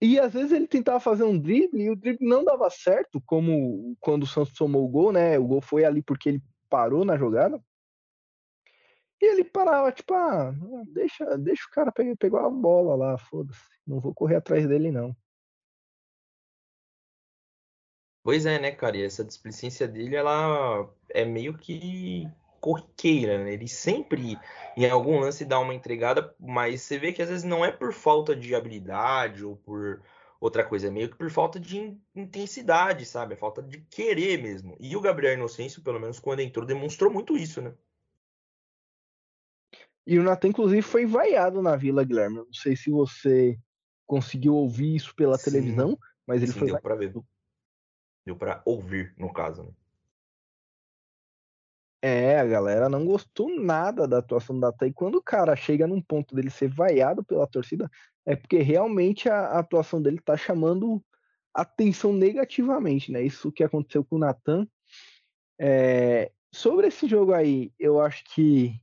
E 0.00 0.18
às 0.18 0.32
vezes 0.32 0.52
ele 0.52 0.66
tentava 0.66 1.00
fazer 1.00 1.24
um 1.24 1.38
drible 1.38 1.82
e 1.82 1.90
o 1.90 1.96
drible 1.96 2.26
não 2.26 2.44
dava 2.44 2.68
certo, 2.70 3.20
como 3.26 3.96
quando 4.00 4.22
o 4.22 4.26
Santos 4.26 4.54
tomou 4.54 4.84
o 4.84 4.88
gol, 4.88 5.12
né? 5.12 5.38
O 5.38 5.46
gol 5.46 5.60
foi 5.60 5.84
ali 5.84 6.02
porque 6.02 6.28
ele 6.28 6.42
parou 6.68 7.04
na 7.04 7.16
jogada. 7.16 7.60
E 9.20 9.26
ele 9.26 9.44
parava, 9.44 9.90
tipo, 9.92 10.12
ah, 10.14 10.52
deixa, 10.92 11.38
deixa 11.38 11.64
o 11.66 11.70
cara 11.70 11.90
pegar, 11.90 12.16
pegar 12.16 12.46
a 12.46 12.50
bola 12.50 12.94
lá, 12.94 13.18
foda-se. 13.18 13.60
Não 13.86 14.00
vou 14.00 14.14
correr 14.14 14.36
atrás 14.36 14.66
dele, 14.66 14.90
não. 14.90 15.16
Pois 18.24 18.46
é, 18.46 18.58
né, 18.58 18.70
cara? 18.72 18.96
E 18.96 19.04
essa 19.04 19.22
displicência 19.22 19.86
dele, 19.86 20.16
ela 20.16 20.90
é 21.10 21.26
meio 21.26 21.58
que 21.58 22.26
corriqueira, 22.58 23.44
né? 23.44 23.52
Ele 23.52 23.68
sempre, 23.68 24.38
em 24.74 24.88
algum 24.88 25.20
lance, 25.20 25.44
dá 25.44 25.60
uma 25.60 25.74
entregada, 25.74 26.34
mas 26.40 26.80
você 26.80 26.98
vê 26.98 27.12
que 27.12 27.20
às 27.20 27.28
vezes 27.28 27.44
não 27.44 27.62
é 27.62 27.70
por 27.70 27.92
falta 27.92 28.34
de 28.34 28.54
habilidade 28.54 29.44
ou 29.44 29.56
por 29.56 30.00
outra 30.40 30.64
coisa, 30.64 30.86
é 30.86 30.90
meio 30.90 31.10
que 31.10 31.16
por 31.16 31.30
falta 31.30 31.60
de 31.60 31.98
intensidade, 32.16 33.04
sabe? 33.04 33.34
É 33.34 33.36
falta 33.36 33.62
de 33.62 33.82
querer 33.90 34.42
mesmo. 34.42 34.74
E 34.80 34.96
o 34.96 35.02
Gabriel 35.02 35.34
Inocêncio, 35.34 35.82
pelo 35.82 36.00
menos 36.00 36.18
quando 36.18 36.40
entrou, 36.40 36.64
demonstrou 36.64 37.12
muito 37.12 37.36
isso, 37.36 37.60
né? 37.60 37.74
E 40.06 40.18
o 40.18 40.22
Natan, 40.22 40.48
inclusive, 40.48 40.80
foi 40.80 41.04
vaiado 41.04 41.60
na 41.60 41.76
Vila, 41.76 42.02
Guilherme. 42.02 42.36
Não 42.36 42.52
sei 42.54 42.74
se 42.74 42.90
você 42.90 43.58
conseguiu 44.06 44.54
ouvir 44.54 44.94
isso 44.94 45.14
pela 45.14 45.36
sim, 45.36 45.50
televisão, 45.50 45.98
mas 46.26 46.42
ele 46.42 46.52
sim, 46.52 46.58
foi. 46.58 46.68
Deu 46.68 46.80
para 46.80 46.94
ver. 46.94 47.12
Deu 48.24 48.36
para 48.36 48.62
ouvir, 48.64 49.14
no 49.18 49.32
caso, 49.32 49.62
né? 49.62 49.72
É, 52.06 52.38
a 52.38 52.44
galera 52.44 52.86
não 52.86 53.06
gostou 53.06 53.48
nada 53.58 54.06
da 54.06 54.18
atuação 54.18 54.54
Natan. 54.54 54.88
E 54.88 54.92
quando 54.92 55.14
o 55.14 55.22
cara 55.22 55.56
chega 55.56 55.86
num 55.86 56.02
ponto 56.02 56.34
dele 56.34 56.50
ser 56.50 56.68
vaiado 56.68 57.24
pela 57.24 57.46
torcida, 57.46 57.90
é 58.26 58.36
porque 58.36 58.58
realmente 58.58 59.26
a, 59.26 59.38
a 59.46 59.60
atuação 59.60 60.02
dele 60.02 60.20
tá 60.20 60.36
chamando 60.36 61.02
atenção 61.54 62.12
negativamente, 62.12 63.10
né? 63.10 63.22
Isso 63.22 63.50
que 63.50 63.64
aconteceu 63.64 64.04
com 64.04 64.16
o 64.16 64.18
Natan. 64.18 64.68
É, 65.58 66.30
sobre 66.52 66.88
esse 66.88 67.08
jogo 67.08 67.32
aí, 67.32 67.72
eu 67.78 67.98
acho 68.00 68.22
que 68.34 68.78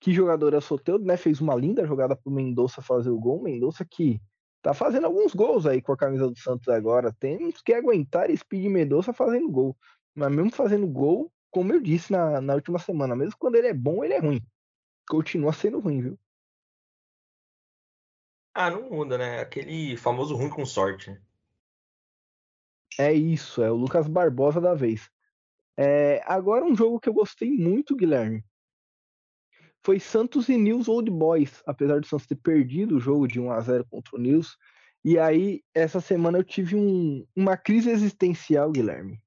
que 0.00 0.12
jogador 0.12 0.52
é 0.52 0.58
o 0.58 0.60
Soteldo, 0.60 1.04
né? 1.04 1.16
Fez 1.16 1.40
uma 1.40 1.54
linda 1.54 1.86
jogada 1.86 2.14
pro 2.14 2.30
Mendonça 2.30 2.82
fazer 2.82 3.08
o 3.08 3.18
gol. 3.18 3.42
Mendonça 3.42 3.86
que 3.86 4.20
tá 4.64 4.72
fazendo 4.72 5.04
alguns 5.04 5.34
gols 5.34 5.66
aí 5.66 5.82
com 5.82 5.92
a 5.92 5.96
camisa 5.96 6.26
do 6.26 6.38
Santos 6.38 6.68
agora. 6.68 7.12
Temos 7.12 7.60
que 7.60 7.74
aguentar 7.74 8.34
Speed 8.34 8.64
Mendonça 8.64 9.12
fazendo 9.12 9.46
gol. 9.50 9.76
Mas 10.14 10.34
mesmo 10.34 10.50
fazendo 10.50 10.86
gol, 10.86 11.30
como 11.50 11.70
eu 11.74 11.80
disse 11.82 12.10
na, 12.10 12.40
na 12.40 12.54
última 12.54 12.78
semana, 12.78 13.14
mesmo 13.14 13.36
quando 13.38 13.56
ele 13.56 13.68
é 13.68 13.74
bom, 13.74 14.02
ele 14.02 14.14
é 14.14 14.18
ruim. 14.18 14.40
Continua 15.06 15.52
sendo 15.52 15.80
ruim, 15.80 16.00
viu? 16.00 16.18
Ah, 18.54 18.70
não 18.70 18.88
muda, 18.88 19.18
né? 19.18 19.40
Aquele 19.40 19.98
famoso 19.98 20.34
ruim 20.34 20.48
com 20.48 20.64
sorte. 20.64 21.10
Né? 21.10 21.20
É 22.98 23.12
isso, 23.12 23.62
é 23.62 23.70
o 23.70 23.74
Lucas 23.74 24.08
Barbosa 24.08 24.62
da 24.62 24.72
vez. 24.72 25.10
É, 25.76 26.22
agora 26.24 26.64
um 26.64 26.74
jogo 26.74 26.98
que 26.98 27.08
eu 27.08 27.12
gostei 27.12 27.50
muito, 27.50 27.94
Guilherme, 27.94 28.42
foi 29.84 30.00
Santos 30.00 30.48
e 30.48 30.56
News 30.56 30.88
Old 30.88 31.10
Boys, 31.10 31.62
apesar 31.66 32.00
do 32.00 32.06
Santos 32.06 32.26
ter 32.26 32.36
perdido 32.36 32.96
o 32.96 33.00
jogo 33.00 33.28
de 33.28 33.38
1 33.38 33.52
a 33.52 33.60
0 33.60 33.84
contra 33.84 34.16
o 34.16 34.18
News. 34.18 34.56
E 35.04 35.18
aí, 35.18 35.62
essa 35.74 36.00
semana 36.00 36.38
eu 36.38 36.44
tive 36.44 36.74
um, 36.74 37.26
uma 37.36 37.54
crise 37.54 37.90
existencial, 37.90 38.72
Guilherme. 38.72 39.20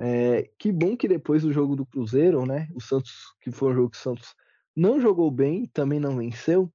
É, 0.00 0.50
que 0.58 0.72
bom 0.72 0.96
que 0.96 1.06
depois 1.06 1.42
do 1.42 1.52
jogo 1.52 1.76
do 1.76 1.84
Cruzeiro, 1.84 2.46
né? 2.46 2.68
O 2.74 2.80
Santos, 2.80 3.34
que 3.42 3.52
foi 3.52 3.70
um 3.70 3.74
jogo 3.74 3.90
que 3.90 3.98
o 3.98 4.00
Santos 4.00 4.34
não 4.74 4.98
jogou 4.98 5.30
bem, 5.30 5.66
também 5.66 6.00
não 6.00 6.16
venceu. 6.16 6.72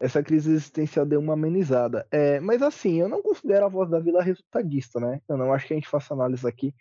Essa 0.00 0.20
crise 0.20 0.50
existencial 0.50 1.06
deu 1.06 1.20
uma 1.20 1.34
amenizada. 1.34 2.04
É, 2.10 2.40
mas 2.40 2.60
assim, 2.62 3.00
eu 3.00 3.08
não 3.08 3.22
considero 3.22 3.64
a 3.64 3.68
voz 3.68 3.88
da 3.88 4.00
Vila 4.00 4.20
resultadista, 4.20 4.98
né? 4.98 5.20
Eu 5.28 5.36
não 5.36 5.52
acho 5.52 5.68
que 5.68 5.72
a 5.72 5.76
gente 5.76 5.88
faça 5.88 6.12
análise 6.12 6.46
aqui 6.46 6.74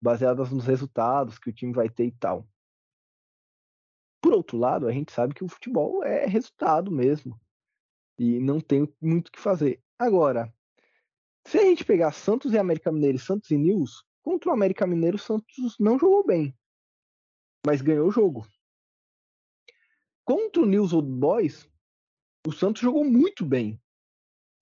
baseadas 0.00 0.52
nos 0.52 0.64
resultados 0.66 1.36
que 1.36 1.50
o 1.50 1.52
time 1.52 1.72
vai 1.72 1.88
ter 1.88 2.06
e 2.06 2.12
tal. 2.12 2.46
Por 4.20 4.34
outro 4.34 4.58
lado, 4.58 4.86
a 4.86 4.92
gente 4.92 5.12
sabe 5.12 5.34
que 5.34 5.44
o 5.44 5.48
futebol 5.48 6.04
é 6.04 6.26
resultado 6.26 6.90
mesmo. 6.90 7.40
E 8.18 8.38
não 8.38 8.60
tem 8.60 8.86
muito 9.00 9.28
o 9.28 9.32
que 9.32 9.40
fazer. 9.40 9.82
Agora, 9.98 10.52
se 11.46 11.58
a 11.58 11.62
gente 11.62 11.84
pegar 11.84 12.12
Santos 12.12 12.52
e 12.52 12.58
América 12.58 12.92
Mineiro 12.92 13.18
Santos 13.18 13.50
e 13.50 13.56
News, 13.56 14.04
contra 14.22 14.50
o 14.50 14.52
América 14.52 14.86
Mineiro, 14.86 15.16
o 15.16 15.20
Santos 15.20 15.76
não 15.78 15.98
jogou 15.98 16.24
bem. 16.24 16.54
Mas 17.66 17.80
ganhou 17.80 18.08
o 18.08 18.12
jogo. 18.12 18.46
Contra 20.24 20.62
o 20.62 20.66
News 20.66 20.92
Old 20.92 21.10
Boys, 21.10 21.68
o 22.46 22.52
Santos 22.52 22.82
jogou 22.82 23.04
muito 23.04 23.44
bem. 23.44 23.80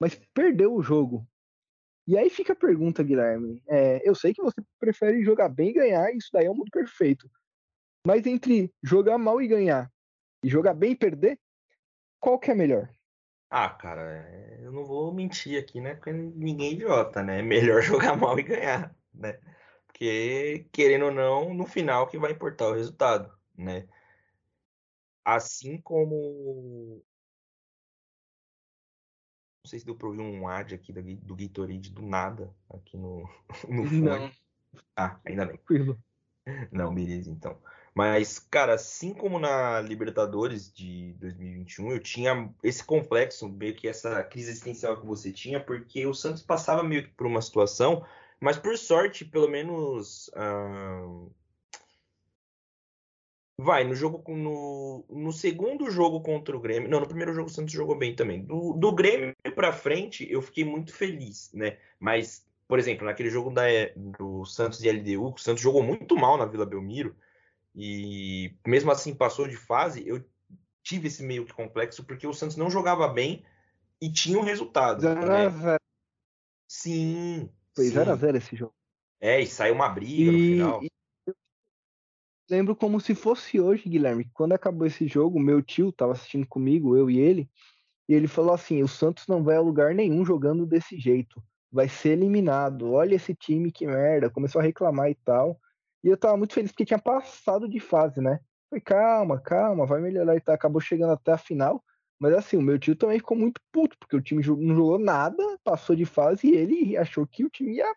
Mas 0.01 0.15
perdeu 0.33 0.75
o 0.75 0.83
jogo. 0.83 1.29
E 2.07 2.17
aí 2.17 2.31
fica 2.31 2.55
a 2.55 2.57
pergunta, 2.57 3.03
Guilherme. 3.03 3.63
É, 3.69 4.09
eu 4.09 4.15
sei 4.15 4.33
que 4.33 4.43
você 4.43 4.63
prefere 4.79 5.23
jogar 5.23 5.49
bem 5.49 5.71
e 5.71 5.75
ganhar, 5.75 6.11
isso 6.15 6.31
daí 6.33 6.47
é 6.47 6.51
o 6.51 6.55
mundo 6.55 6.71
perfeito. 6.71 7.31
Mas 8.09 8.25
entre 8.25 8.73
jogar 8.83 9.19
mal 9.19 9.43
e 9.43 9.47
ganhar 9.47 9.93
e 10.43 10.49
jogar 10.49 10.73
bem 10.73 10.93
e 10.93 10.97
perder, 10.97 11.39
qual 12.19 12.39
que 12.39 12.51
é 12.51 12.55
melhor? 12.55 12.91
Ah, 13.51 13.69
cara, 13.69 14.01
é, 14.01 14.61
eu 14.65 14.73
não 14.73 14.87
vou 14.87 15.13
mentir 15.13 15.63
aqui, 15.63 15.79
né? 15.79 15.95
Porque 15.95 16.11
ninguém 16.11 16.71
é 16.71 16.73
idiota, 16.73 17.23
né? 17.23 17.41
É 17.41 17.43
melhor 17.45 17.83
jogar 17.83 18.17
mal 18.17 18.39
e 18.39 18.43
ganhar, 18.43 18.97
né? 19.13 19.39
Porque, 19.87 20.67
querendo 20.73 21.05
ou 21.05 21.11
não, 21.13 21.53
no 21.53 21.67
final 21.67 22.07
que 22.07 22.17
vai 22.17 22.33
importar 22.33 22.69
o 22.69 22.75
resultado, 22.75 23.31
né? 23.55 23.87
Assim 25.23 25.79
como. 25.79 27.05
Não 29.63 29.69
sei 29.69 29.81
se 29.81 29.85
deu 29.85 29.95
pra 29.95 30.09
ouvir 30.09 30.23
um 30.23 30.49
ad 30.49 30.75
aqui 30.75 30.95
do, 30.95 31.03
do 31.03 31.37
Gatorade 31.37 31.91
do 31.91 32.01
nada 32.01 32.57
aqui 32.71 32.97
no, 32.97 33.29
no 33.69 33.85
fone. 33.85 34.01
Não. 34.01 34.33
Ah, 34.97 35.21
ainda 35.27 35.45
bem. 35.45 35.61
Não, 36.73 36.95
beleza, 36.95 37.31
então. 37.31 37.61
Mas, 37.99 38.39
cara, 38.39 38.75
assim 38.75 39.13
como 39.13 39.41
na 39.41 39.81
Libertadores 39.81 40.73
de 40.73 41.15
2021, 41.15 41.91
eu 41.91 41.99
tinha 41.99 42.49
esse 42.63 42.85
complexo, 42.85 43.49
meio 43.49 43.75
que 43.75 43.89
essa 43.89 44.23
crise 44.23 44.51
existencial 44.51 45.01
que 45.01 45.05
você 45.05 45.33
tinha, 45.33 45.59
porque 45.59 46.07
o 46.07 46.15
Santos 46.15 46.41
passava 46.41 46.85
meio 46.85 47.03
que 47.03 47.09
por 47.09 47.27
uma 47.27 47.43
situação, 47.43 48.07
mas 48.39 48.57
por 48.57 48.79
sorte, 48.79 49.25
pelo 49.25 49.49
menos. 49.49 50.31
Vai, 53.61 53.83
no 53.83 53.97
jogo 53.97 54.23
no, 54.33 55.05
no 55.11 55.33
segundo 55.33 55.91
jogo 55.91 56.21
contra 56.21 56.57
o 56.57 56.61
Grêmio. 56.61 56.89
Não, 56.89 57.01
no 57.01 57.09
primeiro 57.09 57.35
jogo 57.35 57.49
o 57.49 57.53
Santos 57.53 57.73
jogou 57.73 57.99
bem 57.99 58.15
também. 58.15 58.45
Do, 58.45 58.75
do 58.75 58.93
Grêmio 58.93 59.35
pra 59.57 59.73
frente, 59.73 60.25
eu 60.31 60.41
fiquei 60.41 60.65
muito 60.65 60.95
feliz, 60.95 61.51
né? 61.53 61.79
Mas, 61.99 62.47
por 62.69 62.79
exemplo, 62.79 63.07
naquele 63.07 63.29
jogo 63.29 63.51
da, 63.51 63.65
do 63.97 64.45
Santos 64.45 64.85
e 64.85 64.89
LDU, 64.89 65.35
o 65.35 65.37
Santos 65.37 65.61
jogou 65.61 65.83
muito 65.83 66.15
mal 66.15 66.39
na 66.39 66.47
Vila 66.47 66.65
Belmiro 66.65 67.17
e 67.81 68.59
mesmo 68.67 68.91
assim 68.91 69.15
passou 69.15 69.47
de 69.47 69.57
fase, 69.57 70.07
eu 70.07 70.25
tive 70.83 71.07
esse 71.07 71.23
meio 71.23 71.47
que 71.47 71.53
complexo 71.53 72.03
porque 72.03 72.27
o 72.27 72.35
Santos 72.35 72.57
não 72.57 72.69
jogava 72.69 73.07
bem 73.07 73.45
e 74.01 74.11
tinha 74.11 74.37
um 74.37 74.43
resultado. 74.43 75.01
0x0. 75.01 75.53
Né? 75.53 75.77
Sim. 76.67 77.49
Foi 77.77 77.87
0x0 77.87 78.35
esse 78.35 78.57
jogo. 78.57 78.75
É, 79.21 79.41
e 79.41 79.47
saiu 79.47 79.75
uma 79.75 79.89
briga 79.89 80.13
e, 80.13 80.27
no 80.27 80.39
final. 80.39 80.83
E... 80.83 80.91
Lembro 82.51 82.75
como 82.75 83.01
se 83.01 83.15
fosse 83.15 83.61
hoje, 83.61 83.89
Guilherme. 83.89 84.29
Quando 84.35 84.55
acabou 84.55 84.85
esse 84.85 85.07
jogo, 85.07 85.39
meu 85.39 85.63
tio 85.63 85.91
estava 85.91 86.13
assistindo 86.13 86.49
comigo, 86.49 86.97
eu 86.97 87.09
e 87.09 87.19
ele. 87.21 87.49
E 88.09 88.15
ele 88.15 88.27
falou 88.27 88.55
assim: 88.55 88.83
o 88.83 88.89
Santos 88.89 89.29
não 89.29 89.45
vai 89.45 89.55
a 89.55 89.61
lugar 89.61 89.95
nenhum 89.95 90.25
jogando 90.25 90.67
desse 90.67 90.99
jeito. 90.99 91.41
Vai 91.71 91.89
ser 91.89 92.11
eliminado. 92.11 92.91
Olha 92.91 93.15
esse 93.15 93.37
time 93.37 93.71
que 93.71 93.87
merda. 93.87 94.31
Começou 94.31 94.61
a 94.61 94.65
reclamar 94.65 95.11
e 95.11 95.15
tal. 95.15 95.61
E 96.09 96.11
eu 96.11 96.17
tava 96.17 96.39
muito 96.39 96.55
feliz 96.55 96.73
porque 96.73 96.87
tinha 96.87 96.99
passado 96.99 97.69
de 97.69 97.79
fase, 97.79 98.19
né? 98.19 98.41
Falei, 98.71 98.81
calma, 98.81 99.39
calma, 99.39 99.85
vai 99.85 100.01
melhorar 100.01 100.35
e 100.37 100.41
tal. 100.41 100.55
Acabou 100.55 100.81
chegando 100.81 101.13
até 101.13 101.33
a 101.33 101.39
final. 101.39 101.85
Mas 102.19 102.33
assim, 102.33 102.57
o 102.57 102.63
meu 102.63 102.79
tio 102.79 102.97
também 102.97 103.19
ficou 103.19 103.37
muito 103.37 103.61
puto, 103.71 103.95
porque 103.99 104.17
o 104.17 104.23
time 104.23 104.43
não 104.43 104.75
jogou 104.75 104.99
nada, 104.99 105.37
passou 105.63 105.95
de 105.95 106.07
fase 106.07 106.49
e 106.49 106.55
ele 106.55 106.97
achou 106.97 107.27
que 107.27 107.45
o 107.45 107.51
time 107.51 107.77
ia 107.77 107.95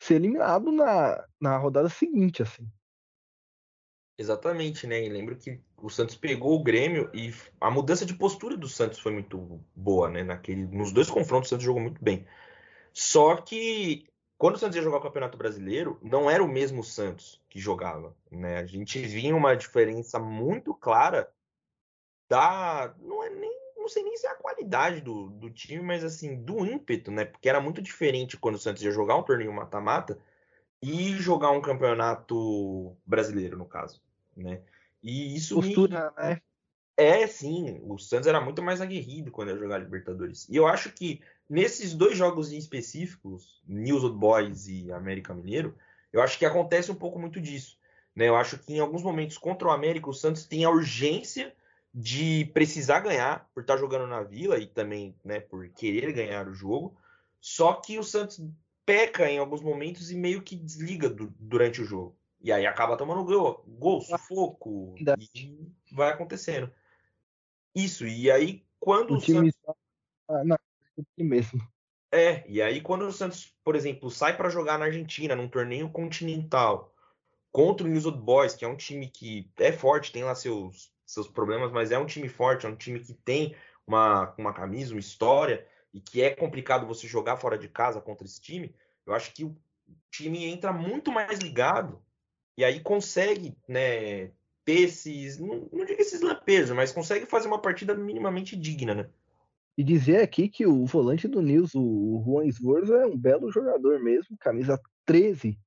ser 0.00 0.14
eliminado 0.14 0.72
na, 0.72 1.22
na 1.38 1.58
rodada 1.58 1.90
seguinte, 1.90 2.42
assim. 2.42 2.66
Exatamente, 4.18 4.86
né? 4.86 5.04
E 5.04 5.10
lembro 5.10 5.36
que 5.36 5.60
o 5.76 5.90
Santos 5.90 6.16
pegou 6.16 6.58
o 6.58 6.62
Grêmio 6.62 7.10
e 7.12 7.34
a 7.60 7.70
mudança 7.70 8.06
de 8.06 8.14
postura 8.14 8.56
do 8.56 8.68
Santos 8.68 8.98
foi 8.98 9.12
muito 9.12 9.62
boa, 9.76 10.08
né? 10.08 10.24
Naquele, 10.24 10.66
nos 10.66 10.90
dois 10.90 11.10
confrontos 11.10 11.48
o 11.48 11.50
Santos 11.50 11.66
jogou 11.66 11.82
muito 11.82 12.02
bem. 12.02 12.26
Só 12.94 13.36
que 13.36 14.06
quando 14.42 14.56
o 14.56 14.58
Santos 14.58 14.74
ia 14.74 14.82
jogar 14.82 14.96
o 14.96 15.02
Campeonato 15.02 15.38
Brasileiro, 15.38 16.00
não 16.02 16.28
era 16.28 16.42
o 16.42 16.48
mesmo 16.48 16.82
Santos 16.82 17.40
que 17.48 17.60
jogava, 17.60 18.12
né? 18.28 18.58
A 18.58 18.66
gente 18.66 18.98
via 18.98 19.36
uma 19.36 19.54
diferença 19.54 20.18
muito 20.18 20.74
clara 20.74 21.32
da 22.28 22.92
não 22.98 23.22
é 23.22 23.30
nem 23.30 23.56
não 23.76 23.86
sei 23.86 24.02
nem 24.02 24.16
se 24.16 24.26
é 24.26 24.30
a 24.30 24.34
qualidade 24.34 25.00
do, 25.00 25.30
do 25.30 25.48
time, 25.48 25.80
mas 25.80 26.02
assim, 26.02 26.34
do 26.34 26.66
ímpeto, 26.66 27.12
né? 27.12 27.24
Porque 27.24 27.48
era 27.48 27.60
muito 27.60 27.80
diferente 27.80 28.36
quando 28.36 28.56
o 28.56 28.58
Santos 28.58 28.82
ia 28.82 28.90
jogar 28.90 29.14
um 29.14 29.22
torneio 29.22 29.52
mata-mata 29.52 30.18
e 30.82 31.12
jogar 31.12 31.52
um 31.52 31.60
campeonato 31.60 32.96
brasileiro, 33.06 33.56
no 33.56 33.64
caso, 33.64 34.02
né? 34.36 34.60
E 35.00 35.36
isso 35.36 35.54
postura, 35.54 36.12
me... 36.16 36.20
né? 36.20 36.42
É, 37.02 37.26
sim, 37.26 37.80
o 37.84 37.98
Santos 37.98 38.28
era 38.28 38.40
muito 38.40 38.62
mais 38.62 38.80
aguerrido 38.80 39.30
quando 39.30 39.50
ia 39.50 39.58
jogar 39.58 39.78
Libertadores. 39.78 40.48
E 40.48 40.56
eu 40.56 40.66
acho 40.66 40.92
que 40.92 41.20
nesses 41.48 41.94
dois 41.94 42.16
jogos 42.16 42.52
em 42.52 42.56
específicos, 42.56 43.60
News 43.66 44.04
Old 44.04 44.16
Boys 44.16 44.68
e 44.68 44.92
América 44.92 45.34
Mineiro, 45.34 45.76
eu 46.12 46.22
acho 46.22 46.38
que 46.38 46.46
acontece 46.46 46.92
um 46.92 46.94
pouco 46.94 47.18
muito 47.18 47.40
disso. 47.40 47.76
Né? 48.14 48.28
Eu 48.28 48.36
acho 48.36 48.58
que 48.58 48.74
em 48.74 48.80
alguns 48.80 49.02
momentos 49.02 49.36
contra 49.36 49.68
o 49.68 49.70
América, 49.70 50.08
o 50.08 50.14
Santos 50.14 50.46
tem 50.46 50.64
a 50.64 50.70
urgência 50.70 51.52
de 51.92 52.44
precisar 52.54 53.00
ganhar 53.00 53.50
por 53.54 53.62
estar 53.62 53.76
jogando 53.76 54.06
na 54.06 54.22
Vila 54.22 54.58
e 54.58 54.66
também 54.66 55.14
né, 55.24 55.40
por 55.40 55.68
querer 55.70 56.12
ganhar 56.12 56.48
o 56.48 56.54
jogo. 56.54 56.96
Só 57.40 57.74
que 57.74 57.98
o 57.98 58.04
Santos 58.04 58.40
peca 58.86 59.28
em 59.28 59.38
alguns 59.38 59.60
momentos 59.60 60.10
e 60.10 60.14
meio 60.14 60.42
que 60.42 60.56
desliga 60.56 61.08
do, 61.08 61.34
durante 61.38 61.82
o 61.82 61.84
jogo. 61.84 62.16
E 62.40 62.50
aí 62.50 62.66
acaba 62.66 62.96
tomando 62.96 63.24
gol, 63.24 63.64
gol 63.66 64.00
sufoco, 64.00 64.94
e 65.34 65.68
vai 65.92 66.10
acontecendo. 66.10 66.72
Isso, 67.74 68.06
e 68.06 68.30
aí 68.30 68.64
quando 68.78 69.12
o, 69.12 69.16
o 69.16 69.20
time 69.20 69.52
Santos... 69.52 69.80
ah, 70.28 70.44
não, 70.44 70.56
mesmo. 71.18 71.60
É, 72.10 72.44
e 72.46 72.60
aí 72.60 72.80
quando 72.80 73.06
o 73.06 73.12
Santos, 73.12 73.54
por 73.64 73.74
exemplo, 73.74 74.10
sai 74.10 74.36
para 74.36 74.50
jogar 74.50 74.78
na 74.78 74.86
Argentina, 74.86 75.34
num 75.34 75.48
torneio 75.48 75.88
continental, 75.90 76.94
contra 77.50 77.86
o 77.86 77.90
News 77.90 78.06
Old 78.06 78.20
Boys, 78.20 78.54
que 78.54 78.64
é 78.64 78.68
um 78.68 78.76
time 78.76 79.08
que 79.08 79.50
é 79.58 79.72
forte, 79.72 80.12
tem 80.12 80.24
lá 80.24 80.34
seus 80.34 80.92
seus 81.04 81.28
problemas, 81.28 81.70
mas 81.70 81.90
é 81.90 81.98
um 81.98 82.06
time 82.06 82.28
forte, 82.28 82.64
é 82.64 82.68
um 82.68 82.76
time 82.76 82.98
que 82.98 83.12
tem 83.12 83.54
uma, 83.86 84.34
uma 84.38 84.52
camisa, 84.52 84.94
uma 84.94 85.00
história, 85.00 85.66
e 85.92 86.00
que 86.00 86.22
é 86.22 86.34
complicado 86.34 86.86
você 86.86 87.06
jogar 87.06 87.36
fora 87.36 87.58
de 87.58 87.68
casa 87.68 88.00
contra 88.00 88.26
esse 88.26 88.40
time, 88.40 88.74
eu 89.04 89.14
acho 89.14 89.32
que 89.34 89.44
o 89.44 89.54
time 90.10 90.46
entra 90.46 90.72
muito 90.72 91.12
mais 91.12 91.38
ligado 91.38 92.02
e 92.56 92.64
aí 92.64 92.80
consegue, 92.80 93.56
né, 93.68 94.30
ter 94.64 94.82
esses, 94.82 95.38
não, 95.38 95.68
não 95.72 95.84
digo 95.84 96.00
esses 96.00 96.20
lampejos, 96.20 96.70
mas 96.70 96.92
consegue 96.92 97.26
fazer 97.26 97.48
uma 97.48 97.60
partida 97.60 97.94
minimamente 97.94 98.56
digna, 98.56 98.94
né? 98.94 99.10
E 99.76 99.82
dizer 99.82 100.20
aqui 100.20 100.48
que 100.48 100.66
o 100.66 100.84
volante 100.84 101.26
do 101.26 101.40
Nils, 101.40 101.74
o 101.74 102.22
Juan 102.24 102.44
Esforza, 102.44 102.96
é 102.96 103.06
um 103.06 103.16
belo 103.16 103.50
jogador 103.50 104.00
mesmo, 104.00 104.36
camisa 104.38 104.78
13 105.06 105.58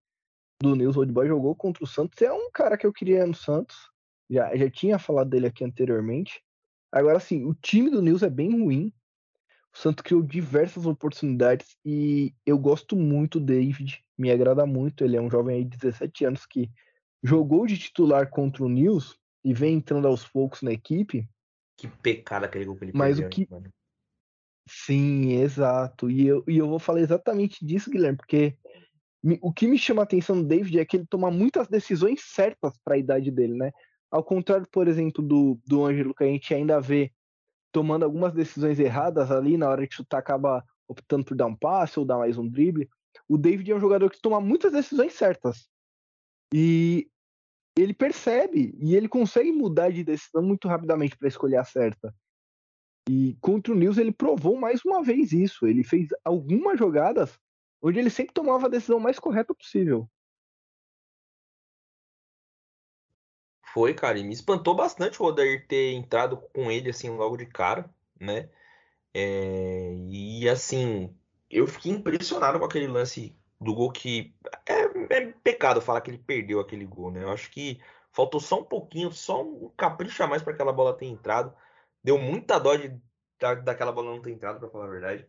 do 0.62 0.76
Nils 0.76 0.96
Old 0.96 1.12
Boy, 1.12 1.28
jogou 1.28 1.56
contra 1.56 1.84
o 1.84 1.88
Santos, 1.88 2.22
é 2.22 2.32
um 2.32 2.50
cara 2.52 2.78
que 2.78 2.86
eu 2.86 2.94
queria 2.94 3.26
no 3.26 3.34
Santos, 3.34 3.76
já, 4.30 4.56
já 4.56 4.70
tinha 4.70 5.00
falado 5.00 5.30
dele 5.30 5.48
aqui 5.48 5.64
anteriormente. 5.64 6.42
Agora, 6.92 7.20
sim, 7.20 7.44
o 7.46 7.54
time 7.54 7.90
do 7.90 8.02
Nils 8.02 8.24
é 8.24 8.30
bem 8.30 8.52
ruim. 8.52 8.94
O 9.74 9.78
Santos 9.78 10.04
criou 10.04 10.22
diversas 10.22 10.86
oportunidades 10.86 11.76
e 11.84 12.34
eu 12.46 12.58
gosto 12.58 12.96
muito 12.96 13.40
do 13.40 13.48
David, 13.48 14.04
me 14.18 14.32
agrada 14.32 14.66
muito. 14.66 15.04
Ele 15.04 15.18
é 15.18 15.22
um 15.22 15.30
jovem 15.30 15.58
aí 15.58 15.66
de 15.66 15.78
17 15.78 16.26
anos 16.26 16.46
que 16.46 16.72
jogou 17.24 17.66
de 17.66 17.78
titular 17.78 18.30
contra 18.30 18.64
o 18.64 18.70
Nils 18.70 19.18
e 19.44 19.54
vem 19.54 19.76
entrando 19.76 20.08
aos 20.08 20.28
poucos 20.28 20.62
na 20.62 20.72
equipe. 20.72 21.28
Que 21.78 21.88
pecado 21.88 22.46
aquele 22.46 22.66
gol 22.66 22.76
que 22.76 22.86
ele 22.86 22.92
Mas 22.94 23.20
perdeu, 23.20 23.28
o 23.28 23.30
que... 23.30 23.48
Mano. 23.52 23.74
Sim, 24.68 25.34
exato. 25.34 26.10
E 26.10 26.26
eu, 26.26 26.44
e 26.48 26.58
eu 26.58 26.68
vou 26.68 26.80
falar 26.80 27.02
exatamente 27.02 27.64
disso, 27.64 27.92
Guilherme, 27.92 28.18
porque 28.18 28.58
o 29.42 29.52
que 29.52 29.68
me 29.68 29.78
chama 29.78 30.02
a 30.02 30.04
atenção 30.04 30.38
do 30.38 30.48
David 30.48 30.80
é 30.80 30.86
que 30.86 30.98
ele 30.98 31.06
toma 31.08 31.32
muitas 31.32 31.68
decisões 31.68 32.22
certas 32.24 32.78
para 32.84 32.96
a 32.96 32.98
idade 32.98 33.32
dele, 33.32 33.56
né? 33.56 33.72
Ao 34.12 34.24
contrário, 34.24 34.68
por 34.72 34.88
exemplo, 34.88 35.24
do, 35.24 35.60
do 35.66 35.84
Ângelo, 35.84 36.14
que 36.14 36.24
a 36.24 36.28
gente 36.28 36.54
ainda 36.54 36.80
vê 36.80 37.12
tomando 37.72 38.04
algumas 38.04 38.34
decisões 38.34 38.80
erradas 38.80 39.32
ali, 39.32 39.58
na 39.58 39.70
hora 39.70 39.86
de 39.86 39.94
chutar, 39.94 40.20
acaba 40.20 40.64
optando 40.88 41.26
por 41.26 41.36
dar 41.36 41.48
um 41.48 41.56
passe 41.56 42.00
ou 42.00 42.06
dar 42.06 42.18
mais 42.18 42.38
um 42.38 42.48
drible. 42.48 42.90
O 43.28 43.38
David 43.38 43.72
é 43.72 43.76
um 43.76 43.80
jogador 43.80 44.10
que 44.10 44.22
toma 44.22 44.40
muitas 44.40 44.72
decisões 44.72 45.14
certas. 45.14 45.68
E 46.58 47.12
ele 47.78 47.94
percebe 47.94 48.74
e 48.80 48.96
ele 48.96 49.10
consegue 49.10 49.52
mudar 49.52 49.92
de 49.92 50.06
decisão 50.06 50.42
muito 50.42 50.70
rapidamente 50.70 51.18
para 51.18 51.28
escolher 51.28 51.58
a 51.58 51.66
certa. 51.66 52.16
E 53.10 53.36
contra 53.42 53.74
o 53.74 53.76
Nils 53.76 53.98
ele 53.98 54.14
provou 54.14 54.56
mais 54.58 54.80
uma 54.86 55.04
vez 55.04 55.34
isso. 55.34 55.68
Ele 55.68 55.84
fez 55.84 56.08
algumas 56.24 56.80
jogadas 56.80 57.38
onde 57.82 58.00
ele 58.00 58.10
sempre 58.10 58.34
tomava 58.34 58.68
a 58.68 58.70
decisão 58.70 59.02
mais 59.02 59.20
correta 59.20 59.54
possível. 59.54 60.10
Foi, 63.74 63.94
cara, 63.94 64.18
e 64.18 64.24
me 64.24 64.34
espantou 64.34 64.74
bastante 64.74 65.22
o 65.22 65.26
Odair 65.26 65.68
ter 65.68 65.92
entrado 65.92 66.38
com 66.38 66.72
ele 66.72 66.90
assim 66.90 67.10
logo 67.10 67.36
de 67.36 67.48
cara, 67.48 67.94
né? 68.18 68.50
É, 69.14 69.94
e 70.10 70.48
assim, 70.48 71.14
eu 71.50 71.68
fiquei 71.68 71.92
impressionado 71.92 72.60
com 72.60 72.66
aquele 72.66 72.88
lance 72.88 73.38
do 73.60 73.74
gol 73.74 73.92
que 73.92 74.36
é, 74.68 75.16
é, 75.16 75.34
pecado 75.44 75.82
falar 75.82 76.02
que 76.02 76.12
ele 76.12 76.18
perdeu 76.18 76.60
aquele 76.60 76.86
gol, 76.86 77.12
né? 77.12 77.24
Eu 77.24 77.32
acho 77.32 77.50
que 77.52 77.82
faltou 78.12 78.40
só 78.40 78.60
um 78.60 78.64
pouquinho, 78.64 79.12
só 79.12 79.44
um 79.44 79.70
capricho 79.78 80.24
a 80.24 80.28
mais 80.28 80.42
para 80.42 80.54
aquela 80.54 80.74
bola 80.74 80.98
ter 80.98 81.06
entrado. 81.06 81.54
Deu 82.04 82.18
muita 82.18 82.60
dó 82.60 82.76
de, 82.76 83.00
da, 83.40 83.56
daquela 83.56 83.92
bola 83.92 84.12
não 84.12 84.22
ter 84.22 84.32
entrado, 84.32 84.60
para 84.60 84.70
falar 84.70 84.86
a 84.86 84.90
verdade. 84.90 85.28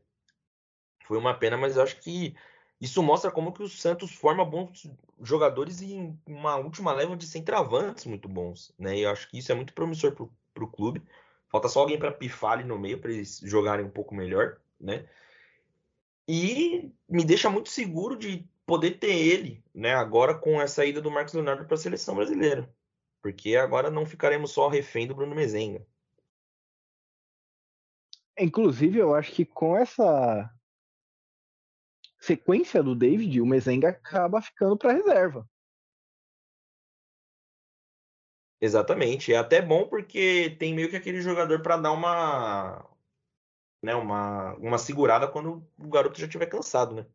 Foi 1.05 1.19
uma 1.19 1.35
pena, 1.35 1.57
mas 1.57 1.77
eu 1.77 1.83
acho 1.83 2.01
que 2.01 2.37
isso 2.81 3.03
mostra 3.03 3.31
como 3.31 3.53
que 3.53 3.63
o 3.63 3.69
Santos 3.69 4.13
forma 4.13 4.45
bons 4.45 4.91
jogadores 5.23 5.81
em 5.81 6.19
uma 6.27 6.57
última 6.57 6.93
leva 6.93 7.17
de 7.17 7.27
centravantes 7.27 8.05
muito 8.05 8.29
bons, 8.29 8.75
né? 8.79 8.97
E 8.99 9.03
eu 9.03 9.11
acho 9.11 9.31
que 9.31 9.39
isso 9.39 9.51
é 9.51 9.55
muito 9.55 9.73
promissor 9.73 10.13
para 10.13 10.65
o 10.65 10.71
clube. 10.71 11.03
Falta 11.49 11.69
só 11.69 11.81
alguém 11.81 11.99
para 11.99 12.13
pifar 12.13 12.53
ali 12.53 12.65
no 12.65 12.79
meio 12.79 13.01
para 13.01 13.13
eles 13.13 13.41
jogarem 13.43 13.85
um 13.85 13.91
pouco 13.91 14.15
melhor, 14.15 14.59
né? 14.81 15.09
E 16.29 16.93
me 17.09 17.25
deixa 17.25 17.49
muito 17.49 17.69
seguro 17.69 18.17
de 18.17 18.49
poder 18.67 18.99
ter 18.99 19.15
ele, 19.15 19.65
né? 19.75 19.95
Agora 19.95 20.37
com 20.37 20.59
a 20.59 20.67
saída 20.67 21.01
do 21.01 21.11
Marcos 21.11 21.35
Leonardo 21.35 21.65
para 21.65 21.75
a 21.75 21.79
seleção 21.79 22.17
brasileira, 22.17 22.73
porque 23.23 23.57
agora 23.57 23.91
não 23.91 24.05
ficaremos 24.05 24.51
só 24.51 24.69
refém 24.69 25.07
do 25.07 25.15
Bruno 25.15 25.35
Mezenga. 25.35 25.87
Inclusive, 28.39 28.99
eu 28.99 29.15
acho 29.15 29.33
que 29.33 29.47
com 29.47 29.77
essa 29.77 30.53
sequência 32.19 32.83
do 32.83 32.95
David, 32.95 33.41
o 33.41 33.47
Mezenga 33.47 33.89
acaba 33.89 34.43
ficando 34.43 34.77
para 34.77 34.93
reserva. 34.93 35.49
Exatamente. 38.61 39.33
É 39.33 39.37
até 39.37 39.63
bom 39.63 39.89
porque 39.89 40.57
tem 40.59 40.75
meio 40.75 40.91
que 40.91 40.97
aquele 40.97 41.21
jogador 41.21 41.63
para 41.63 41.77
dar 41.77 41.93
uma 41.93 42.85
né, 43.87 43.95
uma, 43.95 44.55
uma 44.55 44.79
segurada 44.79 45.29
quando 45.29 45.65
o 45.79 45.89
garoto 45.89 46.19
já 46.19 46.27
estiver 46.27 46.47
cansado, 46.47 46.93
né? 46.93 47.07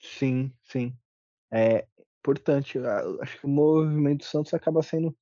Sim, 0.00 0.50
sim. 0.62 0.96
É 1.52 1.86
importante. 2.18 2.78
Acho 3.20 3.38
que 3.38 3.44
o 3.44 3.50
movimento 3.50 4.20
do 4.20 4.24
Santos 4.24 4.54
acaba 4.54 4.82
sendo 4.82 5.14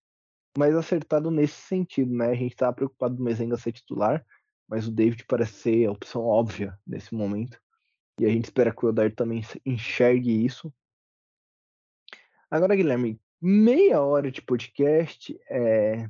mais 0.57 0.77
acertado 0.77 1.33
nesse 1.33 1.61
sentido, 1.63 2.15
né? 2.15 2.29
A 2.29 2.35
gente 2.35 2.53
estava 2.53 2.73
preocupado 2.73 3.17
do 3.17 3.23
Mezenga 3.25 3.57
ser 3.57 3.73
titular, 3.73 4.25
mas 4.69 4.87
o 4.87 4.93
David 4.93 5.25
parece 5.27 5.55
ser 5.55 5.87
a 5.87 5.91
opção 5.91 6.23
óbvia 6.23 6.79
nesse 6.87 7.13
momento. 7.13 7.61
E 8.21 8.25
a 8.25 8.29
gente 8.29 8.45
espera 8.45 8.73
que 8.73 8.87
o 8.87 8.91
Odair 8.91 9.13
também 9.13 9.43
enxergue 9.67 10.45
isso. 10.45 10.73
Agora, 12.49 12.77
Guilherme, 12.77 13.21
meia 13.41 14.01
hora 14.01 14.31
de 14.31 14.43
podcast. 14.43 15.37
É... 15.51 16.09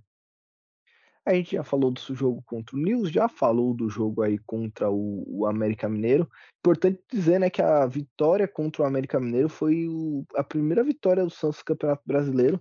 A 1.28 1.34
gente 1.34 1.56
já 1.56 1.62
falou 1.62 1.90
do 1.90 2.00
jogo 2.14 2.42
contra 2.46 2.74
o 2.74 2.78
News, 2.78 3.10
já 3.10 3.28
falou 3.28 3.74
do 3.74 3.86
jogo 3.90 4.22
aí 4.22 4.38
contra 4.46 4.90
o, 4.90 5.24
o 5.28 5.44
América 5.44 5.86
Mineiro. 5.86 6.26
Importante 6.58 7.02
dizer 7.12 7.38
né, 7.38 7.50
que 7.50 7.60
a 7.60 7.84
vitória 7.84 8.48
contra 8.48 8.82
o 8.82 8.86
América 8.86 9.20
Mineiro 9.20 9.50
foi 9.50 9.86
o... 9.86 10.24
a 10.34 10.42
primeira 10.42 10.82
vitória 10.82 11.22
do 11.22 11.28
Santos 11.28 11.58
no 11.58 11.64
Campeonato 11.66 12.02
Brasileiro. 12.06 12.56
O 12.56 12.60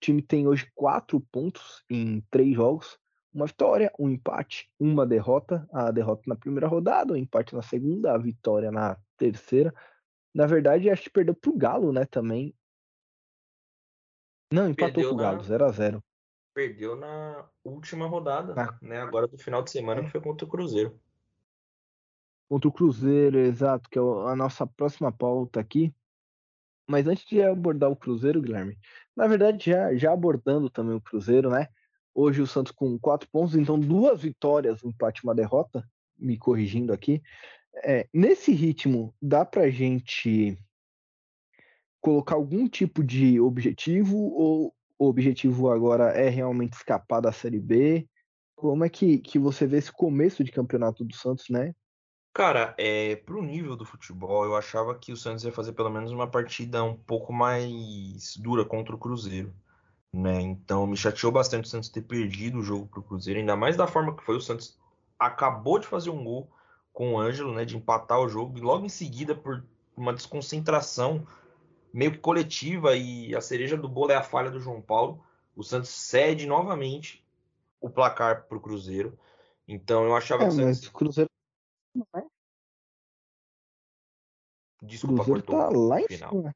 time 0.00 0.20
tem 0.20 0.48
hoje 0.48 0.68
quatro 0.74 1.20
pontos 1.30 1.84
em 1.88 2.20
três 2.28 2.56
jogos. 2.56 2.98
uma 3.32 3.46
vitória, 3.46 3.92
um 3.96 4.10
empate, 4.10 4.68
uma 4.80 5.06
derrota. 5.06 5.68
A 5.72 5.92
derrota 5.92 6.24
na 6.26 6.34
primeira 6.34 6.66
rodada, 6.66 7.12
o 7.12 7.14
um 7.14 7.18
empate 7.20 7.54
na 7.54 7.62
segunda, 7.62 8.14
a 8.14 8.18
vitória 8.18 8.72
na 8.72 8.96
terceira. 9.16 9.72
Na 10.34 10.44
verdade, 10.44 10.90
acho 10.90 11.04
que 11.04 11.10
perdeu 11.10 11.36
pro 11.36 11.56
Galo, 11.56 11.92
né, 11.92 12.04
também. 12.04 12.52
Não, 14.52 14.68
empatou 14.68 14.92
perdeu 14.92 15.08
pro 15.10 15.16
Galo, 15.18 15.40
0x0. 15.40 16.02
Perdeu 16.58 16.96
na 16.96 17.48
última 17.62 18.08
rodada, 18.08 18.52
né? 18.82 19.00
Agora 19.00 19.28
do 19.28 19.38
final 19.38 19.62
de 19.62 19.70
semana, 19.70 20.00
é. 20.00 20.04
que 20.04 20.10
foi 20.10 20.20
contra 20.20 20.44
o 20.44 20.50
Cruzeiro. 20.50 21.00
Contra 22.48 22.68
o 22.68 22.72
Cruzeiro, 22.72 23.38
exato, 23.38 23.88
que 23.88 23.96
é 23.96 24.02
a 24.02 24.34
nossa 24.34 24.66
próxima 24.66 25.12
pauta 25.12 25.60
aqui. 25.60 25.94
Mas 26.84 27.06
antes 27.06 27.24
de 27.26 27.40
abordar 27.40 27.88
o 27.92 27.94
Cruzeiro, 27.94 28.42
Guilherme, 28.42 28.76
na 29.14 29.28
verdade, 29.28 29.70
já, 29.70 29.94
já 29.94 30.12
abordando 30.12 30.68
também 30.68 30.96
o 30.96 31.00
Cruzeiro, 31.00 31.48
né? 31.48 31.68
Hoje 32.12 32.42
o 32.42 32.46
Santos 32.46 32.72
com 32.72 32.98
quatro 32.98 33.28
pontos, 33.30 33.54
então 33.54 33.78
duas 33.78 34.20
vitórias, 34.20 34.82
um 34.82 34.88
empate 34.88 35.20
e 35.20 35.28
uma 35.28 35.36
derrota, 35.36 35.88
me 36.18 36.36
corrigindo 36.36 36.92
aqui. 36.92 37.22
É, 37.84 38.08
nesse 38.12 38.50
ritmo, 38.50 39.14
dá 39.22 39.44
pra 39.44 39.70
gente 39.70 40.58
colocar 42.00 42.34
algum 42.34 42.68
tipo 42.68 43.04
de 43.04 43.38
objetivo 43.38 44.16
ou 44.16 44.74
o 44.98 45.08
objetivo 45.08 45.70
agora 45.70 46.10
é 46.10 46.28
realmente 46.28 46.74
escapar 46.74 47.20
da 47.20 47.32
Série 47.32 47.60
B? 47.60 48.08
Como 48.56 48.84
é 48.84 48.88
que, 48.88 49.18
que 49.18 49.38
você 49.38 49.66
vê 49.66 49.78
esse 49.78 49.92
começo 49.92 50.42
de 50.42 50.50
campeonato 50.50 51.04
do 51.04 51.14
Santos, 51.14 51.48
né? 51.48 51.74
Cara, 52.32 52.74
é, 52.78 53.16
pro 53.16 53.42
nível 53.42 53.76
do 53.76 53.84
futebol, 53.84 54.44
eu 54.44 54.56
achava 54.56 54.94
que 54.94 55.12
o 55.12 55.16
Santos 55.16 55.44
ia 55.44 55.52
fazer 55.52 55.72
pelo 55.72 55.90
menos 55.90 56.10
uma 56.10 56.26
partida 56.26 56.82
um 56.82 56.94
pouco 56.94 57.32
mais 57.32 58.36
dura 58.36 58.64
contra 58.64 58.94
o 58.94 58.98
Cruzeiro. 58.98 59.52
Né? 60.12 60.40
Então 60.40 60.86
me 60.86 60.96
chateou 60.96 61.30
bastante 61.30 61.66
o 61.66 61.68
Santos 61.68 61.88
ter 61.88 62.02
perdido 62.02 62.58
o 62.58 62.62
jogo 62.62 62.86
pro 62.86 63.02
Cruzeiro, 63.02 63.40
ainda 63.40 63.56
mais 63.56 63.76
da 63.76 63.86
forma 63.86 64.16
que 64.16 64.24
foi. 64.24 64.36
O 64.36 64.40
Santos 64.40 64.78
acabou 65.18 65.78
de 65.78 65.86
fazer 65.86 66.10
um 66.10 66.24
gol 66.24 66.50
com 66.92 67.14
o 67.14 67.20
Ângelo, 67.20 67.54
né? 67.54 67.64
De 67.64 67.76
empatar 67.76 68.20
o 68.20 68.28
jogo, 68.28 68.58
e 68.58 68.60
logo 68.60 68.84
em 68.84 68.88
seguida, 68.88 69.34
por 69.34 69.64
uma 69.96 70.12
desconcentração 70.12 71.26
meio 71.92 72.12
que 72.12 72.18
coletiva, 72.18 72.96
e 72.96 73.34
a 73.34 73.40
cereja 73.40 73.76
do 73.76 73.88
bolo 73.88 74.12
é 74.12 74.16
a 74.16 74.22
falha 74.22 74.50
do 74.50 74.60
João 74.60 74.80
Paulo. 74.80 75.24
O 75.54 75.62
Santos 75.62 75.90
cede 75.90 76.46
novamente 76.46 77.24
o 77.80 77.90
placar 77.90 78.46
pro 78.46 78.60
Cruzeiro. 78.60 79.18
Então 79.66 80.04
eu 80.04 80.16
achava 80.16 80.44
é, 80.44 80.48
que 80.48 80.54
o. 80.54 80.64
Mas 80.64 80.86
o 80.86 80.92
Cruzeiro 80.92 81.30
né? 82.14 82.24
Desculpa, 84.82 85.24
Cruzeiro 85.24 85.46
cortou 85.46 85.58
tá 85.58 85.78
lá 85.78 86.00
em 86.00 86.06
cima. 86.08 86.54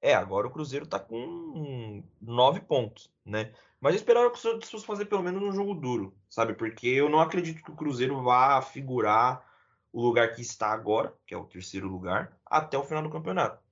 É, 0.00 0.14
agora 0.14 0.46
o 0.46 0.50
Cruzeiro 0.50 0.86
tá 0.86 0.98
com 0.98 2.02
nove 2.20 2.60
pontos, 2.60 3.10
né? 3.24 3.54
Mas 3.80 3.94
eu 3.94 3.96
esperava 3.96 4.30
que 4.30 4.36
o 4.36 4.40
Santos 4.40 4.70
fosse 4.70 4.84
fazer 4.84 5.06
pelo 5.06 5.22
menos 5.22 5.42
um 5.42 5.50
jogo 5.50 5.74
duro, 5.74 6.14
sabe? 6.28 6.52
Porque 6.52 6.86
eu 6.86 7.08
não 7.08 7.20
acredito 7.20 7.62
que 7.62 7.70
o 7.70 7.76
Cruzeiro 7.76 8.22
vá 8.22 8.60
figurar 8.60 9.42
o 9.90 10.02
lugar 10.02 10.34
que 10.34 10.42
está 10.42 10.72
agora, 10.72 11.16
que 11.26 11.32
é 11.32 11.38
o 11.38 11.46
terceiro 11.46 11.88
lugar, 11.88 12.38
até 12.44 12.76
o 12.76 12.84
final 12.84 13.02
do 13.02 13.08
campeonato. 13.08 13.63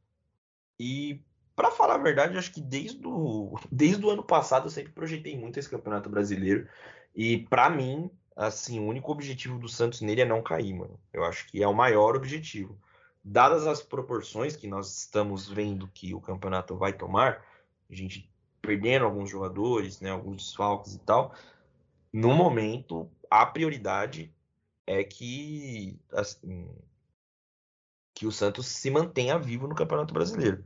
E 0.78 1.20
para 1.54 1.70
falar 1.70 1.94
a 1.94 1.98
verdade, 1.98 2.38
acho 2.38 2.52
que 2.52 2.61
desde 2.61 3.06
o, 3.06 3.58
desde 3.70 4.04
o 4.04 4.11
ano 4.11 4.22
passado 4.22 4.66
eu 4.66 4.70
sempre 4.70 4.92
projetei 4.92 5.38
muito 5.38 5.58
esse 5.58 5.68
campeonato 5.68 6.08
brasileiro. 6.08 6.68
E 7.14 7.38
para 7.46 7.68
mim, 7.68 8.11
assim, 8.37 8.80
o 8.80 8.87
único 8.87 9.12
objetivo 9.12 9.58
do 9.58 9.68
Santos 9.68 10.00
nele 10.00 10.22
é 10.22 10.24
não 10.24 10.42
cair, 10.42 10.74
mano. 10.74 10.98
Eu 11.12 11.24
acho 11.24 11.46
que 11.48 11.62
é 11.62 11.68
o 11.68 11.74
maior 11.74 12.16
objetivo. 12.16 12.78
Dadas 13.24 13.66
as 13.66 13.82
proporções 13.82 14.56
que 14.56 14.66
nós 14.66 14.98
estamos 14.98 15.48
vendo 15.48 15.87
que 15.88 16.14
o 16.14 16.20
campeonato 16.20 16.76
vai 16.76 16.92
tomar, 16.92 17.44
a 17.88 17.94
gente 17.94 18.28
perdendo 18.61 19.04
alguns 19.04 19.28
jogadores, 19.30 20.00
né, 20.00 20.11
alguns 20.11 20.37
desfalques 20.37 20.94
e 20.94 20.98
tal, 21.00 21.35
no 22.12 22.35
momento 22.35 23.11
a 23.30 23.46
prioridade 23.46 24.32
é 24.87 25.02
que 25.02 25.98
assim, 26.12 26.68
que 28.22 28.26
o 28.26 28.30
Santos 28.30 28.68
se 28.68 28.88
mantenha 28.88 29.37
vivo 29.37 29.66
no 29.66 29.74
Campeonato 29.74 30.14
Brasileiro. 30.14 30.64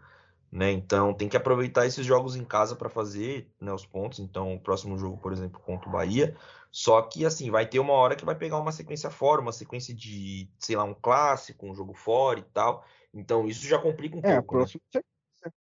Né? 0.52 0.72
Então 0.72 1.14
tem 1.14 1.26
que 1.26 1.38
aproveitar 1.38 1.86
esses 1.86 2.04
jogos 2.04 2.36
em 2.36 2.44
casa 2.44 2.76
para 2.76 2.90
fazer 2.90 3.50
né, 3.58 3.72
os 3.72 3.86
pontos. 3.86 4.18
Então, 4.18 4.54
o 4.54 4.60
próximo 4.60 4.98
jogo, 4.98 5.16
por 5.16 5.32
exemplo, 5.32 5.58
contra 5.60 5.88
o 5.88 5.92
Bahia. 5.92 6.36
Só 6.70 7.00
que 7.00 7.24
assim, 7.24 7.50
vai 7.50 7.66
ter 7.66 7.78
uma 7.78 7.94
hora 7.94 8.14
que 8.14 8.26
vai 8.26 8.34
pegar 8.34 8.58
uma 8.58 8.72
sequência 8.72 9.08
fora, 9.08 9.40
uma 9.40 9.52
sequência 9.52 9.94
de, 9.94 10.50
sei 10.58 10.76
lá, 10.76 10.84
um 10.84 10.92
clássico, 10.92 11.66
um 11.66 11.74
jogo 11.74 11.94
fora 11.94 12.40
e 12.40 12.42
tal. 12.42 12.84
Então 13.14 13.46
isso 13.46 13.66
já 13.66 13.78
complica 13.78 14.16
um 14.16 14.20
é, 14.22 14.34
pouco. 14.34 14.56
A 14.56 14.58
né? 14.58 14.64
próxima 14.64 14.82
né? 14.94 15.00
sequência. 15.00 15.54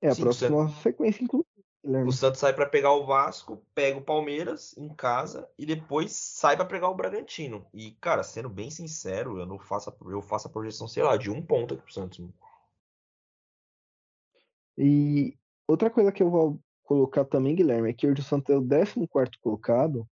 É 0.00 0.08
a 0.08 0.14
Sim, 0.14 0.22
próxima 0.22 0.68
sequência, 0.80 1.24
inclusive. 1.24 1.51
O 1.84 2.12
Santos 2.12 2.38
sai 2.38 2.52
para 2.52 2.68
pegar 2.68 2.92
o 2.92 3.04
Vasco, 3.04 3.60
pega 3.74 3.98
o 3.98 4.04
Palmeiras 4.04 4.76
em 4.78 4.88
casa 4.94 5.48
e 5.58 5.66
depois 5.66 6.12
sai 6.12 6.56
para 6.56 6.64
pegar 6.64 6.88
o 6.88 6.94
Bragantino. 6.94 7.66
E, 7.74 7.90
cara, 7.92 8.22
sendo 8.22 8.48
bem 8.48 8.70
sincero, 8.70 9.38
eu 9.38 9.46
não 9.46 9.58
faço, 9.58 9.92
eu 10.06 10.22
faço 10.22 10.46
a 10.46 10.50
projeção, 10.50 10.86
sei 10.86 11.02
lá, 11.02 11.16
de 11.16 11.28
um 11.28 11.42
ponto 11.42 11.74
aqui 11.74 11.82
pro 11.82 11.92
Santos. 11.92 12.24
E 14.78 15.36
outra 15.66 15.90
coisa 15.90 16.12
que 16.12 16.22
eu 16.22 16.30
vou 16.30 16.60
colocar 16.84 17.24
também, 17.24 17.56
Guilherme, 17.56 17.90
é 17.90 17.92
que 17.92 18.06
hoje 18.06 18.20
o 18.20 18.24
Santos 18.24 18.54
é 18.54 18.56
o 18.56 18.62
14 18.62 19.08
colocado, 19.40 20.08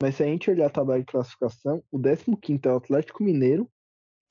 mas 0.00 0.16
se 0.16 0.22
a 0.22 0.26
gente 0.26 0.50
olhar 0.50 0.66
a 0.66 0.70
tabela 0.70 0.98
de 0.98 1.04
classificação, 1.04 1.84
o 1.90 1.98
15 1.98 2.60
é 2.64 2.68
o 2.68 2.76
Atlético 2.76 3.22
Mineiro, 3.22 3.70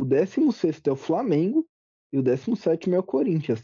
o 0.01 0.05
16 0.05 0.81
é 0.87 0.91
o 0.91 0.95
Flamengo 0.95 1.67
e 2.11 2.17
o 2.17 2.23
17 2.23 2.91
é 2.91 2.99
o 2.99 3.03
Corinthians. 3.03 3.63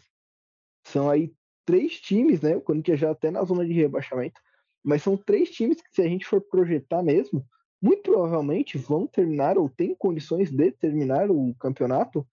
São 0.85 1.09
aí 1.09 1.33
três 1.67 1.99
times, 1.99 2.41
né? 2.41 2.55
O 2.55 2.61
Corinthians 2.61 2.99
já 2.99 3.11
até 3.11 3.29
na 3.29 3.43
zona 3.43 3.65
de 3.65 3.73
rebaixamento, 3.73 4.41
mas 4.81 5.03
são 5.03 5.17
três 5.17 5.51
times 5.51 5.81
que, 5.81 5.93
se 5.93 6.01
a 6.01 6.07
gente 6.07 6.25
for 6.25 6.39
projetar 6.41 7.03
mesmo, 7.03 7.45
muito 7.81 8.03
provavelmente 8.03 8.77
vão 8.77 9.05
terminar 9.05 9.57
ou 9.57 9.69
têm 9.69 9.93
condições 9.93 10.49
de 10.49 10.71
terminar 10.71 11.29
o 11.29 11.53
campeonato 11.55 12.25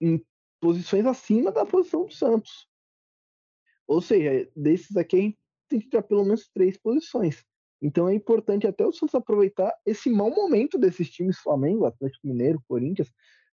em 0.00 0.20
posições 0.60 1.06
acima 1.06 1.52
da 1.52 1.64
posição 1.64 2.04
do 2.04 2.12
Santos. 2.12 2.68
Ou 3.86 4.02
seja, 4.02 4.50
desses 4.56 4.96
aqui 4.96 5.16
a 5.16 5.20
gente 5.20 5.38
tem 5.68 5.78
que 5.78 5.88
tirar 5.88 6.02
pelo 6.02 6.24
menos 6.24 6.50
três 6.52 6.76
posições. 6.76 7.44
Então 7.80 8.08
é 8.08 8.14
importante 8.14 8.66
até 8.66 8.84
o 8.84 8.92
Santos 8.92 9.14
aproveitar 9.14 9.72
esse 9.86 10.10
mau 10.10 10.30
momento 10.30 10.76
desses 10.78 11.08
times 11.10 11.38
Flamengo, 11.38 11.84
Atlético 11.84 12.26
Mineiro, 12.26 12.62
Corinthians, 12.66 13.12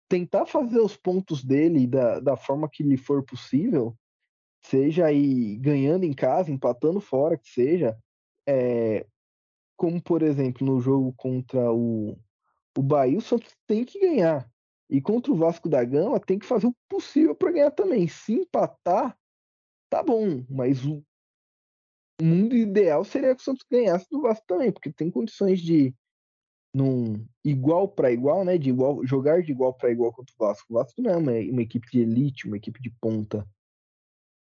tentar 0.08 0.46
fazer 0.46 0.80
os 0.80 0.96
pontos 0.96 1.44
dele 1.44 1.86
da, 1.86 2.20
da 2.22 2.38
forma 2.38 2.70
que 2.72 2.84
lhe 2.84 2.98
for 2.98 3.24
possível, 3.24 3.96
seja 4.62 5.06
aí 5.06 5.58
ganhando 5.58 6.04
em 6.06 6.14
casa, 6.14 6.52
empatando 6.52 7.00
fora, 7.00 7.38
que 7.38 7.50
seja, 7.50 7.98
é, 8.48 9.06
como 9.78 10.02
por 10.02 10.22
exemplo 10.22 10.66
no 10.66 10.80
jogo 10.80 11.14
contra 11.16 11.72
o, 11.72 12.18
o 12.78 12.82
Bahia, 12.82 13.18
o 13.18 13.22
Santos 13.22 13.56
tem 13.68 13.86
que 13.86 14.00
ganhar. 14.00 14.50
E 14.90 15.00
contra 15.00 15.32
o 15.32 15.36
Vasco 15.36 15.70
da 15.70 15.84
Gama 15.84 16.20
tem 16.20 16.40
que 16.40 16.46
fazer 16.46 16.68
o 16.68 16.76
possível 16.90 17.36
para 17.36 17.52
ganhar 17.52 17.72
também. 17.72 18.08
Se 18.08 18.34
empatar, 18.34 19.16
tá 19.90 20.02
bom, 20.02 20.44
mas 20.50 20.84
o 20.86 21.04
mundo 22.22 22.56
ideal 22.56 23.04
seria 23.04 23.36
que 23.36 23.42
o 23.42 23.44
Santos 23.44 23.66
ganhasse 23.70 24.08
do 24.10 24.22
Vasco 24.22 24.46
também, 24.48 24.72
porque 24.72 24.92
tem 24.92 25.12
condições 25.12 25.60
de 25.62 25.94
num 26.74 27.26
igual 27.44 27.88
para 27.88 28.12
igual, 28.12 28.46
né, 28.46 28.58
de 28.58 28.70
igual 28.70 29.06
jogar 29.06 29.42
de 29.42 29.52
igual 29.52 29.74
para 29.74 29.92
igual 29.92 30.14
contra 30.14 30.34
o 30.34 30.46
Vasco. 30.46 30.68
O 30.70 30.76
Vasco 30.76 31.02
não 31.02 31.12
é 31.12 31.18
uma, 31.18 31.32
uma, 31.32 31.62
equipe 31.62 31.90
de 31.92 32.02
elite, 32.02 32.48
uma 32.48 32.58
equipe 32.58 32.82
de 32.82 32.90
ponta. 33.02 33.48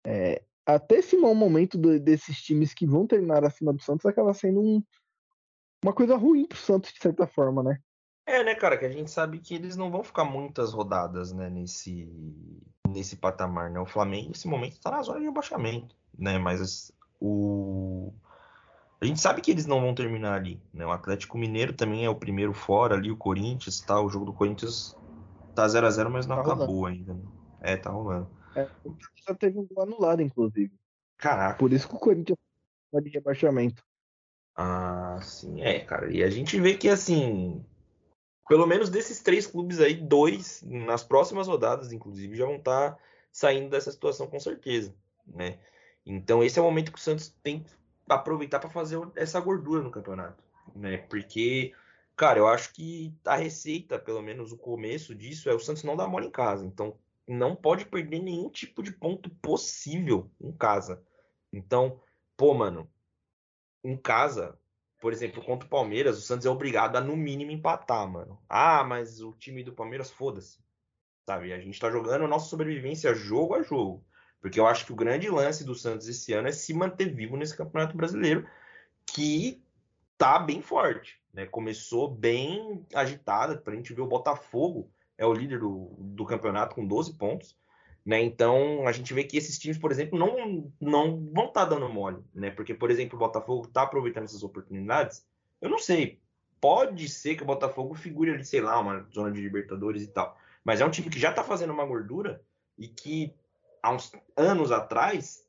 É, 0.05 0.43
até 0.67 0.97
esse 0.97 1.17
mau 1.17 1.35
momento 1.35 1.79
do, 1.79 1.99
desses 1.99 2.41
times 2.43 2.75
que 2.75 2.87
vão 2.87 3.07
terminar 3.07 3.45
acima 3.45 3.73
do 3.73 3.83
Santos 3.83 4.07
acaba 4.07 4.35
sendo 4.35 4.61
um, 4.61 4.83
uma 5.83 5.93
coisa 5.93 6.17
ruim 6.17 6.47
pro 6.47 6.59
Santos 6.59 6.93
de 6.93 7.01
certa 7.01 7.27
forma, 7.27 7.63
né? 7.63 7.79
É, 8.27 8.45
né, 8.45 8.55
cara, 8.55 8.77
que 8.77 8.85
a 8.85 8.91
gente 8.91 9.11
sabe 9.11 9.39
que 9.39 9.55
eles 9.55 9.77
não 9.77 9.91
vão 9.91 10.05
ficar 10.05 10.25
muitas 10.25 10.75
rodadas, 10.75 11.33
né, 11.33 11.49
nesse 11.49 12.13
nesse 12.87 13.17
patamar, 13.17 13.71
né? 13.71 13.79
O 13.81 13.87
Flamengo 13.87 14.29
nesse 14.29 14.49
momento 14.49 14.73
está 14.73 14.91
na 14.91 15.03
zona 15.03 15.21
de 15.21 15.27
rebaixamento, 15.27 15.95
né? 16.19 16.39
Mas 16.39 16.93
o 17.21 18.13
a 19.01 19.05
gente 19.05 19.21
sabe 19.21 19.41
que 19.41 19.51
eles 19.51 19.67
não 19.67 19.81
vão 19.81 19.95
terminar 19.95 20.35
ali, 20.35 20.61
né? 20.73 20.85
O 20.85 20.91
Atlético 20.91 21.39
Mineiro 21.39 21.73
também 21.73 22.05
é 22.05 22.11
o 22.11 22.17
primeiro 22.17 22.53
fora 22.53 22.97
ali, 22.97 23.11
o 23.11 23.17
Corinthians, 23.17 23.81
tá? 23.81 24.01
O 24.01 24.09
jogo 24.09 24.25
do 24.25 24.33
Corinthians 24.33 24.97
tá 25.55 25.69
0 25.69 25.87
a 25.87 25.91
0 25.91 26.11
mas 26.11 26.27
não 26.27 26.37
tá 26.37 26.43
acabou 26.43 26.67
rolando. 26.67 26.87
ainda. 26.87 27.15
Né? 27.15 27.21
É, 27.61 27.77
tá 27.77 27.91
rolando. 27.91 28.29
É, 28.59 28.69
o 28.85 28.97
já 29.27 29.35
teve 29.35 29.59
um 29.59 29.67
gol 29.67 29.85
anulado, 29.85 30.23
inclusive. 30.23 30.73
Caraca. 31.17 31.59
Por 31.59 31.73
isso 31.73 31.89
que 31.89 31.95
o 31.95 31.99
Corinthians 31.99 32.39
tá 32.91 33.01
de 33.01 33.11
rebaixamento. 33.11 33.83
Ah, 34.57 35.21
sim, 35.23 35.61
é, 35.61 35.81
cara. 35.81 36.11
E 36.11 36.23
a 36.23 36.31
gente 36.31 36.59
vê 36.61 36.75
que 36.75 36.89
assim, 36.89 37.65
pelo 38.49 38.67
menos 38.67 38.89
desses 38.89 39.21
três 39.21 39.47
clubes 39.47 39.81
aí, 39.81 39.95
dois, 39.95 40.63
nas 40.63 41.05
próximas 41.05 41.47
rodadas, 41.47 41.93
inclusive, 41.93 42.37
já 42.37 42.47
vão 42.47 42.57
estar 42.57 42.93
tá 42.93 42.99
saindo 43.31 43.71
dessa 43.71 43.93
situação 43.93 44.27
com 44.27 44.41
certeza, 44.41 44.95
né? 45.27 45.59
Então 46.05 46.43
esse 46.43 46.59
é 46.59 46.63
o 46.63 46.65
momento 46.65 46.91
que 46.91 46.99
o 46.99 47.03
Santos 47.03 47.29
tem 47.43 47.63
que 47.63 47.71
aproveitar 48.09 48.59
para 48.59 48.71
fazer 48.71 48.99
essa 49.15 49.39
gordura 49.39 49.83
no 49.83 49.91
campeonato, 49.91 50.43
né? 50.75 50.97
Porque, 50.97 51.73
cara, 52.17 52.39
eu 52.39 52.49
acho 52.49 52.73
que 52.73 53.15
a 53.25 53.37
receita, 53.37 53.99
pelo 53.99 54.23
menos 54.23 54.51
o 54.51 54.57
começo 54.57 55.15
disso, 55.15 55.51
é 55.51 55.55
o 55.55 55.61
Santos 55.61 55.85
não 55.85 55.97
dar 55.97 56.09
mole 56.09 56.27
em 56.27 56.31
casa. 56.31 56.67
Então 56.67 56.97
não 57.29 57.55
pode 57.55 57.85
perder 57.85 58.21
nenhum 58.21 58.49
tipo 58.49 58.83
de 58.83 58.91
ponto 58.91 59.29
possível 59.43 60.31
em 60.41 60.51
casa. 60.51 61.03
Então, 61.53 62.01
pô, 62.37 62.55
mano, 62.55 62.91
em 63.85 63.97
casa, 63.97 64.59
por 65.01 65.13
exemplo, 65.13 65.45
contra 65.45 65.67
o 65.67 65.71
Palmeiras, 65.71 66.19
o 66.19 66.23
Santos 66.23 66.47
é 66.47 66.51
obrigado 66.51 66.97
a 66.97 67.01
no 67.01 67.17
mínimo 67.17 67.51
empatar, 67.51 68.09
mano. 68.09 68.41
Ah, 68.49 68.83
mas 68.83 69.21
o 69.21 69.33
time 69.35 69.63
do 69.63 69.73
Palmeiras, 69.73 70.11
foda-se. 70.11 70.59
Sabe? 71.27 71.53
A 71.53 71.61
gente 71.61 71.79
tá 71.79 71.91
jogando 71.91 72.25
a 72.25 72.29
nossa 72.29 72.49
sobrevivência 72.49 73.15
jogo 73.15 73.55
a 73.55 73.63
jogo. 73.63 74.05
Porque 74.41 74.59
eu 74.59 74.67
acho 74.67 74.87
que 74.87 74.93
o 74.93 74.97
grande 74.97 75.29
lance 75.29 75.65
do 75.65 75.75
Santos 75.75 76.09
esse 76.09 76.33
ano 76.33 76.49
é 76.49 76.53
se 76.53 76.73
manter 76.73 77.13
vivo 77.15 77.37
nesse 77.37 77.57
Campeonato 77.57 77.97
Brasileiro, 77.97 78.49
que 79.05 79.63
tá 80.17 80.39
bem 80.39 80.63
forte. 80.63 81.21
Né? 81.33 81.47
Começou 81.47 82.11
bem 82.11 82.87
agitada. 82.95 83.59
Pra 83.59 83.75
gente 83.75 83.93
ver 83.93 84.03
o 84.03 84.07
Botafogo, 84.07 84.91
é 85.19 85.27
o 85.27 85.35
líder 85.35 85.59
do, 85.59 85.95
do 85.99 86.25
campeonato 86.25 86.77
com 86.77 86.87
12 86.87 87.15
pontos. 87.15 87.57
Né? 88.07 88.23
Então 88.23 88.87
a 88.87 88.93
gente 88.93 89.13
vê 89.13 89.25
que 89.25 89.37
esses 89.37 89.59
times, 89.59 89.77
por 89.77 89.91
exemplo, 89.91 90.19
não, 90.19 90.73
não 90.81 91.31
vão 91.35 91.47
estar 91.47 91.67
tá 91.67 91.75
dando 91.75 91.89
mole, 91.91 92.25
né? 92.33 92.51
Porque, 92.51 92.73
por 92.73 92.91
exemplo, 92.91 93.17
o 93.17 93.19
Botafogo 93.19 93.67
está 93.67 93.83
aproveitando 93.83 94.25
essas 94.25 94.43
oportunidades. 94.43 95.27
Eu 95.61 95.69
não 95.69 95.79
sei. 95.79 96.19
Pode 96.61 97.09
ser 97.09 97.37
que 97.37 97.43
o 97.43 97.47
Botafogo 97.47 97.95
figure 97.95 98.31
ali, 98.31 98.45
sei 98.45 98.61
lá, 98.61 98.81
uma 98.81 99.07
zona 99.13 99.31
de 99.31 99.41
Libertadores 99.41 100.03
e 100.03 100.09
tal. 100.09 100.39
Mas 100.65 100.81
é 100.81 100.87
um 100.87 100.91
time 100.91 101.11
que 101.11 101.19
já 101.19 101.31
está 101.31 101.45
fazendo 101.45 101.73
uma 101.73 101.85
gordura 101.85 102.43
e 102.79 102.89
que 102.89 103.35
há 103.83 103.93
uns 103.93 104.11
anos 104.37 104.73
atrás 104.73 105.45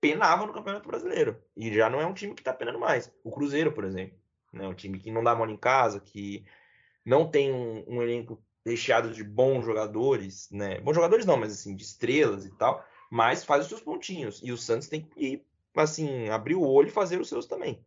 penava 0.00 0.46
no 0.46 0.52
Campeonato 0.52 0.88
Brasileiro. 0.88 1.36
E 1.56 1.72
já 1.72 1.90
não 1.90 2.00
é 2.00 2.06
um 2.06 2.14
time 2.14 2.34
que 2.34 2.40
está 2.40 2.52
penando 2.52 2.78
mais. 2.78 3.12
O 3.22 3.30
Cruzeiro, 3.30 3.72
por 3.72 3.84
exemplo. 3.84 4.18
Né? 4.52 4.66
Um 4.66 4.74
time 4.74 4.98
que 4.98 5.10
não 5.10 5.22
dá 5.22 5.34
mole 5.34 5.52
em 5.52 5.58
casa, 5.58 6.00
que 6.00 6.44
não 7.04 7.30
tem 7.30 7.52
um, 7.52 7.84
um 7.86 8.02
elenco 8.02 8.42
recheado 8.70 9.12
de 9.12 9.22
bons 9.22 9.64
jogadores, 9.64 10.50
né? 10.50 10.80
Bons 10.80 10.94
jogadores 10.94 11.26
não, 11.26 11.36
mas 11.36 11.52
assim, 11.52 11.74
de 11.74 11.82
estrelas 11.82 12.44
e 12.44 12.50
tal, 12.56 12.84
mas 13.10 13.44
faz 13.44 13.62
os 13.62 13.68
seus 13.68 13.80
pontinhos. 13.80 14.40
E 14.42 14.52
o 14.52 14.56
Santos 14.56 14.88
tem 14.88 15.02
que, 15.02 15.44
assim, 15.76 16.28
abrir 16.28 16.54
o 16.54 16.66
olho 16.66 16.88
e 16.88 16.92
fazer 16.92 17.20
os 17.20 17.28
seus 17.28 17.46
também. 17.46 17.84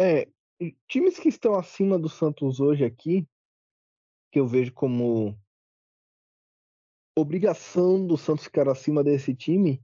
É, 0.00 0.28
times 0.88 1.18
que 1.18 1.28
estão 1.28 1.54
acima 1.54 1.98
do 1.98 2.08
Santos 2.08 2.60
hoje 2.60 2.84
aqui, 2.84 3.26
que 4.30 4.40
eu 4.40 4.46
vejo 4.46 4.72
como 4.72 5.38
obrigação 7.16 8.06
do 8.06 8.16
Santos 8.16 8.44
ficar 8.44 8.68
acima 8.68 9.02
desse 9.02 9.34
time, 9.34 9.82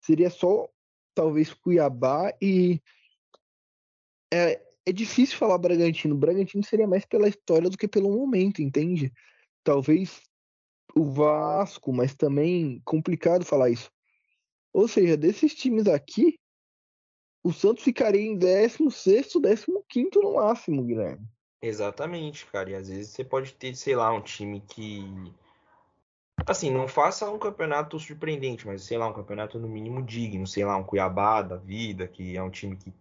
seria 0.00 0.28
só 0.28 0.68
talvez 1.14 1.54
Cuiabá 1.54 2.32
e 2.40 2.82
é, 4.32 4.62
é 4.86 4.92
difícil 4.92 5.36
falar 5.36 5.58
Bragantino. 5.58 6.16
Bragantino 6.16 6.64
seria 6.64 6.86
mais 6.86 7.04
pela 7.04 7.28
história 7.28 7.68
do 7.68 7.76
que 7.76 7.88
pelo 7.88 8.12
momento, 8.12 8.62
entende? 8.62 9.12
Talvez 9.64 10.22
o 10.94 11.04
Vasco, 11.04 11.92
mas 11.92 12.14
também 12.14 12.80
complicado 12.84 13.44
falar 13.44 13.68
isso. 13.68 13.90
Ou 14.72 14.86
seja, 14.86 15.16
desses 15.16 15.54
times 15.54 15.88
aqui, 15.88 16.38
o 17.42 17.52
Santos 17.52 17.82
ficaria 17.82 18.20
em 18.20 18.36
16, 18.38 19.34
15 19.88 20.10
no 20.22 20.34
máximo, 20.34 20.84
Guilherme. 20.84 21.26
Exatamente, 21.60 22.46
cara. 22.46 22.70
E 22.70 22.74
às 22.74 22.88
vezes 22.88 23.08
você 23.08 23.24
pode 23.24 23.54
ter, 23.54 23.74
sei 23.74 23.96
lá, 23.96 24.12
um 24.12 24.20
time 24.20 24.60
que. 24.60 25.04
Assim, 26.46 26.70
não 26.70 26.86
faça 26.86 27.28
um 27.30 27.38
campeonato 27.38 27.98
surpreendente, 27.98 28.66
mas 28.66 28.82
sei 28.82 28.98
lá, 28.98 29.08
um 29.08 29.12
campeonato 29.12 29.58
no 29.58 29.66
mínimo 29.66 30.02
digno, 30.02 30.46
sei 30.46 30.64
lá, 30.64 30.76
um 30.76 30.84
Cuiabá 30.84 31.42
da 31.42 31.56
vida, 31.56 32.06
que 32.06 32.36
é 32.36 32.42
um 32.42 32.50
time 32.50 32.76
que 32.76 32.92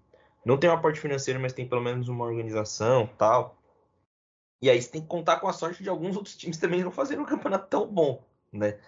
não 0.45 0.57
tem 0.57 0.69
uma 0.69 0.81
parte 0.81 0.99
financeira, 0.99 1.39
mas 1.39 1.53
tem 1.53 1.67
pelo 1.67 1.81
menos 1.81 2.07
uma 2.07 2.23
organização 2.23 3.09
tal. 3.17 3.57
E 4.61 4.69
aí 4.69 4.81
você 4.81 4.89
tem 4.89 5.01
que 5.01 5.07
contar 5.07 5.39
com 5.39 5.47
a 5.47 5.53
sorte 5.53 5.83
de 5.83 5.89
alguns 5.89 6.15
outros 6.15 6.37
times 6.37 6.57
também 6.57 6.83
não 6.83 6.91
fazerem 6.91 7.23
um 7.23 7.27
campeonato 7.27 7.67
tão 7.67 7.87
bom, 7.87 8.23
né? 8.53 8.79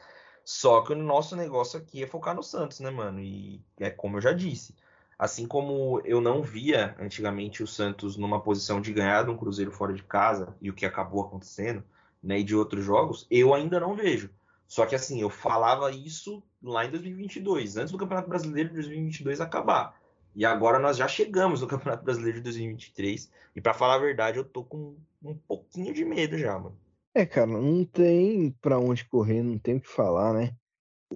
Só 0.45 0.81
que 0.81 0.93
o 0.93 0.95
nosso 0.95 1.35
negócio 1.35 1.77
aqui 1.77 2.01
é 2.03 2.07
focar 2.07 2.35
no 2.35 2.43
Santos, 2.43 2.79
né, 2.79 2.89
mano? 2.89 3.19
E 3.19 3.61
é 3.79 3.89
como 3.89 4.17
eu 4.17 4.21
já 4.21 4.31
disse. 4.31 4.75
Assim 5.19 5.47
como 5.47 5.99
eu 6.05 6.21
não 6.21 6.43
via 6.43 6.95
antigamente 6.99 7.63
o 7.63 7.67
Santos 7.67 8.15
numa 8.17 8.39
posição 8.39 8.79
de 8.79 8.93
ganhar 8.93 9.23
de 9.23 9.31
um 9.31 9.37
Cruzeiro 9.37 9.71
fora 9.71 9.93
de 9.93 10.03
casa, 10.03 10.55
e 10.61 10.69
o 10.69 10.73
que 10.73 10.85
acabou 10.85 11.23
acontecendo, 11.23 11.83
né, 12.21 12.39
e 12.39 12.43
de 12.43 12.55
outros 12.55 12.85
jogos, 12.85 13.25
eu 13.29 13.53
ainda 13.53 13.79
não 13.79 13.95
vejo. 13.95 14.29
Só 14.67 14.85
que 14.85 14.95
assim, 14.95 15.19
eu 15.21 15.29
falava 15.29 15.91
isso 15.91 16.43
lá 16.61 16.85
em 16.85 16.91
2022, 16.91 17.77
antes 17.77 17.91
do 17.91 17.97
Campeonato 17.97 18.29
Brasileiro 18.29 18.69
de 18.69 18.75
2022 18.75 19.41
acabar. 19.41 19.97
E 20.37 20.45
agora 20.45 20.77
nós 20.77 20.97
já 20.97 21.07
chegamos 21.07 21.61
no 21.61 21.67
Campeonato 21.67 22.03
Brasileiro 22.03 22.37
de 22.37 22.43
2023. 22.43 23.31
E 23.55 23.59
para 23.59 23.73
falar 23.73 23.95
a 23.95 23.99
verdade, 23.99 24.37
eu 24.37 24.43
tô 24.43 24.63
com 24.63 24.95
um 25.23 25.35
pouquinho 25.35 25.91
de 25.91 26.05
medo 26.05 26.37
já, 26.37 26.59
mano. 26.59 26.79
É, 27.15 27.25
cara, 27.25 27.47
não 27.47 27.83
tem 27.83 28.51
para 28.61 28.77
onde 28.77 29.03
correr, 29.05 29.41
não 29.41 29.57
tem 29.57 29.77
o 29.77 29.81
que 29.81 29.87
falar, 29.87 30.35
né? 30.35 30.55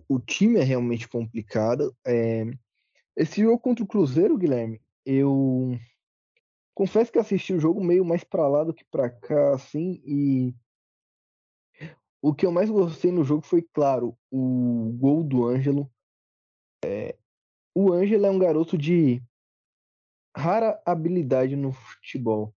O 0.09 0.19
time 0.19 0.59
é 0.59 0.63
realmente 0.63 1.07
complicado. 1.07 1.95
É... 2.03 2.45
Esse 3.15 3.43
jogo 3.43 3.59
contra 3.59 3.83
o 3.83 3.87
Cruzeiro, 3.87 4.39
Guilherme, 4.39 4.81
eu 5.05 5.77
confesso 6.73 7.11
que 7.11 7.19
assisti 7.19 7.53
o 7.53 7.59
jogo 7.59 7.83
meio 7.83 8.03
mais 8.03 8.23
para 8.23 8.47
lá 8.47 8.63
do 8.63 8.73
que 8.73 8.85
para 8.85 9.07
cá, 9.07 9.53
assim, 9.53 10.01
e 10.03 10.55
o 12.19 12.33
que 12.33 12.43
eu 12.43 12.51
mais 12.51 12.71
gostei 12.71 13.11
no 13.11 13.23
jogo 13.23 13.45
foi, 13.45 13.61
claro, 13.61 14.17
o 14.31 14.91
gol 14.97 15.23
do 15.23 15.45
Ângelo. 15.47 15.91
É, 16.83 17.15
o 17.73 17.93
Ângelo 17.93 18.25
é 18.25 18.29
um 18.29 18.39
garoto 18.39 18.77
de 18.77 19.21
rara 20.35 20.81
habilidade 20.85 21.55
no 21.55 21.71
futebol. 21.71 22.53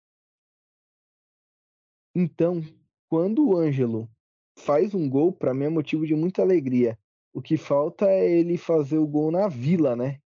Então, 2.15 2.63
quando 3.09 3.47
o 3.47 3.57
Ângelo 3.57 4.11
faz 4.59 4.95
um 4.95 5.09
gol, 5.09 5.33
para 5.33 5.55
mim 5.55 5.65
é 5.65 5.69
motivo 5.69 6.07
de 6.07 6.15
muita 6.15 6.43
alegria. 6.43 6.99
O 7.33 7.41
que 7.41 7.57
falta 7.57 8.07
é 8.07 8.31
ele 8.31 8.59
fazer 8.59 8.99
o 8.99 9.07
gol 9.07 9.31
na 9.31 9.49
vila, 9.49 9.97
né? 9.97 10.21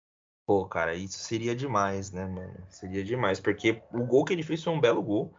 Pô, 0.45 0.66
cara, 0.66 0.95
isso 0.95 1.18
seria 1.18 1.55
demais, 1.55 2.11
né, 2.11 2.26
mano? 2.26 2.55
Seria 2.68 3.03
demais, 3.05 3.41
porque 3.41 3.82
o 3.93 4.05
gol 4.05 4.24
que 4.24 4.32
ele 4.32 4.43
fez 4.43 4.62
foi 4.62 4.72
um 4.72 4.80
belo 4.80 5.03
gol, 5.03 5.32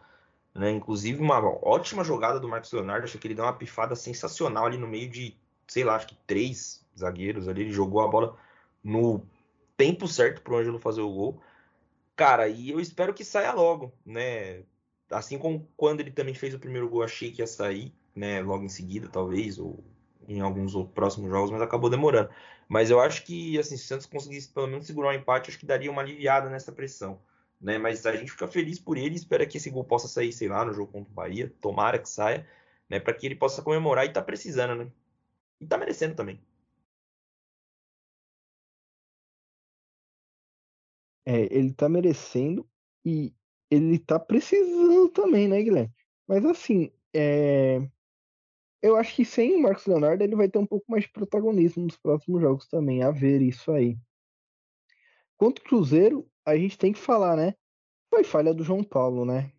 né? 0.54 0.70
Inclusive 0.70 1.20
uma 1.20 1.38
ótima 1.38 2.02
jogada 2.02 2.40
do 2.40 2.48
Marcos 2.48 2.72
Leonardo, 2.72 3.04
acho 3.04 3.18
que 3.18 3.26
ele 3.26 3.34
deu 3.34 3.44
uma 3.44 3.52
pifada 3.52 3.94
sensacional 3.94 4.66
ali 4.66 4.78
no 4.78 4.88
meio 4.88 5.08
de, 5.08 5.36
sei 5.66 5.84
lá, 5.84 5.96
acho 5.96 6.08
que 6.08 6.16
três 6.26 6.84
zagueiros 6.98 7.48
ali, 7.48 7.62
ele 7.62 7.72
jogou 7.72 8.00
a 8.00 8.08
bola 8.08 8.36
no 8.82 9.22
tempo 9.78 10.08
certo 10.08 10.42
pro 10.42 10.58
Ângelo 10.58 10.78
fazer 10.78 11.00
o 11.00 11.10
gol. 11.10 11.40
Cara, 12.16 12.48
e 12.48 12.70
eu 12.70 12.80
espero 12.80 13.14
que 13.14 13.24
saia 13.24 13.52
logo, 13.52 13.92
né? 14.04 14.64
Assim 15.10 15.38
como 15.38 15.66
quando 15.76 16.00
ele 16.00 16.10
também 16.10 16.34
fez 16.34 16.52
o 16.52 16.58
primeiro 16.58 16.88
gol, 16.88 17.02
achei 17.02 17.30
que 17.30 17.40
ia 17.40 17.46
sair, 17.46 17.94
né? 18.14 18.42
Logo 18.42 18.64
em 18.64 18.68
seguida, 18.68 19.08
talvez, 19.08 19.58
ou 19.58 19.82
em 20.28 20.40
alguns 20.40 20.74
próximos 20.92 21.30
jogos, 21.30 21.50
mas 21.50 21.62
acabou 21.62 21.88
demorando. 21.88 22.28
Mas 22.68 22.90
eu 22.90 23.00
acho 23.00 23.24
que, 23.24 23.58
assim, 23.58 23.76
se 23.76 23.84
o 23.84 23.86
Santos 23.86 24.06
conseguisse 24.06 24.48
pelo 24.52 24.66
menos 24.66 24.86
segurar 24.86 25.08
o 25.08 25.12
um 25.12 25.14
empate, 25.14 25.48
acho 25.50 25.58
que 25.58 25.64
daria 25.64 25.90
uma 25.90 26.02
aliviada 26.02 26.50
nessa 26.50 26.72
pressão. 26.72 27.20
Né? 27.60 27.78
Mas 27.78 28.04
a 28.04 28.14
gente 28.14 28.32
fica 28.32 28.46
feliz 28.48 28.78
por 28.78 28.98
ele, 28.98 29.14
espera 29.16 29.46
que 29.46 29.56
esse 29.58 29.70
gol 29.70 29.84
possa 29.84 30.08
sair, 30.08 30.32
sei 30.32 30.48
lá, 30.48 30.64
no 30.64 30.74
jogo 30.74 30.92
contra 30.92 31.10
o 31.10 31.14
Bahia, 31.14 31.52
tomara 31.60 31.98
que 31.98 32.08
saia, 32.08 32.46
né? 32.90 33.00
Para 33.00 33.14
que 33.14 33.26
ele 33.26 33.36
possa 33.36 33.62
comemorar 33.62 34.04
e 34.04 34.12
tá 34.12 34.22
precisando, 34.22 34.74
né? 34.74 34.90
E 35.60 35.66
tá 35.66 35.78
merecendo 35.78 36.14
também. 36.14 36.40
É, 41.30 41.42
ele 41.54 41.74
tá 41.74 41.90
merecendo 41.90 42.66
e 43.04 43.34
ele 43.70 43.98
tá 43.98 44.18
precisando 44.18 45.10
também, 45.10 45.46
né, 45.46 45.62
Guilherme? 45.62 45.94
Mas 46.26 46.42
assim, 46.46 46.90
é... 47.14 47.86
eu 48.80 48.96
acho 48.96 49.14
que 49.14 49.26
sem 49.26 49.54
o 49.54 49.60
Marcos 49.60 49.84
Leonardo 49.84 50.24
ele 50.24 50.34
vai 50.34 50.48
ter 50.48 50.58
um 50.58 50.64
pouco 50.64 50.90
mais 50.90 51.04
de 51.04 51.10
protagonismo 51.10 51.84
nos 51.84 51.98
próximos 51.98 52.40
jogos 52.40 52.66
também, 52.66 53.02
a 53.02 53.10
ver 53.10 53.42
isso 53.42 53.70
aí. 53.70 53.98
Quanto 55.36 55.60
ao 55.60 55.68
Cruzeiro, 55.68 56.26
a 56.46 56.56
gente 56.56 56.78
tem 56.78 56.94
que 56.94 56.98
falar, 56.98 57.36
né? 57.36 57.54
Foi 58.08 58.24
falha 58.24 58.54
do 58.54 58.64
João 58.64 58.82
Paulo, 58.82 59.26
né? 59.26 59.52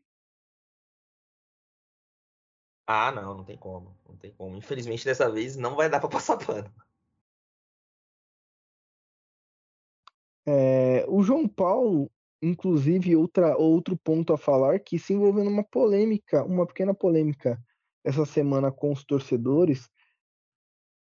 Ah, 2.88 3.11
não, 3.11 3.38
não 3.38 3.43
tem 3.43 3.57
como. 3.57 3.95
Não 4.07 4.17
tem 4.17 4.34
como. 4.34 4.57
Infelizmente, 4.57 5.05
dessa 5.05 5.32
vez 5.32 5.55
não 5.55 5.76
vai 5.76 5.88
dar 5.88 5.99
para 5.99 6.09
passar 6.09 6.36
pano. 6.43 6.74
É, 10.52 11.06
o 11.08 11.22
João 11.22 11.47
Paulo, 11.47 12.10
inclusive, 12.41 13.16
outra, 13.16 13.56
outro 13.56 13.95
ponto 13.95 14.34
a 14.34 14.38
falar, 14.38 14.80
que 14.80 14.97
se 14.97 15.14
envolveu 15.14 15.43
numa 15.43 15.64
polêmica, 15.64 16.43
uma 16.43 16.66
pequena 16.66 16.91
polêmica 16.91 17.62
essa 18.04 18.26
semana 18.26 18.72
com 18.72 18.91
os 18.91 19.04
torcedores. 19.04 19.88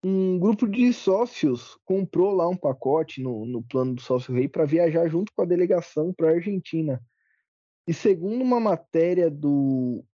Um 0.04 0.38
grupo 0.38 0.68
de 0.68 0.92
sócios 0.92 1.78
comprou 1.82 2.34
lá 2.34 2.46
um 2.46 2.56
pacote 2.56 3.22
no, 3.22 3.46
no 3.46 3.62
plano 3.62 3.94
do 3.94 4.02
sócio 4.02 4.34
rei 4.34 4.46
para 4.46 4.66
viajar 4.66 5.08
junto 5.08 5.32
com 5.34 5.40
a 5.40 5.46
delegação 5.46 6.12
para 6.12 6.28
a 6.28 6.34
Argentina. 6.34 7.02
E 7.86 7.94
segundo 7.94 8.42
uma 8.42 8.60
matéria 8.60 9.30
do. 9.30 10.04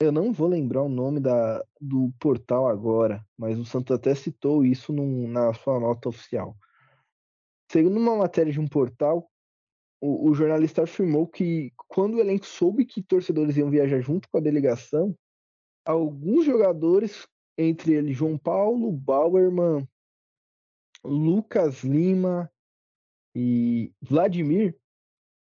Eu 0.00 0.10
não 0.10 0.32
vou 0.32 0.48
lembrar 0.48 0.82
o 0.82 0.88
nome 0.88 1.20
da, 1.20 1.62
do 1.78 2.10
portal 2.18 2.68
agora, 2.68 3.22
mas 3.36 3.58
o 3.58 3.66
Santos 3.66 3.94
até 3.94 4.14
citou 4.14 4.64
isso 4.64 4.94
num, 4.94 5.28
na 5.28 5.52
sua 5.52 5.78
nota 5.78 6.08
oficial. 6.08 6.56
Segundo 7.70 7.98
uma 7.98 8.16
matéria 8.16 8.52
de 8.52 8.60
um 8.60 8.68
portal, 8.68 9.30
o, 10.00 10.30
o, 10.30 10.34
jornalista 10.34 10.82
afirmou 10.82 11.26
que 11.26 11.72
quando 11.88 12.14
o 12.14 12.20
elenco 12.20 12.46
soube 12.46 12.84
que 12.84 13.02
torcedores 13.02 13.56
iam 13.56 13.70
viajar 13.70 14.00
junto 14.00 14.28
com 14.28 14.38
a 14.38 14.42
delegação, 14.42 15.16
alguns 15.84 16.44
jogadores, 16.44 17.26
entre 17.58 17.94
eles 17.94 18.16
João 18.16 18.36
Paulo, 18.38 18.92
Bauerman, 18.92 19.88
Lucas 21.02 21.82
Lima, 21.82 22.50
e 23.38 23.92
Vladimir 24.00 24.74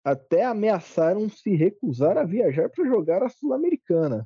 até 0.01 0.45
ameaçaram 0.45 1.29
se 1.29 1.53
recusar 1.53 2.17
a 2.17 2.23
viajar 2.23 2.69
para 2.69 2.85
jogar 2.85 3.21
a 3.21 3.27
Sul-Americana. 3.27 4.25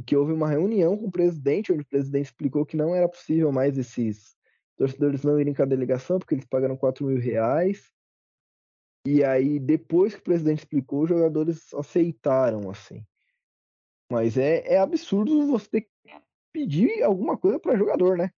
E 0.00 0.02
que 0.02 0.16
houve 0.16 0.32
uma 0.32 0.48
reunião 0.48 0.96
com 0.96 1.08
o 1.08 1.12
presidente, 1.12 1.72
onde 1.72 1.82
o 1.82 1.86
presidente 1.86 2.26
explicou 2.26 2.64
que 2.64 2.76
não 2.76 2.94
era 2.94 3.06
possível 3.06 3.52
mais 3.52 3.76
esses 3.76 4.34
torcedores 4.76 5.22
não 5.22 5.40
irem 5.40 5.54
com 5.54 5.62
a 5.62 5.66
delegação, 5.66 6.18
porque 6.18 6.34
eles 6.34 6.46
pagaram 6.46 6.76
4 6.76 7.04
mil 7.06 7.18
reais. 7.18 7.90
E 9.06 9.24
aí, 9.24 9.58
depois 9.58 10.14
que 10.14 10.20
o 10.20 10.24
presidente 10.24 10.60
explicou, 10.60 11.04
os 11.04 11.08
jogadores 11.08 11.72
aceitaram, 11.74 12.68
assim. 12.70 13.04
Mas 14.10 14.36
é, 14.36 14.74
é 14.74 14.78
absurdo 14.78 15.46
você 15.46 15.68
ter 15.68 15.80
que 15.82 15.90
pedir 16.52 17.02
alguma 17.02 17.36
coisa 17.36 17.58
para 17.58 17.76
jogador, 17.76 18.16
né? 18.16 18.30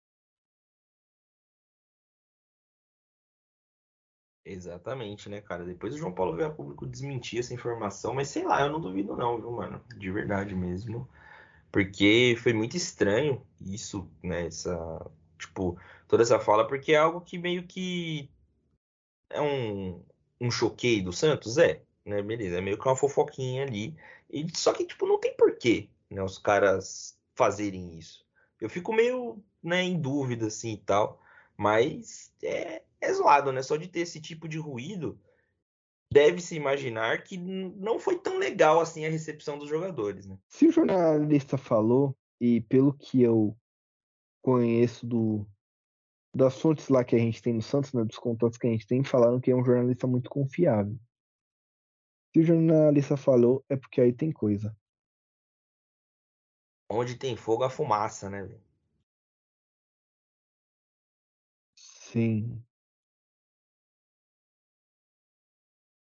Exatamente, 4.44 5.28
né, 5.28 5.42
cara? 5.42 5.62
Depois 5.62 5.94
o 5.94 5.98
João 5.98 6.12
Paulo 6.12 6.34
veio 6.34 6.48
a 6.48 6.50
público 6.50 6.86
desmentir 6.86 7.38
essa 7.38 7.52
informação, 7.52 8.14
mas 8.14 8.28
sei 8.28 8.44
lá, 8.44 8.62
eu 8.62 8.72
não 8.72 8.80
duvido 8.80 9.14
não, 9.14 9.38
viu, 9.38 9.52
mano? 9.52 9.84
De 9.96 10.10
verdade 10.10 10.54
mesmo. 10.54 11.06
Porque 11.70 12.34
foi 12.42 12.54
muito 12.54 12.74
estranho 12.74 13.46
isso, 13.60 14.10
né? 14.22 14.46
Essa, 14.46 14.74
tipo, 15.38 15.78
toda 16.08 16.22
essa 16.22 16.40
fala, 16.40 16.66
porque 16.66 16.92
é 16.92 16.96
algo 16.96 17.20
que 17.20 17.38
meio 17.38 17.64
que 17.64 18.28
é 19.30 19.40
um, 19.40 20.02
um 20.40 20.50
choqueio 20.50 21.04
do 21.04 21.12
Santos, 21.12 21.58
é, 21.58 21.82
né? 22.04 22.22
Beleza, 22.22 22.58
é 22.58 22.60
meio 22.60 22.78
que 22.78 22.88
uma 22.88 22.96
fofoquinha 22.96 23.62
ali. 23.62 23.94
E, 24.30 24.46
só 24.56 24.72
que, 24.72 24.86
tipo, 24.86 25.06
não 25.06 25.20
tem 25.20 25.34
porquê, 25.36 25.88
né? 26.10 26.22
Os 26.22 26.38
caras 26.38 27.16
fazerem 27.36 27.96
isso. 27.98 28.26
Eu 28.60 28.68
fico 28.68 28.92
meio, 28.92 29.42
né, 29.62 29.82
em 29.82 30.00
dúvida, 30.00 30.46
assim, 30.46 30.72
e 30.72 30.78
tal. 30.78 31.20
Mas 31.56 32.32
é, 32.42 32.82
é 33.00 33.12
zoado, 33.12 33.52
né? 33.52 33.62
Só 33.62 33.76
de 33.76 33.86
ter 33.86 34.00
esse 34.00 34.20
tipo 34.20 34.48
de 34.48 34.58
ruído, 34.58 35.20
deve-se 36.10 36.56
imaginar 36.56 37.22
que 37.22 37.36
não 37.36 38.00
foi 38.00 38.18
tão 38.18 38.38
legal 38.38 38.80
assim 38.80 39.04
a 39.04 39.10
recepção 39.10 39.58
dos 39.58 39.68
jogadores, 39.68 40.26
né? 40.26 40.38
Se 40.48 40.66
o 40.66 40.72
jornalista 40.72 41.58
falou, 41.58 42.16
e 42.40 42.60
pelo 42.62 42.94
que 42.94 43.22
eu 43.22 43.56
conheço 44.40 45.06
do, 45.06 45.46
das 46.34 46.60
fontes 46.60 46.88
lá 46.88 47.04
que 47.04 47.16
a 47.16 47.18
gente 47.18 47.42
tem 47.42 47.54
no 47.54 47.62
Santos, 47.62 47.92
né, 47.92 48.04
dos 48.04 48.18
contatos 48.18 48.58
que 48.58 48.66
a 48.66 48.70
gente 48.70 48.86
tem, 48.86 49.02
falaram 49.02 49.40
que 49.40 49.50
é 49.50 49.56
um 49.56 49.64
jornalista 49.64 50.06
muito 50.06 50.30
confiável. 50.30 50.98
Se 52.32 52.40
o 52.40 52.44
jornalista 52.44 53.16
falou, 53.16 53.64
é 53.68 53.76
porque 53.76 54.00
aí 54.00 54.12
tem 54.12 54.30
coisa. 54.30 54.76
Onde 56.90 57.16
tem 57.16 57.36
fogo, 57.36 57.64
a 57.64 57.70
fumaça, 57.70 58.30
né? 58.30 58.48
Sim. 61.76 62.64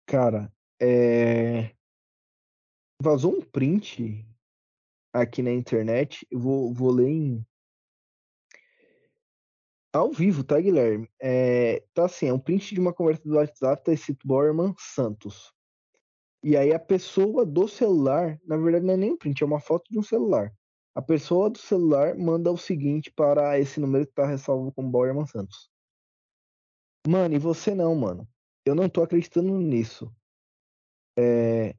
Cara, 0.05 0.51
é... 0.81 1.75
vazou 3.01 3.37
um 3.37 3.41
print 3.41 4.25
aqui 5.13 5.41
na 5.41 5.51
internet. 5.51 6.27
Eu 6.29 6.39
vou, 6.39 6.73
vou 6.73 6.91
ler 6.91 7.09
em... 7.09 7.47
ao 9.97 10.11
vivo, 10.11 10.43
tá, 10.43 10.59
Guilherme? 10.59 11.09
É... 11.21 11.83
Tá 11.93 12.05
assim, 12.05 12.27
é 12.27 12.33
um 12.33 12.39
print 12.39 12.73
de 12.73 12.79
uma 12.79 12.93
conversa 12.93 13.23
do 13.23 13.35
WhatsApp, 13.35 13.83
tá 13.83 13.93
escrito 13.93 14.27
Borman 14.27 14.73
Santos. 14.77 15.53
E 16.43 16.55
aí 16.55 16.73
a 16.73 16.79
pessoa 16.79 17.45
do 17.45 17.67
celular, 17.67 18.39
na 18.45 18.57
verdade 18.57 18.85
não 18.85 18.93
é 18.93 18.97
nem 18.97 19.11
um 19.13 19.17
print, 19.17 19.41
é 19.41 19.45
uma 19.45 19.59
foto 19.59 19.83
de 19.89 19.97
um 19.97 20.03
celular. 20.03 20.53
A 20.93 21.01
pessoa 21.01 21.49
do 21.49 21.57
celular 21.57 22.15
manda 22.17 22.51
o 22.51 22.57
seguinte 22.57 23.11
para 23.11 23.59
esse 23.59 23.79
número 23.79 24.05
que 24.05 24.13
tá 24.13 24.25
ressalvo 24.25 24.71
como 24.71 24.89
Borman 24.89 25.25
Santos. 25.25 25.69
Mano, 27.07 27.35
e 27.35 27.39
você 27.39 27.75
não, 27.75 27.93
mano 27.95 28.27
eu 28.65 28.73
não 28.73 28.89
tô 28.89 29.03
acreditando 29.03 29.57
nisso. 29.59 30.11
É... 31.17 31.75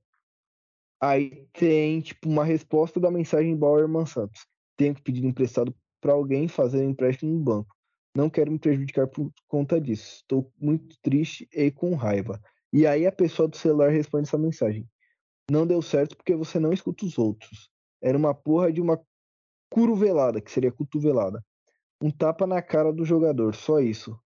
Aí 1.01 1.47
tem, 1.53 2.01
tipo, 2.01 2.29
uma 2.29 2.45
resposta 2.45 2.99
da 3.01 3.11
mensagem 3.11 3.57
Bauerman 3.57 4.07
Santos. 4.07 4.47
Tenho 4.77 4.95
que 4.95 5.03
pedir 5.03 5.25
emprestado 5.25 5.75
para 6.01 6.13
alguém 6.13 6.49
fazer 6.49 6.87
um 6.87 6.91
empréstimo 6.91 7.33
no 7.33 7.41
banco. 7.41 7.76
Não 8.17 8.31
quero 8.31 8.51
me 8.51 8.59
prejudicar 8.59 9.07
por 9.07 9.31
conta 9.47 9.79
disso. 9.79 10.17
Estou 10.17 10.51
muito 10.59 10.97
triste 11.03 11.47
e 11.53 11.71
com 11.71 11.95
raiva. 11.95 12.41
E 12.73 12.87
aí 12.87 13.07
a 13.07 13.13
pessoa 13.13 13.47
do 13.47 13.59
celular 13.59 13.91
responde 13.91 14.27
essa 14.27 14.39
mensagem. 14.39 14.89
Não 15.51 15.67
deu 15.67 15.83
certo 15.83 16.17
porque 16.17 16.35
você 16.35 16.59
não 16.59 16.73
escuta 16.73 17.05
os 17.05 17.19
outros. 17.19 17.71
Era 18.01 18.17
uma 18.17 18.35
porra 18.35 18.73
de 18.73 18.81
uma 18.81 18.99
curuvelada, 19.71 20.41
que 20.41 20.51
seria 20.51 20.73
cotovelada. 20.73 21.45
Um 22.01 22.11
tapa 22.11 22.47
na 22.47 22.63
cara 22.63 22.91
do 22.91 23.05
jogador, 23.05 23.55
só 23.55 23.81
isso. 23.81 24.19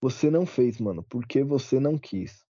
Você 0.00 0.30
não 0.30 0.46
fez, 0.46 0.78
mano, 0.78 1.04
porque 1.10 1.42
você 1.42 1.80
não 1.80 1.98
quis. 1.98 2.44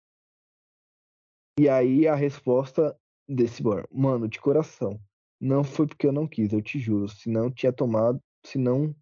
E 1.58 1.70
aí 1.70 2.06
a 2.06 2.14
resposta 2.14 2.94
desse 3.26 3.62
bar, 3.62 3.88
mano, 3.90 4.28
de 4.28 4.38
coração, 4.38 5.00
não 5.40 5.64
foi 5.64 5.86
porque 5.86 6.06
eu 6.06 6.12
não 6.12 6.28
quis, 6.28 6.52
eu 6.52 6.60
te 6.60 6.78
juro. 6.78 7.08
Se 7.08 7.30
não 7.30 7.50
tinha 7.50 7.72
tomado, 7.72 8.22
se 8.44 8.58
não 8.58 8.94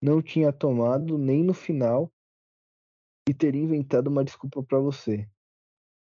não 0.00 0.22
tinha 0.22 0.52
tomado 0.52 1.18
nem 1.18 1.44
no 1.44 1.52
final 1.52 2.10
e 3.28 3.34
teria 3.34 3.60
inventado 3.60 4.08
uma 4.08 4.24
desculpa 4.24 4.62
para 4.62 4.78
você. 4.78 5.28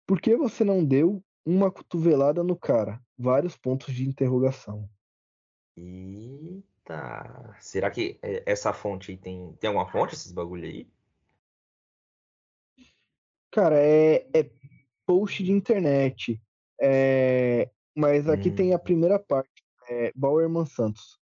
Por 0.05 0.21
que 0.21 0.35
você 0.35 0.63
não 0.63 0.85
deu 0.85 1.23
uma 1.45 1.71
cotovelada 1.71 2.43
no 2.43 2.55
cara? 2.55 3.01
Vários 3.17 3.57
pontos 3.57 3.93
de 3.93 4.07
interrogação. 4.07 4.89
Eita, 5.75 7.55
será 7.59 7.89
que 7.89 8.19
é, 8.21 8.43
essa 8.45 8.73
fonte 8.73 9.17
tem 9.17 9.53
tem 9.53 9.67
alguma 9.67 9.89
fonte 9.89 10.13
esses 10.13 10.31
bagulho 10.31 10.65
aí? 10.65 10.87
Cara, 13.49 13.75
é, 13.77 14.27
é 14.33 14.49
post 15.05 15.43
de 15.43 15.51
internet. 15.51 16.41
É, 16.79 17.69
mas 17.95 18.27
aqui 18.29 18.49
hum. 18.49 18.55
tem 18.55 18.73
a 18.73 18.79
primeira 18.79 19.19
parte, 19.19 19.63
é 19.89 20.11
Bauerman 20.15 20.65
Santos. 20.65 21.19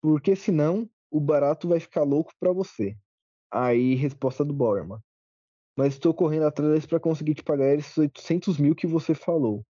Porque 0.00 0.34
senão 0.34 0.88
o 1.10 1.20
barato 1.20 1.68
vai 1.68 1.80
ficar 1.80 2.02
louco 2.02 2.32
para 2.38 2.52
você. 2.52 2.96
Aí, 3.50 3.94
resposta 3.94 4.44
do 4.44 4.52
Bauerman. 4.52 5.00
Mas 5.76 5.94
estou 5.94 6.12
correndo 6.12 6.46
atrás 6.46 6.84
para 6.86 7.00
conseguir 7.00 7.34
te 7.34 7.42
pagar 7.42 7.74
esses 7.74 7.96
800 7.96 8.58
mil 8.58 8.74
que 8.74 8.86
você 8.86 9.14
falou. 9.14 9.64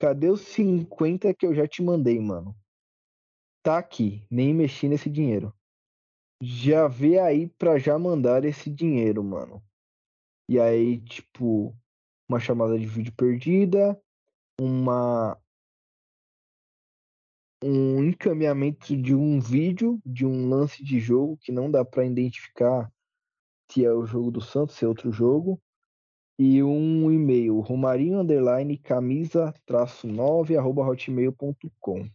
Cadê 0.00 0.28
os 0.28 0.42
50 0.42 1.32
que 1.34 1.46
eu 1.46 1.54
já 1.54 1.66
te 1.66 1.82
mandei, 1.82 2.20
mano? 2.20 2.56
Tá 3.62 3.78
aqui, 3.78 4.24
nem 4.30 4.54
mexi 4.54 4.88
nesse 4.88 5.10
dinheiro. 5.10 5.52
Já 6.42 6.86
vê 6.86 7.18
aí 7.18 7.48
pra 7.48 7.78
já 7.78 7.98
mandar 7.98 8.44
esse 8.44 8.70
dinheiro, 8.70 9.24
mano. 9.24 9.62
E 10.48 10.58
aí, 10.58 11.00
tipo, 11.00 11.76
uma 12.28 12.38
chamada 12.38 12.78
de 12.78 12.86
vídeo 12.86 13.12
perdida, 13.14 14.00
uma 14.60 15.36
um 17.62 18.04
encaminhamento 18.04 18.96
de 18.96 19.14
um 19.14 19.40
vídeo 19.40 20.00
de 20.04 20.24
um 20.24 20.48
lance 20.48 20.82
de 20.82 21.00
jogo 21.00 21.36
que 21.36 21.50
não 21.50 21.70
dá 21.70 21.84
para 21.84 22.04
identificar 22.04 22.90
se 23.70 23.84
é 23.84 23.92
o 23.92 24.06
jogo 24.06 24.30
do 24.30 24.40
Santos, 24.40 24.76
se 24.76 24.84
é 24.84 24.88
outro 24.88 25.12
jogo, 25.12 25.60
e 26.38 26.62
um 26.62 27.10
e-mail, 27.10 27.58
romarinho 27.60 28.20
underline 28.20 28.78
camisa 28.78 29.52
traço 29.66 30.06
9 30.06 30.56
arroba 30.56 30.82
hotmail.com. 30.86 32.08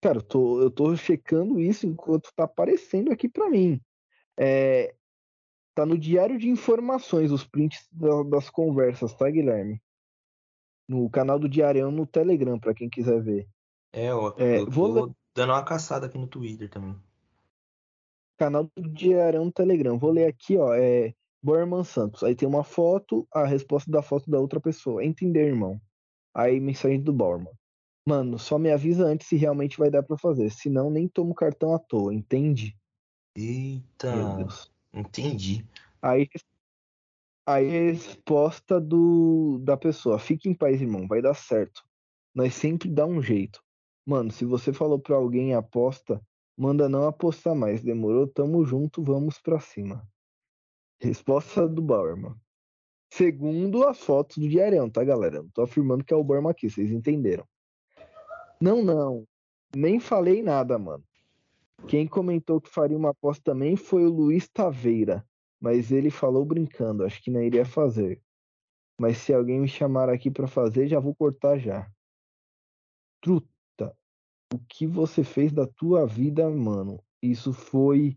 Cara, 0.00 0.18
eu 0.18 0.22
tô, 0.22 0.62
eu 0.62 0.70
tô 0.70 0.94
checando 0.96 1.58
isso 1.58 1.86
enquanto 1.86 2.32
tá 2.36 2.44
aparecendo 2.44 3.10
aqui 3.10 3.28
para 3.28 3.50
mim. 3.50 3.80
É, 4.38 4.94
tá 5.74 5.84
no 5.84 5.98
diário 5.98 6.38
de 6.38 6.48
informações 6.48 7.32
os 7.32 7.44
prints 7.44 7.88
da, 7.90 8.22
das 8.22 8.48
conversas, 8.48 9.12
tá, 9.14 9.28
Guilherme? 9.28 9.82
No 10.88 11.08
canal 11.10 11.38
do 11.38 11.48
Diário 11.48 11.90
no 11.90 12.06
Telegram, 12.06 12.58
para 12.58 12.74
quem 12.74 12.88
quiser 12.88 13.20
ver. 13.22 13.46
É, 13.92 14.10
eu, 14.10 14.34
é, 14.38 14.60
eu 14.60 14.70
vou 14.70 14.92
ler... 14.92 15.12
dando 15.34 15.52
uma 15.52 15.64
caçada 15.64 16.06
aqui 16.06 16.16
no 16.16 16.26
Twitter 16.26 16.68
também. 16.68 16.96
Canal 18.38 18.70
do 18.76 18.88
Diário 18.88 19.44
no 19.44 19.52
Telegram. 19.52 19.98
Vou 19.98 20.10
ler 20.10 20.26
aqui, 20.26 20.56
ó. 20.56 20.72
É 20.74 21.12
Borman 21.42 21.84
Santos. 21.84 22.22
Aí 22.22 22.34
tem 22.34 22.48
uma 22.48 22.64
foto, 22.64 23.26
a 23.32 23.44
resposta 23.44 23.90
da 23.90 24.02
foto 24.02 24.30
da 24.30 24.38
outra 24.38 24.60
pessoa. 24.60 25.04
Entender, 25.04 25.46
irmão. 25.46 25.80
Aí 26.34 26.60
mensagem 26.60 27.00
do 27.00 27.12
Borman. 27.12 27.52
Mano, 28.06 28.38
só 28.38 28.58
me 28.58 28.70
avisa 28.70 29.04
antes 29.04 29.26
se 29.26 29.36
realmente 29.36 29.76
vai 29.78 29.90
dar 29.90 30.02
para 30.02 30.16
fazer. 30.16 30.50
Senão 30.50 30.90
nem 30.90 31.06
tomo 31.06 31.34
cartão 31.34 31.74
à 31.74 31.78
toa, 31.78 32.14
entende? 32.14 32.74
Eita, 33.36 34.46
entendi. 34.92 35.66
Aí 36.00 36.26
a 37.48 37.56
resposta 37.60 38.78
do, 38.78 39.58
da 39.62 39.74
pessoa, 39.74 40.18
fique 40.18 40.50
em 40.50 40.54
paz, 40.54 40.82
irmão, 40.82 41.08
vai 41.08 41.22
dar 41.22 41.32
certo. 41.32 41.82
Nós 42.34 42.54
sempre 42.54 42.90
dá 42.90 43.06
um 43.06 43.22
jeito. 43.22 43.62
Mano, 44.04 44.30
se 44.30 44.44
você 44.44 44.70
falou 44.70 44.98
pra 44.98 45.16
alguém 45.16 45.54
aposta, 45.54 46.20
manda 46.54 46.90
não 46.90 47.08
apostar 47.08 47.54
mais. 47.54 47.82
Demorou? 47.82 48.26
Tamo 48.26 48.66
junto, 48.66 49.02
vamos 49.02 49.38
pra 49.38 49.58
cima. 49.58 50.06
Resposta 51.00 51.66
do 51.66 51.80
Bauerman. 51.80 52.34
Segundo 53.14 53.82
as 53.84 53.98
fotos 53.98 54.36
do 54.36 54.46
diarião, 54.46 54.90
tá, 54.90 55.02
galera? 55.02 55.40
Não 55.42 55.48
tô 55.48 55.62
afirmando 55.62 56.04
que 56.04 56.12
é 56.12 56.16
o 56.18 56.22
Bauerman 56.22 56.50
aqui, 56.50 56.68
vocês 56.68 56.90
entenderam. 56.90 57.48
Não, 58.60 58.84
não. 58.84 59.26
Nem 59.74 59.98
falei 59.98 60.42
nada, 60.42 60.78
mano. 60.78 61.04
Quem 61.86 62.06
comentou 62.06 62.60
que 62.60 62.68
faria 62.68 62.98
uma 62.98 63.10
aposta 63.10 63.52
também 63.52 63.74
foi 63.74 64.04
o 64.04 64.10
Luiz 64.10 64.46
Taveira, 64.50 65.26
mas 65.60 65.90
ele 65.90 66.10
falou 66.10 66.44
brincando, 66.44 67.04
acho 67.04 67.22
que 67.22 67.30
não 67.30 67.42
iria 67.42 67.64
fazer. 67.64 68.22
Mas 69.00 69.18
se 69.18 69.32
alguém 69.32 69.60
me 69.60 69.68
chamar 69.68 70.08
aqui 70.08 70.30
para 70.30 70.46
fazer, 70.46 70.88
já 70.88 70.98
vou 70.98 71.14
cortar 71.14 71.58
já. 71.58 71.90
Truta, 73.20 73.96
o 74.52 74.58
que 74.68 74.86
você 74.86 75.22
fez 75.22 75.52
da 75.52 75.66
tua 75.66 76.06
vida, 76.06 76.48
mano? 76.50 77.02
Isso 77.22 77.52
foi 77.52 78.16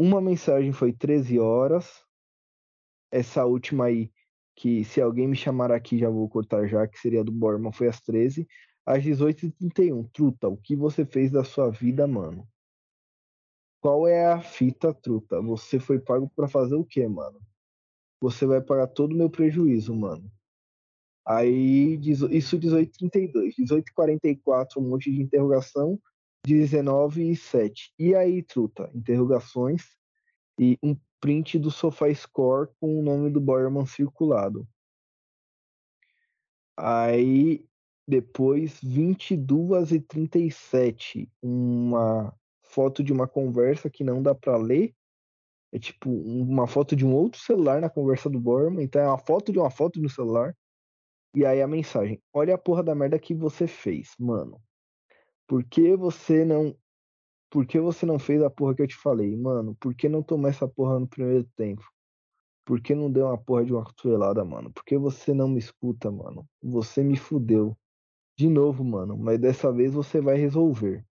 uma 0.00 0.20
mensagem 0.20 0.72
foi 0.72 0.92
13 0.92 1.38
horas. 1.38 2.04
Essa 3.10 3.44
última 3.44 3.86
aí 3.86 4.12
que 4.54 4.84
se 4.84 5.00
alguém 5.00 5.28
me 5.28 5.36
chamar 5.36 5.70
aqui 5.70 5.98
já 5.98 6.10
vou 6.10 6.28
cortar 6.28 6.66
já, 6.66 6.86
que 6.86 6.98
seria 6.98 7.22
do 7.24 7.32
Borman, 7.32 7.72
foi 7.72 7.88
às 7.88 8.00
13 8.00 8.46
às 8.88 9.04
18h31. 9.04 10.08
Truta, 10.12 10.48
o 10.48 10.56
que 10.56 10.74
você 10.74 11.04
fez 11.04 11.30
da 11.30 11.44
sua 11.44 11.70
vida, 11.70 12.06
mano? 12.06 12.48
Qual 13.80 14.08
é 14.08 14.26
a 14.26 14.40
fita, 14.40 14.92
truta? 14.92 15.40
Você 15.40 15.78
foi 15.78 15.98
pago 15.98 16.30
para 16.34 16.48
fazer 16.48 16.74
o 16.74 16.84
quê, 16.84 17.06
mano? 17.06 17.40
Você 18.20 18.46
vai 18.46 18.60
pagar 18.60 18.88
todo 18.88 19.12
o 19.12 19.16
meu 19.16 19.30
prejuízo, 19.30 19.94
mano. 19.94 20.30
Aí, 21.24 21.98
isso 22.02 22.58
18h32. 22.58 23.54
18h44, 23.58 24.78
um 24.78 24.88
monte 24.88 25.12
de 25.12 25.22
interrogação. 25.22 26.00
19 26.46 27.30
e 27.30 27.36
7. 27.36 27.92
E 27.98 28.14
aí, 28.14 28.42
truta? 28.42 28.90
Interrogações 28.94 29.82
e 30.58 30.78
um 30.82 30.96
print 31.20 31.58
do 31.58 31.70
SofaScore 31.70 32.70
com 32.80 32.98
o 32.98 33.02
nome 33.02 33.30
do 33.30 33.40
Boyerman 33.40 33.86
circulado. 33.86 34.66
Aí, 36.76 37.66
depois, 38.06 38.80
22 38.82 39.92
e 39.92 40.00
37, 40.00 41.30
uma 41.42 42.34
foto 42.78 43.02
de 43.02 43.12
uma 43.12 43.26
conversa 43.26 43.90
que 43.90 44.04
não 44.04 44.22
dá 44.22 44.36
para 44.36 44.56
ler. 44.56 44.94
É 45.72 45.80
tipo 45.80 46.08
uma 46.08 46.68
foto 46.68 46.94
de 46.94 47.04
um 47.04 47.12
outro 47.12 47.40
celular 47.40 47.80
na 47.80 47.90
conversa 47.90 48.30
do 48.30 48.38
Borman. 48.38 48.84
Então 48.84 49.02
é 49.02 49.08
uma 49.08 49.18
foto 49.18 49.50
de 49.50 49.58
uma 49.58 49.68
foto 49.68 50.00
no 50.00 50.08
celular. 50.08 50.56
E 51.34 51.44
aí 51.44 51.60
a 51.60 51.66
mensagem: 51.66 52.22
Olha 52.32 52.54
a 52.54 52.58
porra 52.58 52.84
da 52.84 52.94
merda 52.94 53.18
que 53.18 53.34
você 53.34 53.66
fez, 53.66 54.10
mano. 54.16 54.62
Por 55.48 55.64
que 55.64 55.96
você 55.96 56.44
não. 56.44 56.72
Por 57.50 57.66
que 57.66 57.80
você 57.80 58.06
não 58.06 58.16
fez 58.16 58.40
a 58.42 58.48
porra 58.48 58.76
que 58.76 58.82
eu 58.82 58.86
te 58.86 58.96
falei, 58.96 59.36
mano? 59.36 59.74
Por 59.80 59.92
que 59.92 60.08
não 60.08 60.22
tomou 60.22 60.48
essa 60.48 60.68
porra 60.68 61.00
no 61.00 61.08
primeiro 61.08 61.44
tempo? 61.56 61.82
Por 62.64 62.80
que 62.80 62.94
não 62.94 63.10
deu 63.10 63.26
uma 63.26 63.38
porra 63.38 63.64
de 63.64 63.72
uma 63.72 63.82
cotovelada, 63.84 64.44
mano? 64.44 64.70
Por 64.70 64.84
que 64.84 64.96
você 64.96 65.34
não 65.34 65.48
me 65.48 65.58
escuta, 65.58 66.12
mano? 66.12 66.46
Você 66.62 67.02
me 67.02 67.16
fudeu. 67.16 67.76
De 68.36 68.48
novo, 68.48 68.84
mano. 68.84 69.18
Mas 69.18 69.40
dessa 69.40 69.72
vez 69.72 69.92
você 69.92 70.20
vai 70.20 70.36
resolver. 70.36 71.07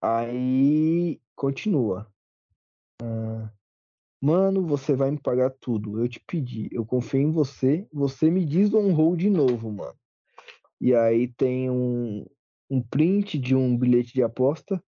Aí 0.00 1.20
continua. 1.34 2.10
Ah, 3.02 3.50
Mano, 4.20 4.66
você 4.66 4.96
vai 4.96 5.12
me 5.12 5.18
pagar 5.18 5.50
tudo. 5.50 6.00
Eu 6.00 6.08
te 6.08 6.20
pedi. 6.20 6.68
Eu 6.72 6.84
confio 6.84 7.20
em 7.20 7.30
você. 7.30 7.86
Você 7.92 8.30
me 8.30 8.44
desonrou 8.44 9.14
de 9.16 9.30
novo, 9.30 9.70
mano. 9.70 9.96
E 10.80 10.94
aí 10.94 11.28
tem 11.28 11.70
um, 11.70 12.26
um 12.68 12.82
print 12.82 13.38
de 13.38 13.54
um 13.54 13.76
bilhete 13.76 14.12
de 14.12 14.22
aposta. 14.22 14.82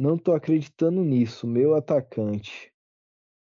Não 0.00 0.16
tô 0.16 0.32
acreditando 0.32 1.02
nisso, 1.02 1.46
meu 1.46 1.74
atacante. 1.74 2.72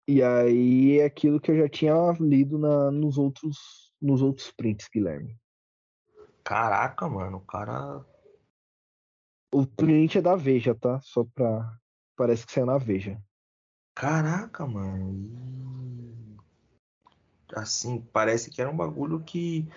E 0.08 0.20
aí 0.20 0.98
é 0.98 1.04
aquilo 1.04 1.40
que 1.40 1.52
eu 1.52 1.56
já 1.56 1.68
tinha 1.68 1.94
lido 2.18 2.58
na, 2.58 2.90
nos 2.90 3.16
outros 3.16 3.90
nos 4.02 4.22
outros 4.22 4.50
prints, 4.50 4.88
Guilherme. 4.92 5.36
Caraca, 6.42 7.06
mano, 7.06 7.36
o 7.36 7.40
cara 7.44 8.04
o 9.52 9.66
print 9.66 10.18
é 10.18 10.22
da 10.22 10.36
Veja, 10.36 10.74
tá? 10.74 11.00
Só 11.00 11.24
pra. 11.24 11.76
Parece 12.16 12.46
que 12.46 12.52
saiu 12.52 12.66
na 12.66 12.78
Veja. 12.78 13.20
Caraca, 13.94 14.66
mano. 14.66 16.38
Assim, 17.54 18.00
parece 18.12 18.50
que 18.50 18.60
era 18.60 18.70
um 18.70 18.76
bagulho 18.76 19.20
que 19.20 19.68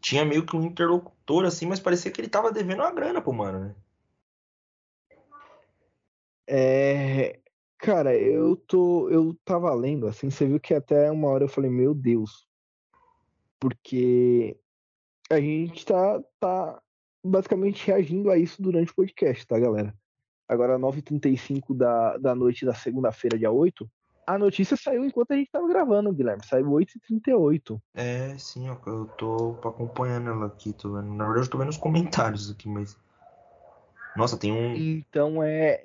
tinha 0.00 0.24
meio 0.24 0.46
que 0.46 0.56
um 0.56 0.64
interlocutor, 0.64 1.44
assim, 1.44 1.66
mas 1.66 1.78
parecia 1.78 2.10
que 2.10 2.20
ele 2.20 2.28
tava 2.28 2.50
devendo 2.50 2.80
uma 2.80 2.92
grana 2.92 3.20
pro 3.20 3.32
mano, 3.32 3.60
né? 3.60 3.74
É. 6.46 7.38
Cara, 7.78 8.16
eu 8.16 8.56
tô. 8.56 9.08
Eu 9.10 9.34
tava 9.44 9.72
lendo, 9.74 10.06
assim, 10.06 10.30
você 10.30 10.46
viu 10.46 10.60
que 10.60 10.74
até 10.74 11.10
uma 11.10 11.28
hora 11.28 11.44
eu 11.44 11.48
falei, 11.48 11.70
meu 11.70 11.94
Deus. 11.94 12.48
Porque 13.58 14.58
a 15.30 15.40
gente 15.40 15.84
tá, 15.84 16.22
tá 16.38 16.82
basicamente 17.24 17.86
reagindo 17.86 18.30
a 18.30 18.36
isso 18.36 18.60
durante 18.62 18.92
o 18.92 18.94
podcast, 18.94 19.46
tá, 19.46 19.58
galera? 19.58 19.94
Agora, 20.48 20.78
9h35 20.78 21.76
da, 21.76 22.16
da 22.16 22.34
noite 22.34 22.64
da 22.64 22.74
segunda-feira, 22.74 23.38
dia 23.38 23.50
8, 23.50 23.88
a 24.26 24.38
notícia 24.38 24.76
saiu 24.76 25.04
enquanto 25.04 25.32
a 25.32 25.36
gente 25.36 25.50
tava 25.50 25.66
gravando, 25.66 26.12
Guilherme. 26.12 26.44
Saiu 26.46 26.66
8h38. 26.66 27.80
É, 27.94 28.36
sim, 28.38 28.68
eu 28.68 29.06
tô 29.18 29.56
acompanhando 29.64 30.30
ela 30.30 30.46
aqui. 30.46 30.72
Tô 30.72 30.92
vendo. 30.92 31.12
Na 31.14 31.24
verdade, 31.24 31.46
eu 31.46 31.50
tô 31.50 31.58
vendo 31.58 31.70
os 31.70 31.76
comentários 31.76 32.50
aqui, 32.50 32.68
mas. 32.68 32.96
Nossa, 34.16 34.36
tem 34.36 34.52
um. 34.52 34.74
Então 34.76 35.42
é. 35.42 35.82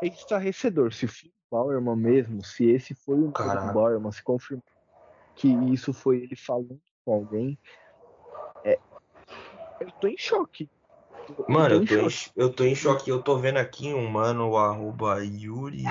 É 0.00 0.06
estarrecedor. 0.06 0.92
Se 0.92 1.06
o 1.06 1.10
Bauerman 1.50 1.96
mesmo, 1.96 2.44
se 2.44 2.68
esse 2.68 2.94
foi 2.94 3.20
o 3.20 3.30
Bauerman, 3.30 4.10
se 4.10 4.24
confirmou 4.24 4.64
que 5.36 5.48
isso 5.72 5.92
foi 5.92 6.18
ele 6.18 6.36
falando 6.36 6.80
com 7.04 7.12
alguém, 7.14 7.58
eu 9.82 9.92
tô 9.92 10.08
em 10.08 10.16
choque. 10.16 10.68
Mano, 11.48 11.76
eu 11.76 11.86
tô, 11.86 11.94
em, 11.94 12.08
eu 12.36 12.52
tô 12.52 12.64
em 12.64 12.74
choque. 12.74 13.10
Eu 13.10 13.22
tô 13.22 13.36
vendo 13.36 13.58
aqui 13.58 13.92
um 13.92 14.08
mano, 14.08 14.50
o 14.50 14.58
arroba 14.58 15.24
Yuri 15.24 15.84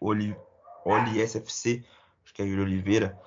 Oli, 0.00 0.36
Oli 0.84 1.20
SFC, 1.20 1.84
acho 2.24 2.34
que 2.34 2.42
é 2.42 2.46
Yuri 2.46 2.62
Oliveira. 2.62 3.18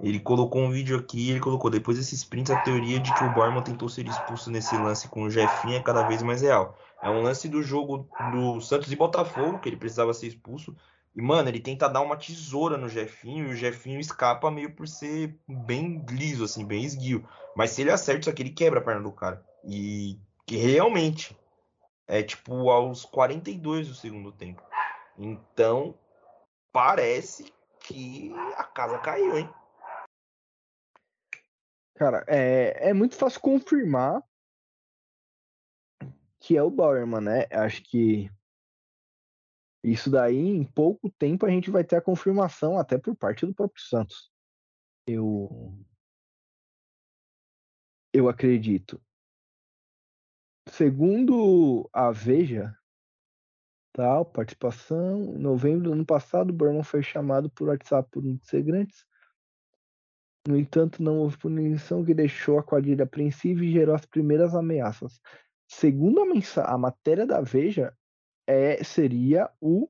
Ele 0.00 0.20
colocou 0.20 0.62
um 0.62 0.70
vídeo 0.70 0.96
aqui 0.96 1.30
ele 1.30 1.40
colocou 1.40 1.68
depois 1.68 1.98
desses 1.98 2.22
prints 2.22 2.52
a 2.52 2.60
teoria 2.60 3.00
de 3.00 3.12
que 3.12 3.24
o 3.24 3.32
Borman 3.34 3.62
tentou 3.62 3.88
ser 3.88 4.06
expulso 4.06 4.48
nesse 4.48 4.76
lance 4.76 5.08
com 5.08 5.24
o 5.24 5.30
Jefinho 5.30 5.74
é 5.74 5.82
cada 5.82 6.06
vez 6.06 6.22
mais 6.22 6.40
real. 6.40 6.78
É 7.02 7.10
um 7.10 7.22
lance 7.22 7.48
do 7.48 7.62
jogo 7.62 8.08
do 8.32 8.60
Santos 8.60 8.92
e 8.92 8.96
Botafogo, 8.96 9.58
que 9.58 9.68
ele 9.68 9.76
precisava 9.76 10.14
ser 10.14 10.28
expulso. 10.28 10.76
E, 11.14 11.22
mano, 11.22 11.48
ele 11.48 11.60
tenta 11.60 11.88
dar 11.88 12.00
uma 12.00 12.16
tesoura 12.16 12.76
no 12.76 12.88
Jefinho 12.88 13.48
e 13.48 13.52
o 13.52 13.56
Jefinho 13.56 13.98
escapa 13.98 14.50
meio 14.50 14.72
por 14.74 14.86
ser 14.86 15.38
bem 15.48 16.04
liso, 16.08 16.44
assim, 16.44 16.64
bem 16.64 16.84
esguio. 16.84 17.28
Mas 17.56 17.70
se 17.70 17.82
ele 17.82 17.90
acerta 17.90 18.20
isso 18.20 18.30
aqui, 18.30 18.42
ele 18.42 18.50
quebra 18.50 18.80
a 18.80 18.82
perna 18.82 19.02
do 19.02 19.12
cara. 19.12 19.44
E 19.64 20.18
que 20.46 20.56
realmente 20.56 21.36
é 22.06 22.22
tipo 22.22 22.70
aos 22.70 23.04
42 23.04 23.88
do 23.88 23.94
segundo 23.94 24.32
tempo. 24.32 24.62
Então, 25.18 25.94
parece 26.72 27.52
que 27.80 28.32
a 28.56 28.64
casa 28.64 28.98
caiu, 28.98 29.36
hein? 29.36 29.50
Cara, 31.94 32.24
é, 32.28 32.90
é 32.90 32.94
muito 32.94 33.16
fácil 33.16 33.40
confirmar 33.40 34.22
que 36.40 36.56
é 36.56 36.62
o 36.62 36.70
Bauerman, 36.70 37.20
né? 37.20 37.46
Acho 37.50 37.82
que 37.82 38.30
isso 39.82 40.10
daí, 40.10 40.36
em 40.36 40.64
pouco 40.64 41.10
tempo, 41.10 41.46
a 41.46 41.50
gente 41.50 41.70
vai 41.70 41.84
ter 41.84 41.96
a 41.96 42.02
confirmação 42.02 42.78
até 42.78 42.98
por 42.98 43.14
parte 43.16 43.46
do 43.46 43.54
próprio 43.54 43.82
Santos. 43.82 44.30
Eu. 45.06 45.78
Eu 48.12 48.28
acredito. 48.28 49.00
Segundo 50.68 51.88
a 51.92 52.10
Veja, 52.10 52.76
tal, 53.92 54.24
participação, 54.24 55.34
em 55.34 55.38
novembro 55.38 55.84
do 55.84 55.92
ano 55.92 56.04
passado, 56.04 56.50
o 56.50 56.52
Berman 56.52 56.82
foi 56.82 57.02
chamado 57.02 57.50
por 57.50 57.68
WhatsApp 57.68 58.08
por 58.10 58.24
integrantes. 58.24 59.04
No 60.46 60.56
entanto, 60.56 61.02
não 61.02 61.18
houve 61.18 61.36
punição 61.36 62.04
que 62.04 62.14
deixou 62.14 62.58
a 62.58 62.62
quadrilha 62.62 63.04
apreensiva 63.04 63.64
e 63.64 63.72
gerou 63.72 63.94
as 63.94 64.06
primeiras 64.06 64.54
ameaças. 64.54 65.20
Segundo 65.68 66.22
a, 66.22 66.74
a 66.74 66.78
matéria 66.78 67.26
da 67.26 67.40
Veja, 67.40 67.96
é, 68.48 68.82
seria 68.82 69.50
o 69.60 69.86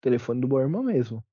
telefone 0.00 0.40
do 0.40 0.48
Borman 0.48 0.82
mesmo. 0.82 1.24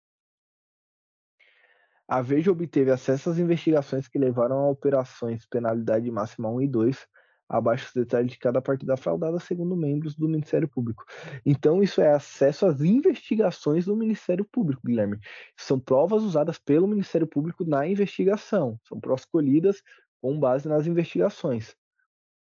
A 2.07 2.21
Veja 2.21 2.51
obteve 2.51 2.91
acesso 2.91 3.31
às 3.31 3.39
investigações 3.39 4.07
que 4.07 4.19
levaram 4.19 4.59
a 4.59 4.69
operações 4.69 5.45
penalidade 5.47 6.11
máxima 6.11 6.49
1 6.49 6.61
e 6.61 6.67
2, 6.67 7.07
abaixo 7.49 7.85
dos 7.85 8.03
detalhes 8.03 8.31
de 8.31 8.37
cada 8.37 8.61
partida 8.61 8.95
fraudada, 8.95 9.39
segundo 9.39 9.75
membros 9.75 10.15
do 10.15 10.27
Ministério 10.27 10.67
Público. 10.67 11.03
Então, 11.45 11.81
isso 11.81 11.99
é 11.99 12.13
acesso 12.13 12.65
às 12.65 12.79
investigações 12.81 13.85
do 13.85 13.95
Ministério 13.95 14.45
Público, 14.45 14.83
Guilherme. 14.85 15.17
São 15.57 15.79
provas 15.79 16.21
usadas 16.21 16.59
pelo 16.59 16.87
Ministério 16.87 17.25
Público 17.25 17.65
na 17.65 17.87
investigação. 17.87 18.79
São 18.87 18.99
provas 18.99 19.25
colhidas 19.25 19.81
com 20.21 20.39
base 20.39 20.69
nas 20.69 20.85
investigações. 20.85 21.75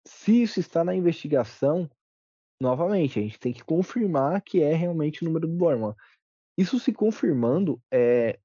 Se 0.06 0.42
isso 0.42 0.58
está 0.58 0.82
na 0.82 0.94
investigação, 0.94 1.88
novamente, 2.60 3.18
a 3.18 3.22
gente 3.22 3.38
tem 3.38 3.52
que 3.52 3.64
confirmar 3.64 4.42
que 4.42 4.62
é 4.62 4.74
realmente 4.74 5.22
o 5.22 5.24
número 5.24 5.46
do 5.46 5.54
Borman. 5.54 5.94
Isso 6.56 6.78
se 6.78 6.92
confirmando 6.92 7.80
é 7.90 8.38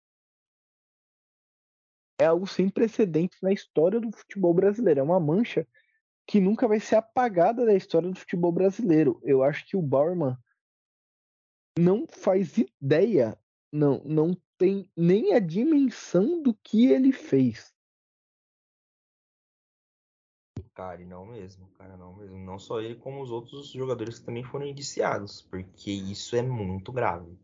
é 2.19 2.25
algo 2.25 2.45
sem 2.47 2.69
precedentes 2.69 3.41
na 3.41 3.51
história 3.51 3.99
do 3.99 4.11
futebol 4.11 4.53
brasileiro. 4.53 4.99
É 4.99 5.03
uma 5.03 5.19
mancha 5.19 5.67
que 6.27 6.39
nunca 6.39 6.67
vai 6.67 6.79
ser 6.79 6.95
apagada 6.95 7.65
da 7.65 7.73
história 7.73 8.09
do 8.09 8.17
futebol 8.17 8.51
brasileiro. 8.51 9.19
Eu 9.23 9.43
acho 9.43 9.65
que 9.65 9.75
o 9.75 9.81
Bauerman 9.81 10.37
não 11.77 12.05
faz 12.07 12.55
ideia, 12.57 13.37
não, 13.71 14.01
não 14.05 14.37
tem 14.57 14.89
nem 14.95 15.33
a 15.33 15.39
dimensão 15.39 16.41
do 16.41 16.53
que 16.53 16.85
ele 16.85 17.11
fez. 17.11 17.72
Cara, 20.73 21.01
e 21.01 21.05
não 21.05 21.25
mesmo, 21.25 21.67
cara, 21.77 21.95
não 21.95 22.15
mesmo. 22.15 22.37
Não 22.39 22.57
só 22.57 22.81
ele, 22.81 22.95
como 22.95 23.21
os 23.21 23.29
outros 23.29 23.71
jogadores 23.71 24.19
que 24.19 24.25
também 24.25 24.43
foram 24.43 24.65
indiciados, 24.65 25.41
porque 25.41 25.91
isso 25.91 26.35
é 26.35 26.41
muito 26.41 26.91
grave. 26.91 27.37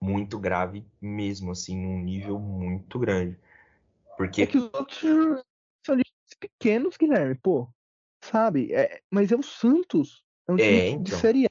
Muito 0.00 0.38
grave 0.38 0.84
mesmo, 1.00 1.52
assim, 1.52 1.76
num 1.76 2.02
nível 2.02 2.38
muito 2.40 2.98
grande. 2.98 3.38
Porque... 4.16 4.42
É 4.42 4.46
que 4.46 4.58
os 4.58 4.64
outros 4.74 5.00
são 5.86 5.96
pequenos, 6.40 6.96
Guilherme, 6.96 7.36
pô. 7.36 7.68
Sabe? 8.24 8.72
É, 8.72 9.00
mas 9.10 9.30
é 9.30 9.36
o 9.36 9.42
Santos. 9.42 10.24
É 10.48 10.52
um 10.52 10.56
time 10.56 10.68
É, 10.68 10.90
de 10.90 10.94
então. 10.94 11.18
Série 11.18 11.46
A. 11.46 11.50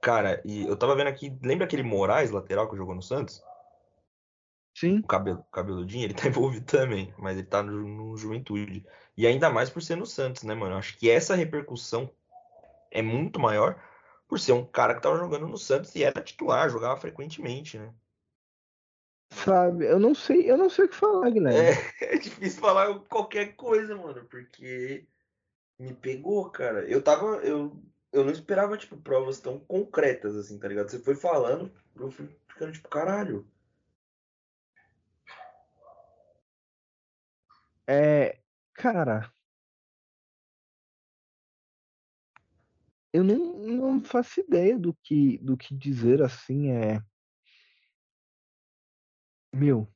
Cara, 0.00 0.40
e 0.44 0.62
eu 0.62 0.76
tava 0.76 0.94
vendo 0.94 1.08
aqui, 1.08 1.36
lembra 1.42 1.66
aquele 1.66 1.82
Moraes, 1.82 2.30
lateral 2.30 2.70
que 2.70 2.76
jogou 2.76 2.94
no 2.94 3.02
Santos? 3.02 3.42
Sim. 4.78 5.00
O 5.00 5.06
cabelo, 5.08 5.44
cabeludinho, 5.50 6.04
ele 6.04 6.14
tá 6.14 6.28
envolvido 6.28 6.64
também, 6.64 7.12
mas 7.18 7.36
ele 7.36 7.46
tá 7.46 7.62
no, 7.62 7.72
no 7.72 8.16
Juventude. 8.16 8.86
E 9.16 9.26
ainda 9.26 9.50
mais 9.50 9.68
por 9.68 9.82
ser 9.82 9.96
no 9.96 10.06
Santos, 10.06 10.44
né, 10.44 10.54
mano? 10.54 10.76
Acho 10.76 10.96
que 10.96 11.10
essa 11.10 11.34
repercussão 11.34 12.08
é 12.88 13.02
muito 13.02 13.40
maior 13.40 13.82
por 14.28 14.38
ser 14.38 14.52
um 14.52 14.64
cara 14.64 14.94
que 14.94 15.02
tava 15.02 15.18
jogando 15.18 15.48
no 15.48 15.58
Santos 15.58 15.94
e 15.96 16.04
era 16.04 16.22
titular, 16.22 16.70
jogava 16.70 17.00
frequentemente, 17.00 17.76
né? 17.76 17.92
Sabe? 19.32 19.84
Eu 19.84 19.98
não 19.98 20.14
sei, 20.14 20.48
eu 20.48 20.56
não 20.56 20.70
sei 20.70 20.84
o 20.84 20.88
que 20.88 20.94
falar, 20.94 21.28
Guilherme. 21.30 21.58
É, 21.58 21.74
é 22.14 22.18
difícil 22.18 22.60
falar 22.60 23.00
qualquer 23.00 23.56
coisa, 23.56 23.96
mano, 23.96 24.24
porque 24.26 25.08
me 25.76 25.92
pegou, 25.92 26.48
cara. 26.50 26.88
Eu 26.88 27.02
tava, 27.02 27.38
eu, 27.38 27.82
eu 28.12 28.24
não 28.24 28.30
esperava, 28.30 28.78
tipo, 28.78 28.96
provas 28.96 29.40
tão 29.40 29.58
concretas, 29.58 30.36
assim, 30.36 30.56
tá 30.56 30.68
ligado? 30.68 30.88
Você 30.88 31.00
foi 31.00 31.16
falando, 31.16 31.72
eu 31.96 32.10
fui 32.12 32.28
ficando, 32.46 32.72
tipo, 32.72 32.88
caralho. 32.88 33.44
É, 37.90 38.38
cara, 38.74 39.32
eu 43.10 43.24
não, 43.24 43.58
não 43.58 44.04
faço 44.04 44.40
ideia 44.40 44.78
do 44.78 44.92
que, 45.02 45.38
do 45.38 45.56
que 45.56 45.74
dizer 45.74 46.22
assim. 46.22 46.70
É, 46.70 47.00
meu, 49.54 49.88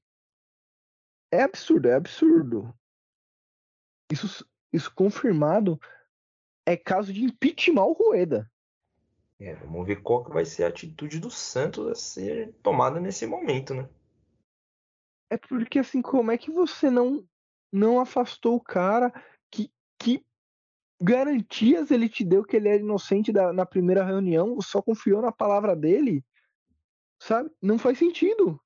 é 1.31 1.43
absurdo, 1.43 1.89
é 1.89 1.95
absurdo. 1.95 2.75
Isso, 4.11 4.49
isso 4.73 4.95
confirmado 4.95 5.79
é 6.67 6.79
caso 6.79 7.13
de 7.13 7.25
impeachment 7.25 7.85
o 7.85 7.93
Rueda. 7.93 8.51
É, 9.39 9.55
vamos 9.57 9.87
ver 9.87 10.03
qual 10.03 10.25
que 10.25 10.31
vai 10.31 10.47
ser 10.47 10.65
a 10.65 10.69
atitude 10.69 11.21
do 11.21 11.31
Santos 11.31 11.87
a 11.89 11.95
ser 11.95 12.55
tomada 12.63 12.99
nesse 12.99 13.27
momento, 13.27 13.75
né? 13.75 13.87
É 15.29 15.37
porque 15.37 15.79
assim, 15.79 16.01
como 16.01 16.31
é 16.31 16.39
que 16.39 16.51
você 16.51 16.89
não 16.89 17.27
não 17.73 17.99
afastou 17.99 18.57
o 18.57 18.61
cara? 18.61 19.13
Que, 19.51 19.73
que 19.99 20.25
garantias 21.01 21.91
ele 21.91 22.09
te 22.09 22.25
deu 22.25 22.45
que 22.45 22.57
ele 22.57 22.69
era 22.69 22.79
inocente 22.83 23.33
da, 23.33 23.53
na 23.53 23.65
primeira 23.65 24.05
reunião? 24.05 24.61
Só 24.61 24.83
confiou 24.83 25.23
na 25.23 25.33
palavra 25.33 25.75
dele? 25.75 26.25
Sabe? 27.19 27.51
Não 27.61 27.79
faz 27.79 27.99
sentido. 27.99 28.61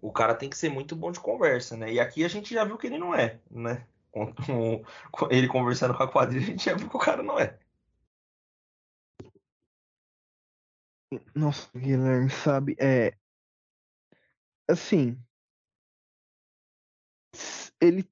O 0.00 0.12
cara 0.12 0.34
tem 0.34 0.48
que 0.48 0.56
ser 0.56 0.68
muito 0.70 0.94
bom 0.96 1.10
de 1.10 1.20
conversa, 1.20 1.76
né? 1.76 1.92
E 1.92 2.00
aqui 2.00 2.24
a 2.24 2.28
gente 2.28 2.54
já 2.54 2.64
viu 2.64 2.78
que 2.78 2.86
ele 2.86 2.98
não 2.98 3.14
é, 3.14 3.40
né? 3.50 3.86
Com, 4.10 4.32
com- 4.34 4.84
com 5.12 5.28
ele 5.30 5.46
conversando 5.46 5.96
com 5.96 6.02
a 6.02 6.10
quadrilha, 6.10 6.42
a 6.42 6.46
gente 6.46 6.64
já 6.64 6.74
viu 6.74 6.88
que 6.88 6.96
o 6.96 7.00
cara 7.00 7.22
não 7.22 7.38
é. 7.38 7.58
Nossa, 11.34 11.68
Guilherme, 11.76 12.30
sabe? 12.30 12.76
É. 12.78 13.16
Assim. 14.68 15.18
Ele 17.80 18.08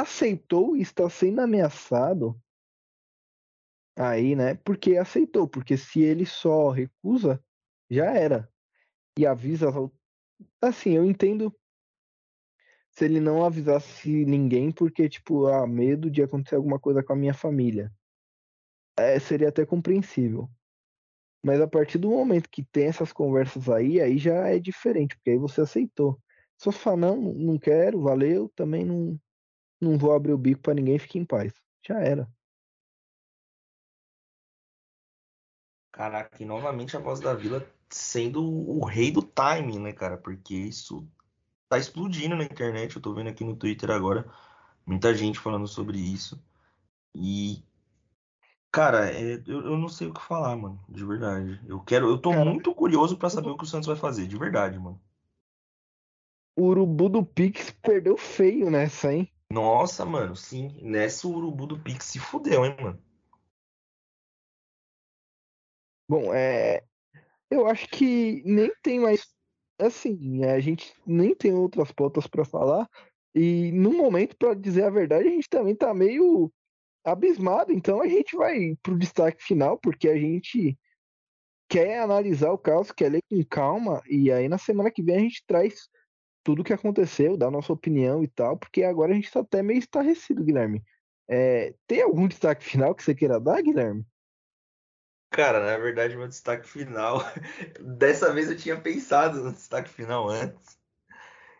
aceitou 0.00 0.76
e 0.76 0.82
está 0.82 1.08
sendo 1.08 1.40
ameaçado 1.40 2.40
aí, 3.96 4.34
né? 4.34 4.54
Porque 4.56 4.96
aceitou. 4.96 5.48
Porque 5.48 5.76
se 5.76 6.02
ele 6.02 6.26
só 6.26 6.70
recusa, 6.70 7.42
já 7.88 8.12
era. 8.12 8.48
E 9.18 9.26
avisa. 9.26 9.68
Assim, 10.60 10.92
eu 10.92 11.04
entendo 11.04 11.54
se 12.90 13.04
ele 13.04 13.20
não 13.20 13.44
avisasse 13.44 14.24
ninguém, 14.24 14.70
porque, 14.70 15.08
tipo, 15.08 15.46
ah, 15.46 15.66
medo 15.66 16.10
de 16.10 16.22
acontecer 16.22 16.56
alguma 16.56 16.78
coisa 16.78 17.02
com 17.02 17.12
a 17.12 17.16
minha 17.16 17.34
família. 17.34 17.92
É, 18.96 19.18
seria 19.18 19.48
até 19.48 19.66
compreensível. 19.66 20.48
Mas 21.44 21.60
a 21.60 21.66
partir 21.68 21.98
do 21.98 22.10
momento 22.10 22.48
que 22.48 22.64
tem 22.64 22.86
essas 22.86 23.12
conversas 23.12 23.68
aí, 23.68 24.00
aí 24.00 24.16
já 24.16 24.48
é 24.48 24.58
diferente, 24.58 25.16
porque 25.16 25.30
aí 25.30 25.38
você 25.38 25.60
aceitou. 25.60 26.18
Se 26.56 26.66
você 26.66 26.78
falar, 26.78 26.96
não, 26.96 27.16
não 27.16 27.58
quero, 27.58 28.00
valeu, 28.00 28.48
também 28.54 28.84
não, 28.84 29.20
não 29.84 29.98
vou 29.98 30.12
abrir 30.12 30.32
o 30.32 30.38
bico 30.38 30.62
pra 30.62 30.74
ninguém, 30.74 30.98
fique 30.98 31.18
em 31.18 31.24
paz. 31.24 31.52
Já 31.86 32.00
era. 32.00 32.28
Caraca, 35.92 36.42
e 36.42 36.44
novamente 36.46 36.96
a 36.96 37.00
voz 37.00 37.20
da 37.20 37.34
Vila 37.34 37.64
sendo 37.88 38.42
o 38.44 38.84
rei 38.84 39.12
do 39.12 39.22
timing, 39.22 39.78
né, 39.78 39.92
cara? 39.92 40.16
Porque 40.18 40.54
isso 40.54 41.08
tá 41.68 41.78
explodindo 41.78 42.36
na 42.36 42.44
internet. 42.44 42.96
Eu 42.96 43.02
tô 43.02 43.14
vendo 43.14 43.30
aqui 43.30 43.44
no 43.44 43.56
Twitter 43.56 43.90
agora 43.90 44.30
muita 44.86 45.14
gente 45.14 45.38
falando 45.38 45.68
sobre 45.68 45.98
isso. 45.98 46.42
E, 47.14 47.64
cara, 48.70 49.10
é- 49.10 49.42
eu, 49.46 49.60
eu 49.66 49.78
não 49.78 49.88
sei 49.88 50.08
o 50.08 50.14
que 50.14 50.20
falar, 50.22 50.56
mano, 50.56 50.84
de 50.88 51.04
verdade. 51.04 51.60
Eu 51.66 51.80
quero, 51.80 52.08
eu 52.08 52.18
tô 52.18 52.30
Cara, 52.30 52.44
muito 52.44 52.74
curioso 52.74 53.16
pra 53.16 53.30
saber 53.30 53.50
o 53.50 53.56
que 53.56 53.64
o 53.64 53.66
Santos 53.66 53.86
vai 53.86 53.96
fazer, 53.96 54.26
de 54.26 54.36
verdade, 54.36 54.78
mano. 54.78 55.00
o 56.56 56.62
urubu 56.66 57.08
do 57.08 57.24
Pix 57.24 57.70
perdeu 57.70 58.16
feio 58.16 58.70
nessa, 58.70 59.12
hein? 59.12 59.32
Nossa, 59.54 60.04
mano, 60.04 60.34
sim, 60.34 60.76
nessa 60.82 61.28
o 61.28 61.32
urubu 61.32 61.64
do 61.64 61.78
Pix 61.78 62.06
se 62.06 62.18
fudeu, 62.18 62.64
hein, 62.64 62.76
mano. 62.82 63.00
Bom, 66.08 66.34
é. 66.34 66.82
Eu 67.48 67.68
acho 67.68 67.88
que 67.88 68.42
nem 68.44 68.72
tem 68.82 68.98
mais. 68.98 69.24
Assim, 69.78 70.44
a 70.44 70.58
gente 70.58 70.92
nem 71.06 71.36
tem 71.36 71.54
outras 71.54 71.92
pautas 71.92 72.26
pra 72.26 72.44
falar. 72.44 72.88
E 73.32 73.70
no 73.70 73.92
momento, 73.92 74.36
pra 74.36 74.54
dizer 74.54 74.84
a 74.84 74.90
verdade, 74.90 75.28
a 75.28 75.30
gente 75.30 75.48
também 75.48 75.76
tá 75.76 75.94
meio 75.94 76.52
abismado. 77.04 77.72
Então 77.72 78.00
a 78.02 78.08
gente 78.08 78.36
vai 78.36 78.76
pro 78.82 78.98
destaque 78.98 79.40
final, 79.40 79.78
porque 79.78 80.08
a 80.08 80.16
gente 80.18 80.76
quer 81.68 82.00
analisar 82.00 82.50
o 82.50 82.58
caso, 82.58 82.92
quer 82.92 83.12
ler 83.12 83.22
com 83.30 83.44
calma. 83.44 84.02
E 84.08 84.32
aí 84.32 84.48
na 84.48 84.58
semana 84.58 84.90
que 84.90 85.02
vem 85.02 85.14
a 85.14 85.20
gente 85.20 85.44
traz 85.46 85.88
tudo 86.44 86.60
o 86.60 86.64
que 86.64 86.72
aconteceu, 86.72 87.36
a 87.40 87.50
nossa 87.50 87.72
opinião 87.72 88.22
e 88.22 88.28
tal, 88.28 88.56
porque 88.56 88.84
agora 88.84 89.12
a 89.12 89.14
gente 89.14 89.32
tá 89.32 89.40
até 89.40 89.62
meio 89.62 89.78
estarrecido, 89.78 90.44
Guilherme. 90.44 90.84
É, 91.26 91.74
tem 91.86 92.02
algum 92.02 92.28
destaque 92.28 92.62
final 92.62 92.94
que 92.94 93.02
você 93.02 93.14
queira 93.14 93.40
dar, 93.40 93.62
Guilherme? 93.62 94.06
Cara, 95.30 95.64
na 95.64 95.76
verdade, 95.78 96.16
meu 96.16 96.28
destaque 96.28 96.68
final. 96.68 97.20
Dessa 97.98 98.32
vez 98.32 98.50
eu 98.50 98.56
tinha 98.56 98.80
pensado 98.80 99.42
no 99.42 99.52
destaque 99.52 99.90
final 99.90 100.28
antes. 100.28 100.78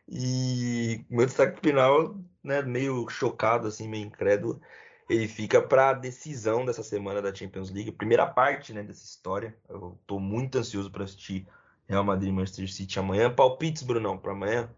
E 0.06 1.04
meu 1.08 1.24
destaque 1.26 1.60
final, 1.60 2.16
né, 2.42 2.62
meio 2.62 3.08
chocado, 3.08 3.66
assim, 3.66 3.88
meio 3.88 4.06
incrédulo, 4.06 4.60
ele 5.08 5.26
fica 5.26 5.62
para 5.62 5.90
a 5.90 5.94
decisão 5.94 6.64
dessa 6.64 6.82
semana 6.82 7.22
da 7.22 7.34
Champions 7.34 7.70
League, 7.70 7.90
primeira 7.92 8.26
parte, 8.26 8.72
né, 8.72 8.82
dessa 8.82 9.04
história. 9.04 9.56
Eu 9.68 9.98
tô 10.06 10.20
muito 10.20 10.58
ansioso 10.58 10.90
para 10.90 11.04
assistir 11.04 11.48
Real 11.88 12.04
Madrid 12.04 12.28
e 12.30 12.32
Manchester 12.32 12.70
City 12.72 12.98
amanhã. 12.98 13.34
Palpites, 13.34 13.82
Brunão, 13.82 14.18
para 14.18 14.32
amanhã? 14.32 14.74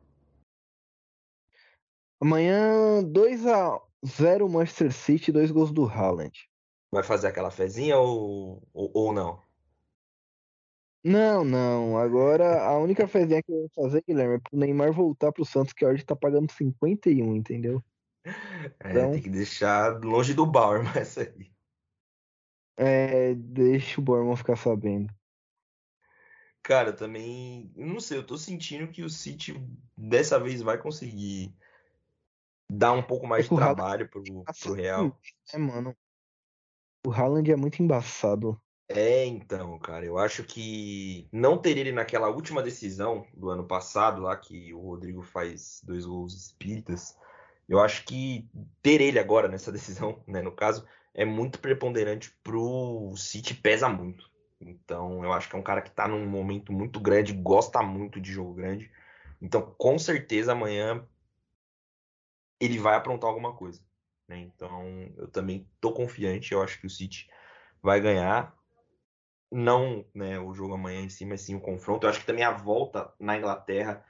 Amanhã 2.21 3.03
2 3.03 3.47
a 3.47 3.81
0 4.07 4.49
Manchester 4.49 4.93
City, 4.93 5.33
dois 5.33 5.51
gols 5.51 5.73
do 5.73 5.87
Haaland. 5.87 6.49
Vai 6.91 7.03
fazer 7.05 7.29
aquela 7.29 7.51
fezinha 7.51 7.99
ou, 7.99 8.63
ou, 8.73 8.91
ou 8.95 9.13
não? 9.13 9.41
Não, 11.05 11.45
não. 11.45 11.97
Agora 11.99 12.63
a 12.65 12.79
única 12.79 13.07
fezinha 13.07 13.43
que 13.43 13.51
eu 13.53 13.61
vou 13.61 13.71
fazer, 13.75 14.03
Guilherme, 14.07 14.35
é 14.37 14.39
pro 14.39 14.59
Neymar 14.59 14.93
voltar 14.93 15.33
pro 15.33 15.45
Santos, 15.45 15.73
que 15.73 15.87
hoje 15.87 16.05
tá 16.05 16.17
pagando 16.17 16.51
51, 16.53 17.37
entendeu? 17.37 17.83
É, 18.81 18.91
Então, 18.91 19.11
tem 19.13 19.23
que 19.23 19.31
deixar 19.31 20.03
longe 20.03 20.35
do 20.35 20.45
Bauer, 20.47 20.83
mas 20.95 21.09
isso 21.11 21.21
aí. 21.21 21.53
é, 22.77 23.35
deixa 23.35 24.01
o 24.01 24.05
Borman 24.05 24.37
ficar 24.37 24.57
sabendo. 24.57 25.13
Cara, 26.67 26.93
também. 26.93 27.71
Não 27.77 28.01
sei, 28.01 28.19
eu 28.19 28.27
tô 28.27 28.37
sentindo 28.37 28.91
que 28.91 29.05
o 29.05 29.09
City 29.09 29.55
dessa 29.97 30.37
vez 30.41 30.61
vai 30.61 30.77
conseguir 30.77 31.55
dar 32.69 32.91
um 32.91 33.05
pouco 33.05 33.25
É 33.27 33.29
mais 33.29 33.47
de 33.47 33.55
o 33.55 33.57
Haaland 33.57 33.77
trabalho 33.77 34.09
pro, 34.09 34.43
passa 34.43 34.65
pro 34.65 34.75
Real. 34.75 35.21
é, 35.53 35.59
mano. 35.59 35.97
O 37.07 37.13
Haaland 37.13 37.53
é 37.53 37.57
muito 37.57 37.81
embaçado. 37.81 38.61
É, 38.89 39.25
então, 39.27 39.79
cara, 39.79 40.05
eu 40.05 40.19
acho 40.19 40.43
que 40.43 41.29
não 41.31 41.57
ter 41.57 41.79
ele 41.79 41.93
naquela 41.93 42.31
última 42.31 42.61
decisão 42.61 43.25
do 43.33 43.49
ano 43.49 43.65
passado, 43.65 44.23
lá 44.23 44.37
que 44.37 44.75
o 44.75 44.81
Rodrigo 44.81 45.23
faz 45.23 45.81
dois 45.85 46.05
gols 46.05 46.35
espíritas, 46.35 47.17
Eu 47.69 47.79
acho 47.79 48.05
que 48.05 48.49
ter 48.83 49.01
ele 49.01 49.21
agora 49.21 49.47
nessa 49.47 49.71
decisão, 49.71 50.21
né, 50.27 50.43
no 50.43 50.51
caso, 50.51 50.85
é 51.15 51.25
muito 51.25 51.61
preponderante 51.61 52.37
pro 52.43 53.15
City, 53.17 53.55
pesa 53.55 53.89
muito. 53.89 54.29
Então, 54.61 55.23
eu 55.23 55.33
acho 55.33 55.49
que 55.49 55.57
é 55.57 55.59
um 55.59 55.63
cara 55.63 55.83
que 55.83 55.91
tá 55.91 56.09
num 56.09 56.27
momento 56.27 56.73
muito 56.73 56.99
grande, 57.01 57.33
gosta 57.33 57.83
muito 57.83 58.21
de 58.21 58.33
jogo 58.33 58.55
grande. 58.55 58.91
Então, 59.41 59.75
com 59.77 59.99
certeza 59.99 60.53
amanhã 60.53 61.07
ele 62.59 62.79
vai 62.79 62.95
aprontar 62.95 63.29
alguma 63.29 63.55
coisa. 63.55 63.81
Né? 64.27 64.39
Então, 64.39 65.13
eu 65.17 65.29
também 65.29 65.69
tô 65.81 65.93
confiante, 65.93 66.53
eu 66.53 66.63
acho 66.63 66.81
que 66.81 66.87
o 66.87 66.91
City 66.91 67.29
vai 67.83 68.01
ganhar. 68.01 68.55
Não 69.51 70.05
né, 70.13 70.41
o 70.41 70.53
jogo 70.53 70.75
amanhã 70.75 71.01
em 71.03 71.09
si, 71.09 71.25
mas 71.25 71.43
sim 71.43 71.55
o 71.55 71.61
confronto. 71.61 72.05
Eu 72.05 72.11
acho 72.11 72.21
que 72.21 72.27
também 72.27 72.45
a 72.45 72.51
volta 72.51 73.13
na 73.19 73.37
Inglaterra 73.37 74.05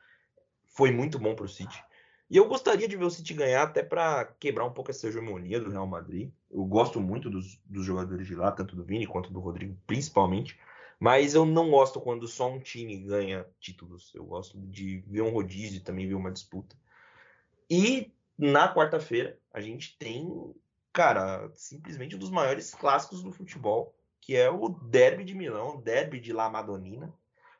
foi 0.64 0.90
muito 0.90 1.18
bom 1.18 1.34
para 1.34 1.44
o 1.44 1.48
City. 1.48 1.84
E 2.28 2.36
eu 2.36 2.48
gostaria 2.48 2.88
de 2.88 2.96
ver 2.96 3.04
o 3.04 3.10
City 3.10 3.34
ganhar 3.34 3.62
até 3.62 3.84
para 3.84 4.24
quebrar 4.24 4.64
um 4.64 4.72
pouco 4.72 4.90
essa 4.90 5.06
hegemonia 5.06 5.60
do 5.60 5.70
Real 5.70 5.86
Madrid. 5.86 6.32
Eu 6.50 6.64
gosto 6.64 7.00
muito 7.00 7.30
dos, 7.30 7.60
dos, 7.64 7.84
jogadores 7.84 8.26
de 8.26 8.34
lá, 8.34 8.50
tanto 8.50 8.74
do 8.74 8.84
Vini 8.84 9.06
quanto 9.06 9.32
do 9.32 9.38
Rodrigo, 9.38 9.78
principalmente. 9.86 10.58
Mas 10.98 11.34
eu 11.34 11.44
não 11.44 11.70
gosto 11.70 12.00
quando 12.00 12.26
só 12.26 12.50
um 12.50 12.58
time 12.58 12.96
ganha 12.96 13.46
títulos. 13.60 14.12
Eu 14.12 14.24
gosto 14.24 14.58
de 14.58 15.04
ver 15.06 15.22
um 15.22 15.30
rodízio 15.30 15.84
também 15.84 16.08
ver 16.08 16.14
uma 16.14 16.32
disputa. 16.32 16.74
E 17.70 18.12
na 18.36 18.72
quarta-feira 18.74 19.38
a 19.52 19.60
gente 19.60 19.96
tem, 19.96 20.28
cara, 20.92 21.48
simplesmente 21.54 22.16
um 22.16 22.18
dos 22.18 22.30
maiores 22.30 22.74
clássicos 22.74 23.22
do 23.22 23.30
futebol, 23.30 23.94
que 24.20 24.34
é 24.34 24.50
o 24.50 24.68
Derby 24.68 25.22
de 25.22 25.34
Milão, 25.34 25.80
Derby 25.80 26.18
de 26.18 26.32
La 26.32 26.50
Madonina, 26.50 27.14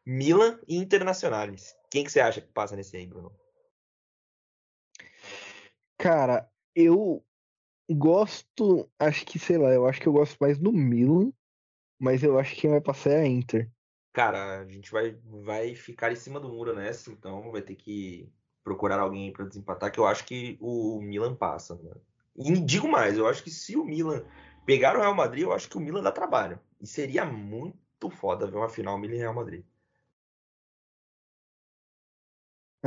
Milan 0.04 0.58
e 0.66 0.76
Internacionales. 0.76 1.76
Quem 1.88 2.02
que 2.02 2.10
você 2.10 2.18
acha 2.18 2.40
que 2.40 2.48
passa 2.48 2.74
nesse 2.74 2.96
aí, 2.96 3.06
Bruno? 3.06 3.32
Cara, 5.99 6.49
eu 6.74 7.24
gosto, 7.90 8.88
acho 8.99 9.24
que, 9.24 9.38
sei 9.38 9.59
lá, 9.59 9.70
eu 9.70 9.86
acho 9.86 10.01
que 10.01 10.07
eu 10.07 10.12
gosto 10.12 10.36
mais 10.40 10.59
do 10.59 10.72
Milan, 10.72 11.32
mas 11.99 12.22
eu 12.22 12.38
acho 12.38 12.55
que 12.55 12.62
quem 12.62 12.70
vai 12.70 12.80
passar 12.80 13.11
é 13.11 13.22
a 13.22 13.26
Inter. 13.26 13.70
Cara, 14.12 14.61
a 14.61 14.66
gente 14.66 14.90
vai, 14.90 15.16
vai 15.24 15.74
ficar 15.74 16.11
em 16.11 16.16
cima 16.16 16.40
do 16.40 16.49
muro 16.49 16.74
nessa, 16.74 17.11
então 17.11 17.51
vai 17.51 17.62
ter 17.62 17.74
que 17.74 18.28
procurar 18.64 18.99
alguém 18.99 19.32
para 19.32 19.44
desempatar, 19.44 19.92
que 19.92 20.01
eu 20.01 20.07
acho 20.07 20.24
que 20.24 20.59
o 20.61 21.01
Milan 21.01 21.34
passa. 21.34 21.76
Né? 21.76 21.92
E 22.36 22.61
digo 22.61 22.88
mais, 22.88 23.16
eu 23.16 23.28
acho 23.28 23.42
que 23.44 23.51
se 23.51 23.76
o 23.76 23.84
Milan 23.84 24.24
pegar 24.64 24.97
o 24.97 25.01
Real 25.01 25.14
Madrid, 25.14 25.44
eu 25.44 25.53
acho 25.53 25.68
que 25.68 25.76
o 25.76 25.80
Milan 25.80 26.03
dá 26.03 26.11
trabalho. 26.11 26.59
E 26.80 26.86
seria 26.86 27.24
muito 27.24 28.11
foda 28.11 28.47
ver 28.47 28.57
uma 28.57 28.68
final 28.68 28.99
Milan 28.99 29.14
e 29.14 29.18
Real 29.18 29.34
Madrid. 29.34 29.64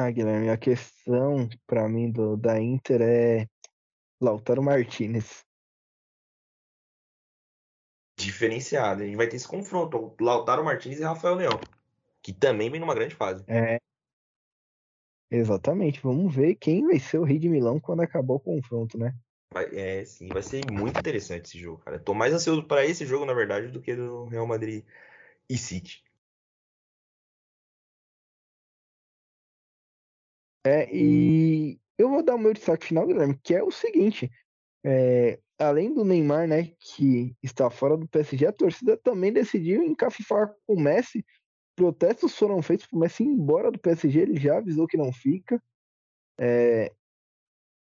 Ah, 0.01 0.09
Guilherme, 0.11 0.49
a 0.49 0.57
questão 0.57 1.49
para 1.67 1.89
mim 1.89 2.09
do, 2.09 2.37
da 2.37 2.57
Inter 2.57 3.01
é 3.01 3.47
Lautaro 4.21 4.63
Martinez. 4.63 5.43
Diferenciado. 8.17 9.03
A 9.03 9.05
gente 9.05 9.17
vai 9.17 9.27
ter 9.27 9.35
esse 9.35 9.47
confronto. 9.47 10.15
Lautaro 10.21 10.63
Martinez 10.63 11.01
e 11.01 11.03
Rafael 11.03 11.35
Leão. 11.35 11.59
Que 12.23 12.31
também 12.31 12.71
vem 12.71 12.79
numa 12.79 12.95
grande 12.95 13.13
fase. 13.13 13.43
É. 13.45 13.77
Exatamente. 15.29 15.99
Vamos 16.01 16.33
ver 16.33 16.55
quem 16.55 16.87
vai 16.87 16.97
ser 16.97 17.17
o 17.17 17.25
Rei 17.25 17.37
de 17.37 17.49
Milão 17.49 17.77
quando 17.77 17.99
acabar 17.99 18.35
o 18.35 18.39
confronto, 18.39 18.97
né? 18.97 19.13
Vai, 19.53 19.65
é, 19.75 20.05
sim, 20.05 20.29
vai 20.29 20.41
ser 20.41 20.61
muito 20.71 20.97
interessante 20.97 21.47
esse 21.47 21.59
jogo, 21.59 21.79
cara. 21.79 21.99
Tô 21.99 22.13
mais 22.13 22.33
ansioso 22.33 22.63
para 22.63 22.85
esse 22.85 23.05
jogo, 23.05 23.25
na 23.25 23.33
verdade, 23.33 23.67
do 23.67 23.81
que 23.81 23.93
do 23.93 24.27
Real 24.27 24.47
Madrid 24.47 24.85
e 25.49 25.57
City. 25.57 26.01
É, 30.65 30.93
e 30.93 31.79
eu 31.97 32.09
vou 32.09 32.23
dar 32.23 32.35
o 32.35 32.39
meu 32.39 32.53
destaque 32.53 32.87
final, 32.87 33.07
Guilherme, 33.07 33.37
que 33.43 33.55
é 33.55 33.63
o 33.63 33.71
seguinte: 33.71 34.29
é, 34.83 35.39
além 35.57 35.93
do 35.93 36.05
Neymar, 36.05 36.47
né, 36.47 36.71
que 36.79 37.35
está 37.43 37.69
fora 37.69 37.97
do 37.97 38.07
PSG, 38.07 38.47
a 38.47 38.53
torcida 38.53 38.97
também 38.97 39.31
decidiu 39.31 39.83
encafifar 39.83 40.53
com 40.65 40.75
o 40.75 40.79
Messi. 40.79 41.25
Protestos 41.75 42.37
foram 42.37 42.61
feitos 42.61 42.87
para 42.87 42.97
o 42.97 42.99
Messi 42.99 43.23
ir 43.23 43.27
embora 43.27 43.71
do 43.71 43.79
PSG, 43.79 44.19
ele 44.19 44.39
já 44.39 44.57
avisou 44.57 44.87
que 44.87 44.97
não 44.97 45.13
fica. 45.13 45.61
É, 46.39 46.91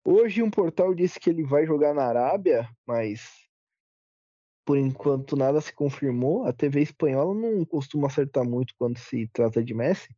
hoje 0.05 0.43
um 0.43 0.51
portal 0.51 0.95
disse 0.95 1.19
que 1.19 1.31
ele 1.31 1.45
vai 1.45 1.67
jogar 1.67 1.95
na 1.95 2.05
Arábia, 2.05 2.69
mas 2.87 3.43
por 4.65 4.77
enquanto 4.79 5.37
nada 5.37 5.61
se 5.61 5.73
confirmou. 5.73 6.45
A 6.45 6.53
TV 6.53 6.83
espanhola 6.83 7.35
não 7.35 7.65
costuma 7.65 8.07
acertar 8.07 8.45
muito 8.45 8.75
quando 8.79 8.99
se 8.99 9.29
trata 9.29 9.63
de 9.63 9.75
Messi. 9.75 10.09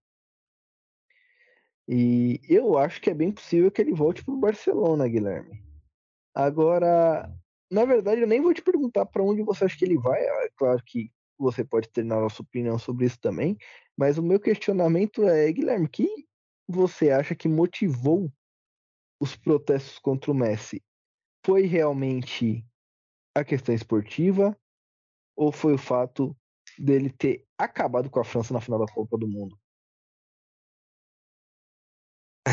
E 1.87 2.41
eu 2.49 2.79
acho 2.79 3.01
que 3.01 3.11
é 3.11 3.15
bem 3.15 3.31
possível 3.31 3.71
que 3.71 3.81
ele 3.81 3.93
volte 3.93 4.25
para 4.25 4.35
o 4.35 4.41
Barcelona, 4.41 5.07
Guilherme. 5.07 5.63
Agora, 6.35 7.31
na 7.71 7.85
verdade, 7.85 8.23
eu 8.23 8.27
nem 8.27 8.41
vou 8.41 8.55
te 8.55 8.63
perguntar 8.63 9.07
para 9.07 9.23
onde 9.23 9.43
você 9.43 9.65
acha 9.65 9.77
que 9.77 9.85
ele 9.85 9.99
vai. 9.99 10.21
É 10.21 10.49
claro 10.57 10.83
que 10.85 11.13
você 11.39 11.65
pode 11.65 11.89
ter 11.89 12.11
a 12.11 12.29
sua 12.29 12.45
opinião 12.45 12.79
sobre 12.79 13.07
isso 13.07 13.19
também. 13.21 13.57
Mas 13.97 14.19
o 14.19 14.23
meu 14.23 14.41
questionamento 14.41 15.25
é, 15.25 15.51
Guilherme, 15.53 15.89
que 15.89 16.09
você 16.67 17.11
acha 17.11 17.35
que 17.35 17.49
motivou 17.49 18.33
os 19.21 19.37
protestos 19.37 19.99
contra 19.99 20.31
o 20.31 20.35
Messi? 20.35 20.83
Foi 21.45 21.67
realmente 21.67 22.65
a 23.35 23.45
questão 23.45 23.75
esportiva 23.75 24.57
ou 25.37 25.53
foi 25.53 25.75
o 25.75 25.79
fato 25.79 26.37
dele 26.79 27.11
ter 27.11 27.45
acabado 27.59 28.09
com 28.09 28.21
a 28.21 28.25
França 28.25 28.55
na 28.55 28.61
final 28.61 28.79
da 28.79 28.93
Copa 28.93 29.19
do 29.19 29.29
Mundo? 29.29 29.59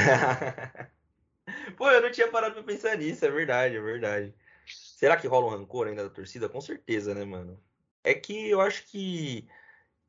Pô, 1.78 1.89
eu 1.89 2.02
não 2.02 2.12
tinha 2.12 2.30
parado 2.30 2.54
pra 2.56 2.64
pensar 2.64 2.97
nisso, 2.97 3.26
é 3.26 3.32
verdade, 3.32 3.76
é 3.76 3.82
verdade. 3.82 4.34
Será 4.66 5.18
que 5.18 5.28
rola 5.28 5.47
um 5.47 5.58
rancor 5.58 5.88
ainda 5.88 6.04
da 6.04 6.10
torcida? 6.10 6.47
Com 6.47 6.62
certeza, 6.62 7.14
né, 7.14 7.26
mano? 7.26 7.60
É 8.04 8.14
que 8.14 8.49
eu 8.49 8.62
acho 8.62 8.86
que 8.86 9.47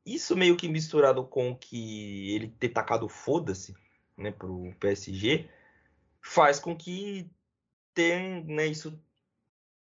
isso 0.05 0.35
meio 0.35 0.57
que 0.57 0.67
misturado 0.67 1.25
com 1.25 1.55
que 1.55 2.35
ele 2.35 2.47
ter 2.59 2.69
tacado 2.69 3.07
foda-se, 3.07 3.75
né, 4.17 4.31
pro 4.31 4.73
PSG, 4.79 5.49
faz 6.21 6.59
com 6.59 6.75
que 6.75 7.29
tenha, 7.93 8.43
né, 8.43 8.67
isso 8.67 8.99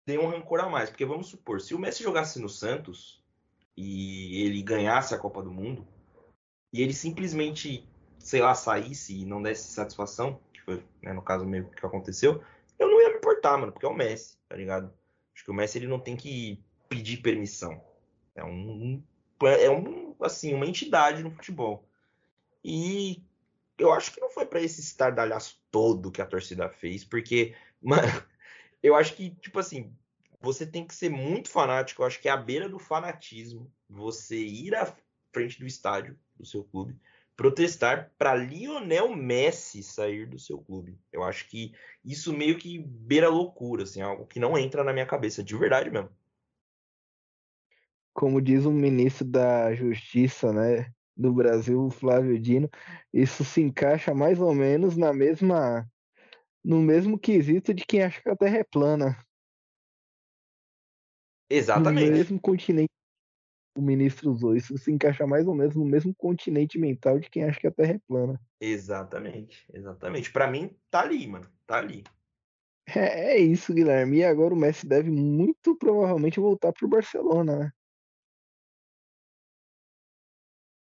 dê 0.06 0.18
um 0.18 0.30
rancor 0.30 0.60
a 0.60 0.70
mais. 0.70 0.90
Porque 0.90 1.06
vamos 1.06 1.28
supor, 1.28 1.62
se 1.62 1.74
o 1.74 1.80
Messi 1.80 2.04
jogasse 2.04 2.40
no 2.40 2.50
Santos 2.50 3.24
e 3.76 4.44
ele 4.44 4.62
ganhasse 4.62 5.16
a 5.16 5.20
Copa 5.20 5.42
do 5.42 5.52
Mundo, 5.52 5.88
e 6.72 6.82
ele 6.82 6.94
simplesmente 6.94 7.89
sei 8.20 8.42
lá, 8.42 8.54
saísse 8.54 9.22
e 9.22 9.26
não 9.26 9.42
desse 9.42 9.72
satisfação, 9.72 10.40
que 10.54 10.62
foi, 10.62 10.84
né, 11.02 11.14
no 11.14 11.22
caso 11.22 11.46
meio 11.46 11.70
que 11.70 11.86
aconteceu, 11.86 12.44
eu 12.78 12.90
não 12.90 13.02
ia 13.02 13.10
me 13.10 13.18
importar, 13.18 13.58
mano, 13.58 13.72
porque 13.72 13.86
é 13.86 13.90
o 13.90 13.94
Messi, 13.94 14.38
tá 14.48 14.56
ligado? 14.56 14.94
Acho 15.34 15.44
que 15.44 15.52
o 15.52 15.54
Messi 15.54 15.78
ele 15.78 15.88
não 15.88 16.00
tem 16.00 16.16
que 16.16 16.64
pedir 16.88 17.18
permissão. 17.18 17.82
É 18.36 18.44
um, 18.44 19.04
é 19.42 19.70
um 19.70 20.16
assim, 20.22 20.54
uma 20.54 20.66
entidade 20.66 21.24
no 21.24 21.32
futebol. 21.32 21.88
E 22.64 23.24
eu 23.78 23.92
acho 23.94 24.12
que 24.12 24.22
não 24.22 24.30
foi 24.30 24.46
para 24.46 24.62
esse 24.62 24.82
estardalhaço 24.82 25.62
todo 25.72 26.12
que 26.12 26.22
a 26.22 26.26
torcida 26.26 26.70
fez, 26.70 27.04
porque, 27.04 27.56
mano, 27.82 28.08
eu 28.84 28.96
acho 28.96 29.16
que, 29.16 29.32
tipo 29.32 29.60
assim, 29.60 29.94
você 30.42 30.66
tem 30.66 30.86
que 30.86 30.96
ser 30.96 31.10
muito 31.10 31.50
fanático. 31.50 32.02
Eu 32.02 32.08
acho 32.08 32.20
que 32.20 32.30
é 32.30 32.32
a 32.32 32.38
beira 32.38 32.70
do 32.70 32.80
fanatismo 32.80 33.72
você 33.90 34.38
ir 34.38 34.76
à 34.76 34.94
frente 35.34 35.60
do 35.60 35.66
estádio 35.66 36.18
do 36.38 36.46
seu 36.46 36.64
clube 36.64 36.96
protestar 37.40 38.12
para 38.18 38.36
Lionel 38.36 39.16
Messi 39.16 39.82
sair 39.82 40.26
do 40.26 40.38
seu 40.38 40.58
clube. 40.60 41.00
Eu 41.10 41.24
acho 41.24 41.48
que 41.48 41.74
isso 42.04 42.34
meio 42.34 42.58
que 42.58 42.78
beira 42.80 43.30
loucura, 43.30 43.84
assim, 43.84 44.02
algo 44.02 44.28
que 44.28 44.42
não 44.42 44.58
entra 44.58 44.84
na 44.84 44.92
minha 44.92 45.06
cabeça, 45.06 45.42
de 45.42 45.56
verdade 45.56 45.90
mesmo. 45.90 46.10
Como 48.14 48.42
diz 48.42 48.66
o 48.66 48.72
ministro 48.74 49.26
da 49.26 49.74
Justiça, 49.74 50.52
né, 50.52 50.92
do 51.16 51.32
Brasil, 51.32 51.90
Flávio 51.90 52.38
Dino, 52.38 52.70
isso 53.14 53.46
se 53.46 53.62
encaixa 53.62 54.14
mais 54.14 54.42
ou 54.42 54.54
menos 54.54 54.98
na 54.98 55.14
mesma 55.14 55.90
no 56.62 56.82
mesmo 56.82 57.18
quesito 57.18 57.74
de 57.74 57.86
quem 57.86 58.04
acha 58.04 58.22
que 58.22 58.30
a 58.30 58.36
Terra 58.36 58.58
é 58.58 58.64
plana. 58.66 59.18
Exatamente. 61.50 62.10
No 62.10 62.18
mesmo 62.18 62.42
continente 62.42 62.99
o 63.80 63.82
ministro 63.82 64.32
usou. 64.32 64.56
Isso 64.56 64.78
se 64.78 64.92
encaixa 64.92 65.26
mais 65.26 65.48
ou 65.48 65.56
menos 65.56 65.76
no 65.76 65.86
mesmo 65.86 66.14
continente 66.14 66.78
mental 66.78 67.20
de 67.20 67.30
quem 67.30 67.44
acha 67.44 67.60
que 67.60 67.68
a 67.68 67.72
Terra 67.72 67.94
é 67.94 68.00
plana. 68.08 68.40
Exatamente, 68.60 69.66
exatamente. 69.74 70.32
Para 70.32 70.50
mim, 70.50 70.76
tá 70.92 71.02
ali, 71.02 71.26
mano. 71.28 71.50
Tá 71.66 71.78
ali. 71.78 72.04
É, 72.96 73.36
é, 73.36 73.38
isso, 73.38 73.72
Guilherme. 73.72 74.18
E 74.18 74.24
agora 74.24 74.52
o 74.52 74.58
Messi 74.58 74.88
deve 74.88 75.12
muito 75.12 75.76
provavelmente 75.76 76.40
voltar 76.40 76.74
pro 76.74 76.88
Barcelona, 76.88 77.56
né? 77.56 77.72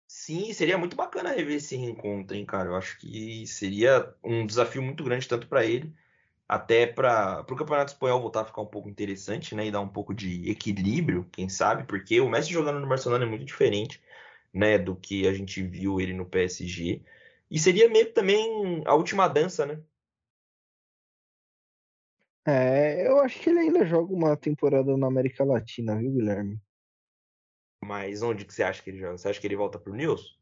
Sim, 0.07 0.53
seria 0.53 0.77
muito 0.77 0.95
bacana 0.95 1.33
rever 1.33 1.57
esse 1.57 1.75
reencontro, 1.75 2.33
hein, 2.33 2.45
cara. 2.45 2.69
Eu 2.69 2.75
acho 2.77 2.97
que 2.97 3.45
seria 3.45 4.15
um 4.23 4.45
desafio 4.45 4.81
muito 4.81 5.03
grande 5.03 5.27
tanto 5.27 5.49
para 5.49 5.65
ele 5.65 5.93
até 6.47 6.87
para 6.87 7.41
o 7.41 7.55
Campeonato 7.55 7.91
Espanhol 7.91 8.21
voltar 8.21 8.41
a 8.41 8.45
ficar 8.45 8.61
um 8.61 8.67
pouco 8.67 8.89
interessante, 8.89 9.53
né, 9.53 9.67
e 9.67 9.71
dar 9.71 9.81
um 9.81 9.87
pouco 9.87 10.13
de 10.13 10.49
equilíbrio, 10.49 11.27
quem 11.31 11.49
sabe, 11.49 11.83
porque 11.83 12.21
o 12.21 12.29
Messi 12.29 12.51
jogando 12.51 12.79
no 12.79 12.87
Barcelona 12.87 13.25
é 13.25 13.27
muito 13.27 13.43
diferente, 13.43 14.01
né, 14.53 14.77
do 14.77 14.95
que 14.95 15.27
a 15.27 15.33
gente 15.33 15.61
viu 15.61 15.99
ele 15.99 16.13
no 16.13 16.25
PSG. 16.25 17.01
E 17.49 17.59
seria 17.59 17.89
meio 17.89 18.13
também 18.13 18.83
a 18.85 18.93
última 18.95 19.27
dança, 19.27 19.65
né? 19.65 19.81
É, 22.45 23.05
eu 23.05 23.19
acho 23.19 23.39
que 23.41 23.49
ele 23.49 23.59
ainda 23.59 23.85
joga 23.85 24.13
uma 24.13 24.37
temporada 24.37 24.95
na 24.95 25.07
América 25.07 25.43
Latina, 25.43 25.97
viu, 25.97 26.11
Guilherme? 26.11 26.61
Mas 27.83 28.21
onde 28.21 28.45
que 28.45 28.53
você 28.53 28.63
acha 28.63 28.81
que 28.81 28.89
ele 28.89 28.99
joga? 28.99 29.17
Você 29.17 29.27
acha 29.27 29.39
que 29.39 29.45
ele 29.47 29.55
volta 29.55 29.77
pro 29.77 29.93
News? 29.93 30.39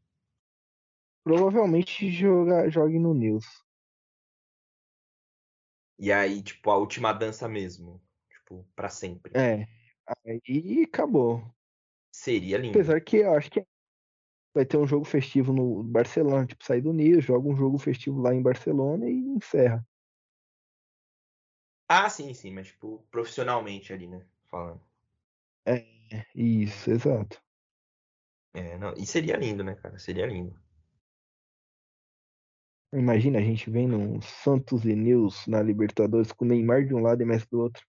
Provavelmente 1.24 2.08
joga, 2.10 2.68
jogue 2.70 2.98
no 3.00 3.12
News. 3.12 3.65
E 5.98 6.12
aí, 6.12 6.42
tipo, 6.42 6.70
a 6.70 6.76
última 6.76 7.12
dança 7.12 7.48
mesmo. 7.48 8.02
Tipo, 8.30 8.66
pra 8.74 8.88
sempre. 8.88 9.32
É. 9.36 9.66
Aí 10.26 10.84
acabou. 10.84 11.42
Seria 12.12 12.58
lindo. 12.58 12.78
Apesar 12.78 13.00
que 13.00 13.18
eu 13.18 13.34
acho 13.34 13.50
que 13.50 13.66
vai 14.54 14.64
ter 14.64 14.76
um 14.76 14.86
jogo 14.86 15.04
festivo 15.04 15.52
no 15.52 15.82
Barcelona, 15.82 16.46
tipo, 16.46 16.64
sair 16.64 16.80
do 16.80 16.92
News, 16.92 17.24
joga 17.24 17.48
um 17.48 17.56
jogo 17.56 17.78
festivo 17.78 18.20
lá 18.20 18.34
em 18.34 18.42
Barcelona 18.42 19.08
e 19.08 19.14
encerra. 19.14 19.86
Ah, 21.88 22.08
sim, 22.08 22.32
sim, 22.34 22.50
mas 22.50 22.68
tipo, 22.68 23.06
profissionalmente 23.10 23.92
ali, 23.92 24.08
né? 24.08 24.24
Falando. 24.46 24.80
É, 25.64 25.84
isso, 26.34 26.90
exato. 26.90 27.40
É, 28.54 28.78
não, 28.78 28.94
e 28.94 29.06
seria 29.06 29.36
lindo, 29.36 29.62
né, 29.62 29.74
cara? 29.74 29.98
Seria 29.98 30.26
lindo. 30.26 30.58
Imagina 32.92 33.38
a 33.38 33.42
gente 33.42 33.68
vendo 33.68 33.96
um 33.96 34.20
Santos 34.20 34.84
e 34.84 34.94
News 34.94 35.46
na 35.46 35.62
Libertadores 35.62 36.32
com 36.32 36.44
Neymar 36.44 36.86
de 36.86 36.94
um 36.94 37.00
lado 37.00 37.20
e 37.22 37.24
Messi 37.24 37.46
do 37.50 37.60
outro. 37.60 37.84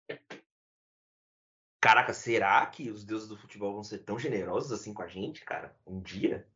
Caraca, 1.79 2.11
será 2.13 2.65
que 2.65 2.89
os 2.89 3.05
deuses 3.05 3.27
do 3.27 3.37
futebol 3.37 3.73
vão 3.73 3.83
ser 3.83 3.99
tão 3.99 4.17
generosos 4.17 4.71
assim 4.71 4.93
com 4.93 5.03
a 5.03 5.07
gente, 5.07 5.45
cara? 5.45 5.75
Um 5.85 6.01
dia? 6.01 6.47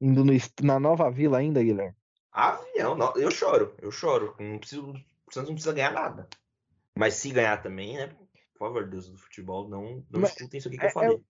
Indo 0.00 0.24
no, 0.24 0.32
na 0.62 0.78
nova 0.78 1.10
vila 1.10 1.38
ainda, 1.38 1.62
Guilherme? 1.62 1.96
Avião, 2.30 2.94
não, 2.94 3.12
eu 3.16 3.30
choro, 3.30 3.74
eu 3.78 3.90
choro. 3.90 4.36
Não 4.38 4.58
preciso, 4.58 4.90
o 4.90 5.32
Santos 5.32 5.48
não 5.48 5.54
precisa 5.54 5.72
ganhar 5.72 5.92
nada. 5.92 6.28
Mas 6.96 7.14
se 7.14 7.30
ganhar 7.30 7.62
também, 7.62 7.96
né? 7.96 8.08
Por 8.52 8.58
favor, 8.58 8.88
Deus 8.88 9.08
do 9.08 9.16
futebol, 9.16 9.68
não, 9.68 10.04
não 10.10 10.20
Mas 10.20 10.30
escutem 10.30 10.58
isso 10.58 10.68
aqui 10.68 10.78
que 10.78 10.84
é, 10.84 10.88
eu 10.88 10.92
falei. 10.92 11.24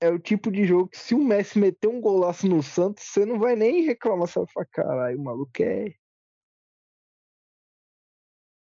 É, 0.00 0.10
o 0.10 0.18
tipo 0.18 0.50
de 0.50 0.64
jogo 0.64 0.88
que 0.88 0.98
se 0.98 1.14
o 1.14 1.24
Messi 1.24 1.58
meter 1.58 1.88
um 1.88 2.00
golaço 2.00 2.46
no 2.46 2.62
Santos, 2.62 3.04
você 3.04 3.24
não 3.24 3.38
vai 3.38 3.56
nem 3.56 3.82
reclamar, 3.82 4.28
você 4.28 4.38
vai 4.40 4.48
falar, 4.52 4.66
caralho, 4.66 5.18
o 5.18 5.24
maluco 5.24 5.62
é 5.62 5.94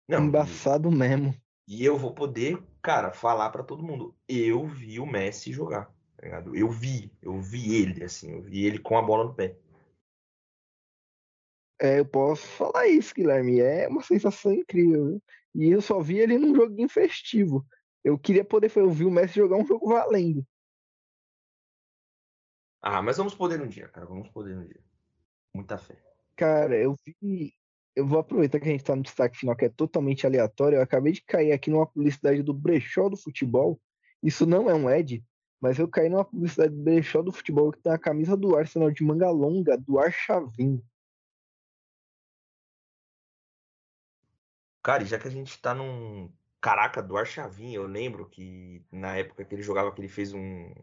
não, 0.07 0.25
embaçado 0.25 0.91
e, 0.91 0.95
mesmo. 0.95 1.33
E 1.67 1.83
eu 1.83 1.97
vou 1.97 2.13
poder, 2.13 2.61
cara, 2.81 3.11
falar 3.11 3.49
para 3.49 3.63
todo 3.63 3.83
mundo, 3.83 4.15
eu 4.27 4.67
vi 4.67 4.99
o 4.99 5.05
Messi 5.05 5.51
jogar, 5.51 5.85
tá 6.17 6.23
ligado? 6.23 6.55
Eu 6.55 6.69
vi, 6.69 7.11
eu 7.21 7.41
vi 7.41 7.75
ele, 7.75 8.03
assim, 8.03 8.31
eu 8.31 8.41
vi 8.41 8.65
ele 8.65 8.79
com 8.79 8.97
a 8.97 9.01
bola 9.01 9.25
no 9.25 9.33
pé. 9.33 9.57
É, 11.81 11.99
eu 11.99 12.05
posso 12.05 12.45
falar 12.47 12.87
isso, 12.87 13.13
Guilherme. 13.13 13.59
É 13.59 13.87
uma 13.87 14.01
sensação 14.01 14.53
incrível. 14.53 15.05
Viu? 15.05 15.23
E 15.55 15.69
eu 15.69 15.81
só 15.81 15.99
vi 15.99 16.19
ele 16.19 16.37
num 16.37 16.55
joguinho 16.55 16.87
festivo. 16.87 17.65
Eu 18.03 18.17
queria 18.17 18.43
poder 18.43 18.71
ouvir 18.77 19.05
o 19.05 19.11
Messi 19.11 19.35
jogar 19.35 19.57
um 19.57 19.65
jogo 19.65 19.89
valendo. 19.89 20.45
Ah, 22.85 23.01
mas 23.01 23.15
vamos 23.15 23.33
poder 23.33 23.61
um 23.61 23.67
dia, 23.67 23.87
cara. 23.87 24.05
Vamos 24.05 24.27
poder 24.27 24.57
um 24.57 24.65
dia. 24.65 24.83
Muita 25.55 25.77
fé. 25.77 25.95
Cara, 26.35 26.75
eu 26.75 26.95
vi. 27.21 27.53
Eu 27.95 28.05
vou 28.05 28.19
aproveitar 28.19 28.59
que 28.59 28.67
a 28.67 28.71
gente 28.71 28.83
tá 28.83 28.93
no 28.93 29.03
destaque 29.03 29.37
final, 29.37 29.55
que 29.55 29.65
é 29.65 29.69
totalmente 29.69 30.27
aleatório. 30.27 30.75
Eu 30.75 30.81
acabei 30.81 31.13
de 31.13 31.21
cair 31.21 31.53
aqui 31.53 31.69
numa 31.69 31.87
publicidade 31.87 32.43
do 32.43 32.53
Brechó 32.53 33.07
do 33.07 33.15
Futebol. 33.15 33.79
Isso 34.21 34.45
não 34.45 34.69
é 34.69 34.73
um 34.75 34.89
ad, 34.89 35.23
mas 35.61 35.79
eu 35.79 35.87
caí 35.87 36.09
numa 36.09 36.25
publicidade 36.25 36.75
do 36.75 36.81
Brechó 36.81 37.21
do 37.21 37.31
Futebol 37.31 37.71
que 37.71 37.79
tem 37.79 37.93
a 37.93 37.97
camisa 37.97 38.35
do 38.35 38.57
Arsenal 38.57 38.91
de 38.91 39.01
manga 39.01 39.29
longa, 39.29 39.77
do 39.77 39.97
Archavin. 39.97 40.83
Cara, 44.83 45.03
e 45.03 45.05
já 45.05 45.17
que 45.17 45.27
a 45.27 45.31
gente 45.31 45.57
tá 45.61 45.73
num. 45.73 46.29
Caraca, 46.59 47.01
do 47.01 47.15
Archavin, 47.15 47.73
eu 47.73 47.87
lembro 47.87 48.27
que 48.27 48.85
na 48.91 49.15
época 49.15 49.45
que 49.45 49.55
ele 49.55 49.63
jogava, 49.63 49.91
que 49.93 50.01
ele 50.01 50.09
fez 50.09 50.33
um. 50.33 50.73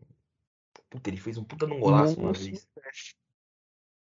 Puta, 0.91 1.09
ele 1.09 1.17
fez 1.17 1.39
um 1.39 1.45
puta 1.45 1.67
num 1.67 1.79
golaço 1.79 2.21
uma 2.21 2.33
vez. 2.33 2.69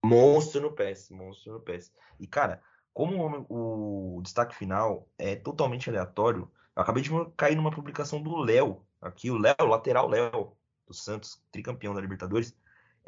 Monstro 0.02 0.62
no 0.62 0.72
PES, 0.72 1.10
monstro 1.10 1.52
no 1.52 1.60
PES. 1.60 1.92
E, 2.18 2.26
cara, 2.26 2.62
como 2.92 3.46
o, 3.48 4.16
o 4.16 4.22
destaque 4.22 4.54
final 4.54 5.06
é 5.18 5.36
totalmente 5.36 5.90
aleatório, 5.90 6.50
eu 6.74 6.82
acabei 6.82 7.02
de 7.02 7.10
cair 7.36 7.54
numa 7.54 7.70
publicação 7.70 8.22
do 8.22 8.34
Léo, 8.36 8.82
aqui, 9.00 9.30
o 9.30 9.36
Léo, 9.36 9.66
lateral 9.68 10.08
Léo, 10.08 10.56
do 10.86 10.94
Santos, 10.94 11.42
tricampeão 11.52 11.94
da 11.94 12.00
Libertadores. 12.00 12.56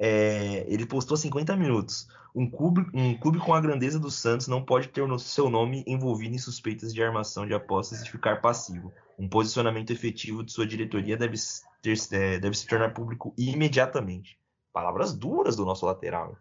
É, 0.04 0.64
ele 0.66 0.84
postou 0.84 1.16
50 1.16 1.54
minutos. 1.54 2.08
Um 2.34 2.50
clube, 2.50 2.84
um 2.92 3.16
clube 3.16 3.38
com 3.38 3.54
a 3.54 3.60
grandeza 3.60 4.00
do 4.00 4.10
Santos 4.10 4.48
não 4.48 4.60
pode 4.60 4.88
ter 4.88 5.06
no 5.06 5.16
seu 5.16 5.48
nome 5.48 5.84
envolvido 5.86 6.34
em 6.34 6.38
suspeitas 6.38 6.92
de 6.92 7.00
armação 7.00 7.46
de 7.46 7.54
apostas 7.54 8.02
e 8.02 8.10
ficar 8.10 8.40
passivo. 8.40 8.92
Um 9.16 9.28
posicionamento 9.28 9.92
efetivo 9.92 10.42
de 10.42 10.50
sua 10.50 10.66
diretoria 10.66 11.16
deve, 11.16 11.36
ter, 11.80 11.96
é, 12.10 12.40
deve 12.40 12.56
se 12.56 12.66
tornar 12.66 12.92
público 12.92 13.32
imediatamente. 13.38 14.36
Palavras 14.72 15.14
duras 15.14 15.54
do 15.54 15.64
nosso 15.64 15.86
lateral. 15.86 16.36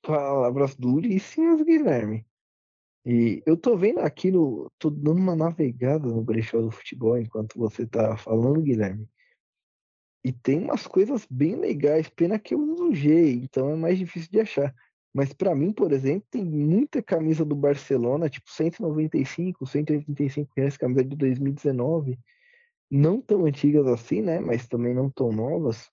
Palavras 0.00 0.74
duríssimas, 0.74 1.60
Guilherme. 1.60 2.24
E 3.04 3.42
eu 3.44 3.54
tô 3.54 3.76
vendo 3.76 3.98
aqui 3.98 4.30
no. 4.30 4.72
tô 4.78 4.88
dando 4.88 5.18
uma 5.18 5.36
navegada 5.36 6.08
no 6.08 6.22
brechó 6.22 6.58
do 6.62 6.70
futebol 6.70 7.18
enquanto 7.18 7.58
você 7.58 7.86
tá 7.86 8.16
falando, 8.16 8.62
Guilherme. 8.62 9.06
E 10.22 10.32
tem 10.32 10.58
umas 10.58 10.86
coisas 10.86 11.26
bem 11.30 11.56
legais, 11.56 12.08
pena 12.08 12.38
que 12.38 12.54
eu 12.54 12.60
uso 12.60 12.94
G, 12.94 13.32
então 13.32 13.70
é 13.70 13.76
mais 13.76 13.98
difícil 13.98 14.30
de 14.30 14.40
achar. 14.40 14.74
Mas 15.12 15.32
para 15.32 15.54
mim, 15.54 15.72
por 15.72 15.92
exemplo, 15.92 16.26
tem 16.30 16.44
muita 16.44 17.02
camisa 17.02 17.44
do 17.44 17.56
Barcelona, 17.56 18.28
tipo 18.28 18.48
195, 18.50 19.66
185 19.66 20.52
reais, 20.56 20.76
camisa 20.76 21.04
de 21.04 21.16
2019. 21.16 22.18
Não 22.90 23.20
tão 23.20 23.44
antigas 23.46 23.86
assim, 23.86 24.20
né? 24.20 24.40
Mas 24.40 24.68
também 24.68 24.94
não 24.94 25.10
tão 25.10 25.32
novas. 25.32 25.90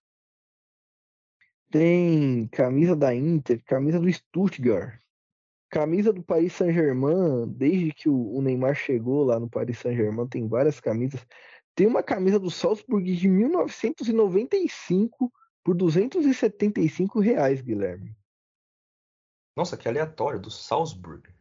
Tem 1.70 2.48
camisa 2.48 2.96
da 2.96 3.14
Inter, 3.14 3.62
camisa 3.66 4.00
do 4.00 4.12
Stuttgart, 4.12 5.00
camisa 5.70 6.14
do 6.14 6.24
Paris 6.24 6.54
Saint-Germain, 6.54 7.48
desde 7.48 7.92
que 7.92 8.08
o 8.10 8.42
Neymar 8.42 8.76
chegou 8.76 9.24
lá 9.24 9.40
no 9.40 9.50
Paris 9.50 9.80
Saint-Germain, 9.80 10.28
tem 10.28 10.48
várias 10.48 10.80
camisas. 10.80 11.26
Tem 11.78 11.86
uma 11.86 12.02
camisa 12.02 12.40
do 12.40 12.50
Salzburg 12.50 13.16
de 13.16 13.28
1995 13.28 15.32
por 15.64 15.76
275 15.76 17.20
reais, 17.20 17.62
Guilherme. 17.62 18.18
Nossa, 19.56 19.78
que 19.78 19.88
aleatório, 19.88 20.40
do 20.40 20.50
Salzburg. 20.50 21.32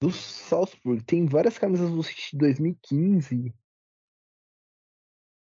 Do 0.00 0.12
Salzburg. 0.12 1.02
Tem 1.02 1.26
várias 1.26 1.58
camisas 1.58 1.90
do 1.90 2.00
2015. 2.38 3.52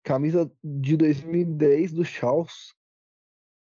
Camisa 0.03 0.51
de 0.64 0.97
2010 0.97 1.93
do 1.93 2.07
Charles. 2.07 2.74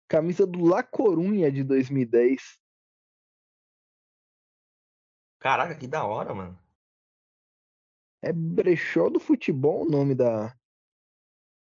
Camisa 0.08 0.46
do 0.46 0.64
La 0.64 0.84
Corunha 0.84 1.50
de 1.50 1.64
2010. 1.64 2.60
Caraca, 5.40 5.74
que 5.74 5.88
da 5.88 6.04
hora, 6.04 6.32
mano. 6.32 6.65
É 8.26 8.32
Brechó 8.32 9.08
do 9.08 9.20
Futebol 9.20 9.86
o 9.86 9.88
nome 9.88 10.12
da, 10.12 10.52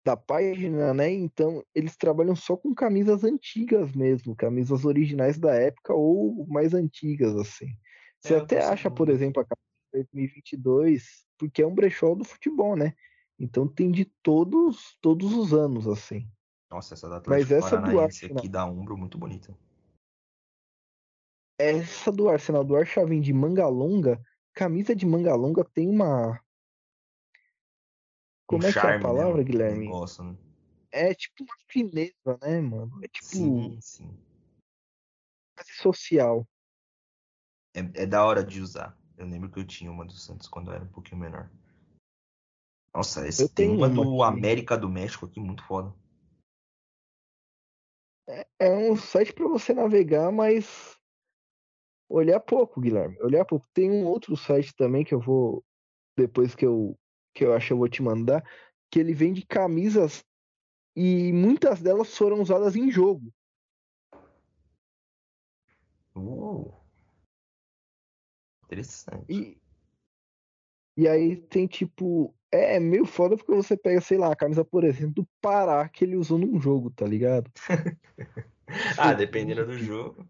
da 0.04 0.18
página, 0.18 0.96
né? 0.96 1.12
Então 1.12 1.64
eles 1.76 1.96
trabalham 1.96 2.36
só 2.36 2.58
com 2.58 2.74
camisas 2.74 3.24
antigas 3.24 3.96
mesmo, 3.96 4.36
camisas 4.36 4.84
originais 4.84 5.38
da 5.38 5.54
época 5.54 5.94
ou 5.94 6.48
mais 6.48 6.74
antigas, 6.74 7.36
assim. 7.36 7.68
Você 8.20 8.34
é, 8.34 8.38
até 8.38 8.64
acha, 8.64 8.90
por 8.90 9.10
exemplo, 9.10 9.44
a 9.44 9.46
camisa 9.46 10.06
de 10.06 10.10
2022, 10.14 11.26
porque 11.38 11.62
é 11.62 11.68
um 11.68 11.76
brechó 11.76 12.16
do 12.16 12.24
futebol, 12.24 12.76
né? 12.76 12.96
Então 13.38 13.68
tem 13.68 13.92
de 13.92 14.06
todos 14.24 14.98
todos 15.02 15.34
os 15.34 15.54
anos, 15.54 15.88
assim. 15.88 16.28
Nossa, 16.72 16.96
essa 16.96 17.08
data 17.08 17.30
Mas 17.30 17.52
essa 17.52 17.78
do 17.78 18.00
Arsenal 18.00 18.38
aqui 18.40 18.50
da 18.50 18.66
Umbro 18.66 18.98
muito 18.98 19.20
bonita. 19.20 19.56
Essa 21.60 22.12
do 22.12 22.28
Arsenal 22.28 22.64
do 22.64 22.76
Archavin 22.76 23.22
de 23.22 23.32
manga 23.32 23.68
longa, 23.68 24.20
camisa 24.54 24.96
de 24.96 25.06
manga 25.06 25.36
longa 25.36 25.64
tem 25.64 25.88
uma 25.88 26.40
como 28.48 28.64
um 28.64 28.68
é 28.68 28.72
charme, 28.72 28.90
que 28.90 28.96
é 28.96 28.98
a 28.98 29.14
palavra, 29.14 29.38
né? 29.38 29.44
Guilherme? 29.44 29.88
Gosto, 29.88 30.24
né? 30.24 30.38
É 30.92 31.14
tipo 31.14 31.44
uma 31.44 31.56
fineza, 31.68 32.40
né, 32.42 32.62
mano? 32.62 33.04
É 33.04 33.08
tipo. 33.08 33.28
Sim, 33.28 33.78
sim. 33.82 34.18
social. 35.82 36.48
É, 37.74 38.04
é 38.04 38.06
da 38.06 38.26
hora 38.26 38.44
de 38.44 38.62
usar. 38.62 38.98
Eu 39.18 39.26
lembro 39.26 39.50
que 39.50 39.60
eu 39.60 39.66
tinha 39.66 39.92
uma 39.92 40.06
do 40.06 40.14
Santos 40.14 40.48
quando 40.48 40.72
eu 40.72 40.76
era 40.76 40.84
um 40.84 40.92
pouquinho 40.92 41.22
menor. 41.22 41.50
Nossa, 42.94 43.28
esse, 43.28 43.50
tem 43.50 43.70
uma, 43.70 43.88
uma 43.88 43.90
do 43.90 44.24
aqui. 44.24 44.38
América 44.38 44.78
do 44.78 44.90
México 44.90 45.26
aqui, 45.26 45.40
muito 45.40 45.64
foda. 45.66 45.94
É, 48.28 48.48
é 48.60 48.70
um 48.72 48.96
site 48.96 49.34
para 49.34 49.48
você 49.48 49.74
navegar, 49.74 50.32
mas 50.32 50.98
olhar 52.10 52.40
pouco, 52.40 52.80
Guilherme. 52.80 53.18
Olhar 53.22 53.44
pouco. 53.44 53.68
Tem 53.74 53.92
um 53.92 54.06
outro 54.06 54.38
site 54.38 54.74
também 54.76 55.04
que 55.04 55.14
eu 55.14 55.20
vou, 55.20 55.64
depois 56.18 56.56
que 56.56 56.66
eu 56.66 56.98
que 57.36 57.44
eu 57.44 57.54
acho 57.54 57.68
que 57.68 57.74
eu 57.74 57.78
vou 57.78 57.90
te 57.90 58.02
mandar, 58.02 58.42
que 58.90 58.98
ele 58.98 59.14
vende 59.14 59.46
camisas 59.46 60.24
e 60.96 61.34
muitas 61.34 61.82
delas 61.82 62.16
foram 62.18 62.42
usadas 62.42 62.76
em 62.78 62.90
jogo. 62.90 63.32
Uh. 66.16 66.74
Interessante. 68.64 69.26
E, 69.30 69.62
e 70.98 71.08
aí 71.08 71.36
tem 71.36 71.68
tipo. 71.68 72.34
É, 72.52 72.78
é 72.78 72.80
meio 72.80 73.06
foda 73.06 73.36
porque 73.36 73.54
você 73.54 73.76
pega, 73.76 74.00
sei 74.00 74.18
lá, 74.18 74.32
a 74.32 74.36
camisa, 74.36 74.64
por 74.64 74.86
exemplo, 74.86 75.16
do 75.16 75.28
Pará 75.42 75.90
que 75.90 76.06
ele 76.06 76.16
usou 76.16 76.38
num 76.40 76.60
jogo, 76.62 76.90
tá 76.90 77.06
ligado? 77.06 77.52
ah, 78.98 79.14
dependendo 79.14 79.66
do 79.66 79.78
jogo. 79.78 80.26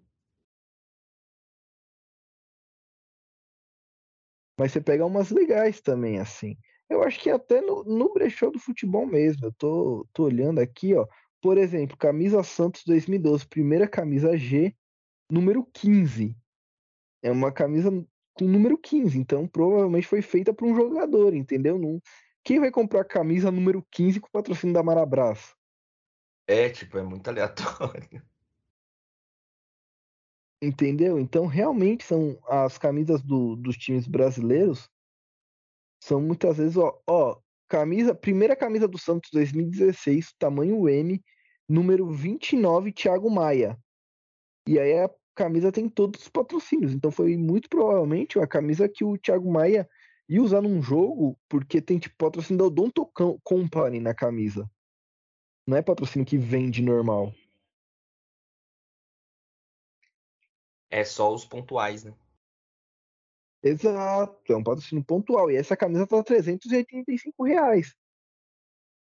Mas 4.57 4.71
você 4.71 4.81
pega 4.81 5.05
umas 5.05 5.29
legais 5.29 5.81
também, 5.81 6.19
assim. 6.19 6.57
Eu 6.89 7.03
acho 7.03 7.19
que 7.19 7.29
até 7.29 7.61
no, 7.61 7.83
no 7.83 8.13
brechó 8.13 8.49
do 8.49 8.59
futebol 8.59 9.05
mesmo. 9.05 9.45
Eu 9.47 9.53
tô, 9.53 10.07
tô 10.13 10.23
olhando 10.23 10.59
aqui, 10.59 10.93
ó. 10.93 11.07
Por 11.41 11.57
exemplo, 11.57 11.97
camisa 11.97 12.43
Santos 12.43 12.83
2012, 12.85 13.47
primeira 13.47 13.87
camisa 13.87 14.37
G, 14.37 14.75
número 15.29 15.63
15. 15.73 16.35
É 17.23 17.31
uma 17.31 17.51
camisa 17.51 17.89
com 18.33 18.45
número 18.45 18.77
15, 18.77 19.17
então 19.17 19.47
provavelmente 19.47 20.07
foi 20.07 20.21
feita 20.21 20.53
por 20.53 20.67
um 20.67 20.75
jogador, 20.75 21.33
entendeu? 21.33 21.77
Não... 21.79 22.01
Quem 22.43 22.59
vai 22.59 22.69
comprar 22.69 23.01
a 23.01 23.05
camisa 23.05 23.51
número 23.51 23.85
15 23.91 24.19
com 24.19 24.27
o 24.27 24.31
patrocínio 24.31 24.73
da 24.73 24.83
Marabras? 24.83 25.55
É, 26.47 26.69
tipo, 26.69 26.97
é 26.97 27.03
muito 27.03 27.27
aleatório. 27.27 28.21
Entendeu? 30.61 31.19
Então, 31.19 31.47
realmente 31.47 32.03
são 32.03 32.39
as 32.47 32.77
camisas 32.77 33.21
do, 33.21 33.55
dos 33.55 33.75
times 33.77 34.07
brasileiros 34.07 34.89
são 36.05 36.21
muitas 36.21 36.57
vezes, 36.57 36.77
ó, 36.77 37.01
ó, 37.09 37.35
camisa, 37.67 38.13
primeira 38.13 38.55
camisa 38.55 38.87
do 38.87 38.97
Santos 38.97 39.31
2016, 39.33 40.35
tamanho 40.37 40.87
M, 40.87 41.19
número 41.67 42.07
29, 42.11 42.91
Thiago 42.91 43.27
Maia. 43.29 43.75
E 44.67 44.79
aí 44.79 44.99
a 44.99 45.09
camisa 45.33 45.71
tem 45.71 45.89
todos 45.89 46.21
os 46.21 46.29
patrocínios. 46.29 46.93
Então 46.93 47.11
foi 47.11 47.35
muito 47.35 47.67
provavelmente 47.67 48.37
uma 48.37 48.45
camisa 48.45 48.87
que 48.87 49.03
o 49.03 49.17
Thiago 49.17 49.51
Maia 49.51 49.89
ia 50.29 50.43
usar 50.43 50.61
num 50.61 50.79
jogo, 50.79 51.35
porque 51.49 51.81
tem 51.81 51.97
tipo 51.97 52.15
patrocínio 52.17 52.59
da 52.59 52.65
Odonto 52.65 53.09
Company 53.43 53.99
na 53.99 54.13
camisa. 54.13 54.69
Não 55.67 55.75
é 55.75 55.81
patrocínio 55.81 56.27
que 56.27 56.37
vende 56.37 56.83
normal. 56.83 57.33
É 60.91 61.03
só 61.03 61.33
os 61.33 61.43
pontuais, 61.43 62.03
né? 62.03 62.13
Exato, 63.65 64.53
é 64.53 64.55
um 64.55 64.63
patrocínio 64.63 65.03
pontual. 65.03 65.49
E 65.49 65.55
essa 65.55 65.75
camisa 65.75 66.05
tá 66.05 66.21
385 66.23 67.43
reais. 67.43 67.95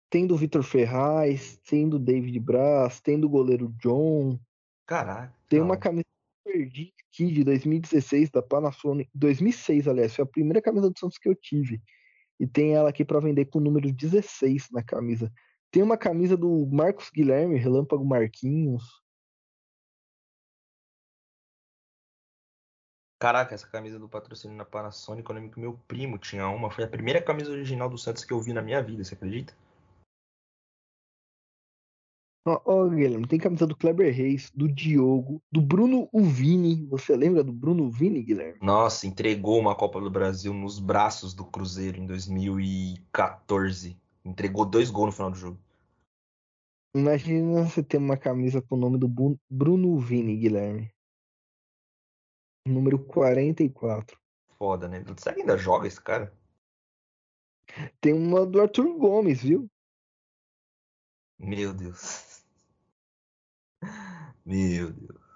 Tem 0.09 0.25
do 0.25 0.35
Vitor 0.35 0.63
Ferraz, 0.63 1.57
tem 1.57 1.87
do 1.87 1.99
David 1.99 2.39
Braz, 2.39 2.99
tem 2.99 3.19
do 3.19 3.29
goleiro 3.29 3.73
John. 3.77 4.39
Caraca. 4.85 5.35
Tem 5.47 5.61
uma 5.61 5.77
camisa 5.77 6.05
perdi 6.43 6.93
aqui 7.07 7.31
de 7.31 7.43
2016 7.43 8.29
da 8.29 8.41
Panasonic, 8.41 9.09
2006, 9.13 9.87
aliás, 9.87 10.15
foi 10.15 10.23
a 10.23 10.27
primeira 10.27 10.61
camisa 10.61 10.89
do 10.89 10.97
Santos 10.97 11.17
que 11.17 11.27
eu 11.27 11.35
tive. 11.35 11.81
E 12.39 12.47
tem 12.47 12.73
ela 12.73 12.89
aqui 12.89 13.03
para 13.03 13.19
vender 13.19 13.45
com 13.45 13.59
o 13.59 13.61
número 13.61 13.91
16 13.91 14.69
na 14.71 14.81
camisa. 14.81 15.31
Tem 15.69 15.83
uma 15.83 15.97
camisa 15.97 16.37
do 16.37 16.65
Marcos 16.67 17.09
Guilherme, 17.13 17.57
Relâmpago 17.57 18.05
Marquinhos. 18.05 18.83
Caraca, 23.19 23.55
essa 23.55 23.67
camisa 23.67 23.97
do 23.97 24.07
patrocínio 24.07 24.55
na 24.55 24.63
Panasonic, 24.63 25.27
eu 25.27 25.35
lembro 25.35 25.51
que 25.51 25.59
meu 25.59 25.79
primo 25.87 26.19
tinha 26.19 26.47
uma. 26.49 26.69
Foi 26.69 26.83
a 26.83 26.87
primeira 26.87 27.21
camisa 27.21 27.51
original 27.51 27.89
do 27.89 27.97
Santos 27.97 28.23
que 28.23 28.31
eu 28.31 28.39
vi 28.39 28.53
na 28.53 28.61
minha 28.61 28.81
vida, 28.81 29.03
você 29.03 29.15
acredita? 29.15 29.55
Ó, 32.47 32.61
oh, 32.63 32.89
Guilherme, 32.89 33.27
tem 33.27 33.39
camisa 33.39 33.67
do 33.67 33.75
Kleber 33.75 34.15
Reis, 34.15 34.49
do 34.55 34.69
Diogo, 34.69 35.41
do 35.51 35.61
Bruno 35.61 36.07
Uvini. 36.13 36.85
Você 36.85 37.13
lembra 37.17 37.43
do 37.43 37.51
Bruno 37.51 37.83
Uvini, 37.85 38.23
Guilherme? 38.23 38.59
Nossa, 38.61 39.05
entregou 39.05 39.59
uma 39.59 39.75
Copa 39.75 39.99
do 39.99 40.09
Brasil 40.09 40.53
nos 40.53 40.79
braços 40.79 41.33
do 41.33 41.43
Cruzeiro 41.43 41.99
em 41.99 42.05
2014. 42.05 43.99
Entregou 44.23 44.63
dois 44.63 44.89
gols 44.89 45.07
no 45.07 45.11
final 45.11 45.31
do 45.31 45.37
jogo. 45.37 45.59
Imagina 46.95 47.63
você 47.63 47.83
ter 47.83 47.97
uma 47.97 48.15
camisa 48.15 48.61
com 48.61 48.75
o 48.75 48.79
nome 48.79 48.97
do 48.97 49.09
Bruno 49.49 49.89
Uvini, 49.89 50.37
Guilherme. 50.37 50.89
Número 52.67 52.99
44. 52.99 54.19
Foda, 54.57 54.87
né? 54.87 55.03
Será 55.17 55.35
que 55.35 55.41
ainda 55.41 55.57
joga 55.57 55.87
esse 55.87 56.01
cara? 56.01 56.33
Tem 58.01 58.13
uma 58.13 58.45
do 58.45 58.61
Arthur 58.61 58.97
Gomes, 58.97 59.41
viu? 59.41 59.69
Meu 61.37 61.73
Deus. 61.73 62.43
Meu 64.45 64.91
Deus. 64.91 65.27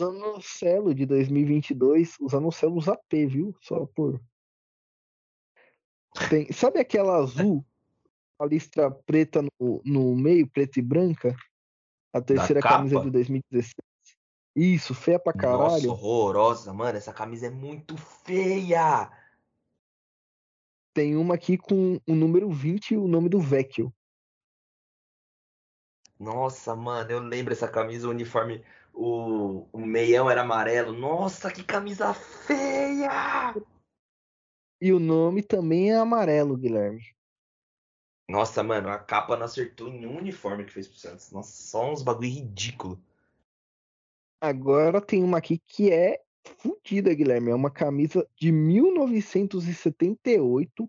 Zanocelo 0.00 0.94
de 0.94 1.04
2022, 1.04 2.16
o 2.20 2.28
Zanocelo 2.28 2.78
AP, 2.90 3.26
viu? 3.28 3.54
Só 3.60 3.84
por. 3.86 4.20
Tem... 6.30 6.50
Sabe 6.52 6.78
aquela 6.78 7.16
azul? 7.16 7.64
A 8.38 8.46
listra 8.46 8.90
preta 8.90 9.42
no, 9.42 9.82
no 9.84 10.16
meio, 10.16 10.48
preta 10.48 10.78
e 10.78 10.82
branca? 10.82 11.36
A 12.12 12.22
terceira 12.22 12.62
camisa 12.62 13.00
de 13.00 13.10
2016. 13.10 13.74
Isso, 14.60 14.92
feia 14.92 15.20
pra 15.20 15.32
caralho. 15.32 15.58
Nossa, 15.58 15.88
horrorosa, 15.88 16.72
mano. 16.72 16.98
Essa 16.98 17.12
camisa 17.12 17.46
é 17.46 17.50
muito 17.50 17.96
feia. 17.96 19.08
Tem 20.92 21.14
uma 21.14 21.36
aqui 21.36 21.56
com 21.56 22.00
o 22.04 22.12
número 22.12 22.50
20 22.50 22.90
e 22.90 22.96
o 22.96 23.06
nome 23.06 23.28
do 23.28 23.38
Vecchio. 23.38 23.94
Nossa, 26.18 26.74
mano, 26.74 27.08
eu 27.08 27.20
lembro 27.20 27.52
essa 27.52 27.68
camisa, 27.68 28.08
o 28.08 28.10
uniforme, 28.10 28.64
o, 28.92 29.68
o 29.72 29.78
meião 29.78 30.28
era 30.28 30.40
amarelo. 30.40 30.92
Nossa, 30.92 31.52
que 31.52 31.62
camisa 31.62 32.12
feia! 32.12 33.54
E 34.80 34.92
o 34.92 34.98
nome 34.98 35.40
também 35.40 35.92
é 35.92 35.96
amarelo, 35.96 36.56
Guilherme. 36.56 37.14
Nossa, 38.28 38.64
mano, 38.64 38.88
a 38.88 38.98
capa 38.98 39.36
não 39.36 39.44
acertou 39.44 39.86
em 39.86 40.04
um 40.04 40.18
uniforme 40.18 40.64
que 40.64 40.72
fez 40.72 40.88
pro 40.88 40.98
Santos. 40.98 41.30
Nossa, 41.30 41.52
só 41.52 41.92
uns 41.92 42.02
bagulho 42.02 42.28
ridículo. 42.28 43.00
Agora 44.40 45.00
tem 45.00 45.24
uma 45.24 45.38
aqui 45.38 45.58
que 45.58 45.90
é 45.90 46.22
fodida, 46.58 47.12
Guilherme. 47.12 47.50
É 47.50 47.54
uma 47.54 47.70
camisa 47.70 48.24
de 48.36 48.52
1978, 48.52 50.88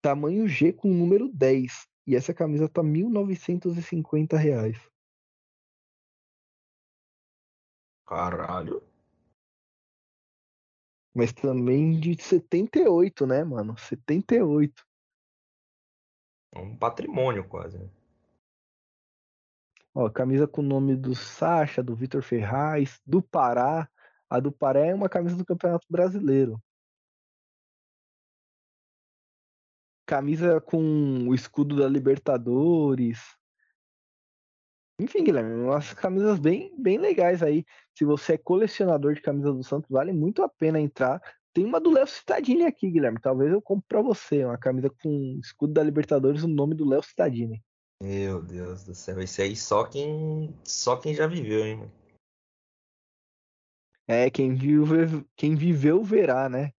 tamanho 0.00 0.46
G 0.46 0.72
com 0.72 0.86
número 0.88 1.28
10. 1.28 1.88
E 2.06 2.14
essa 2.14 2.32
camisa 2.32 2.68
tá 2.68 2.80
1950 2.82 4.36
reais. 4.36 4.78
Caralho. 8.06 8.82
Mas 11.14 11.32
também 11.32 11.98
de 11.98 12.20
78, 12.20 13.26
né, 13.26 13.42
mano? 13.44 13.78
78. 13.78 14.84
É 16.52 16.58
um 16.58 16.76
patrimônio 16.76 17.48
quase, 17.48 17.78
né? 17.78 17.88
Ó, 19.94 20.10
camisa 20.10 20.46
com 20.48 20.60
o 20.60 20.64
nome 20.64 20.96
do 20.96 21.14
Sacha, 21.14 21.82
do 21.82 21.94
Vitor 21.94 22.22
Ferraz, 22.22 23.00
do 23.06 23.22
Pará. 23.22 23.88
A 24.28 24.40
do 24.40 24.50
Pará 24.50 24.80
é 24.80 24.94
uma 24.94 25.08
camisa 25.08 25.36
do 25.36 25.44
Campeonato 25.44 25.86
Brasileiro. 25.88 26.60
Camisa 30.06 30.60
com 30.60 31.28
o 31.28 31.34
escudo 31.34 31.76
da 31.76 31.88
Libertadores. 31.88 33.20
Enfim, 35.00 35.24
Guilherme, 35.24 35.54
umas 35.64 35.92
camisas 35.94 36.38
bem, 36.38 36.74
bem 36.78 36.98
legais 36.98 37.42
aí. 37.42 37.64
Se 37.96 38.04
você 38.04 38.34
é 38.34 38.38
colecionador 38.38 39.14
de 39.14 39.20
camisas 39.20 39.54
do 39.54 39.62
Santos, 39.64 39.88
vale 39.90 40.12
muito 40.12 40.42
a 40.42 40.48
pena 40.48 40.80
entrar. 40.80 41.20
Tem 41.52 41.64
uma 41.64 41.80
do 41.80 41.90
Léo 41.90 42.06
Cittadini 42.06 42.64
aqui, 42.64 42.90
Guilherme. 42.90 43.20
Talvez 43.20 43.52
eu 43.52 43.62
compre 43.62 43.86
pra 43.88 44.02
você. 44.02 44.44
Uma 44.44 44.58
camisa 44.58 44.90
com 44.90 45.38
escudo 45.40 45.72
da 45.72 45.82
Libertadores, 45.82 46.42
o 46.42 46.48
nome 46.48 46.74
do 46.74 46.88
Léo 46.88 47.02
Cittadini. 47.02 47.62
Meu 48.02 48.42
Deus 48.42 48.84
do 48.84 48.94
céu, 48.94 49.20
esse 49.20 49.40
aí 49.40 49.56
só 49.56 49.84
quem 49.84 50.54
só 50.64 50.96
quem 50.96 51.14
já 51.14 51.26
viveu, 51.26 51.64
hein? 51.64 51.92
É, 54.06 54.30
quem 54.30 54.54
viveu, 54.54 55.24
quem 55.34 55.54
viveu 55.54 56.02
verá, 56.04 56.48
né? 56.48 56.72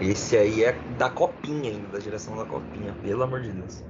Esse 0.00 0.36
aí 0.36 0.62
é 0.62 0.72
da 0.96 1.10
copinha 1.10 1.70
ainda, 1.70 1.88
da 1.88 2.00
geração 2.00 2.36
da 2.36 2.46
copinha, 2.46 2.94
pelo 3.02 3.22
amor 3.22 3.42
de 3.42 3.52
Deus. 3.52 3.82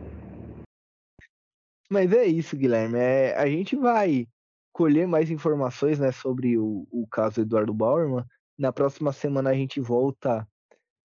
Mas 1.90 2.12
é 2.12 2.24
isso, 2.24 2.56
Guilherme. 2.56 2.98
É, 2.98 3.36
a 3.36 3.46
gente 3.46 3.76
vai 3.76 4.26
colher 4.72 5.06
mais 5.06 5.30
informações 5.30 5.98
né, 5.98 6.12
sobre 6.12 6.56
o, 6.56 6.86
o 6.90 7.06
caso 7.06 7.40
Eduardo 7.40 7.74
Bauerman. 7.74 8.24
Na 8.56 8.72
próxima 8.72 9.12
semana 9.12 9.50
a 9.50 9.54
gente 9.54 9.80
volta 9.80 10.46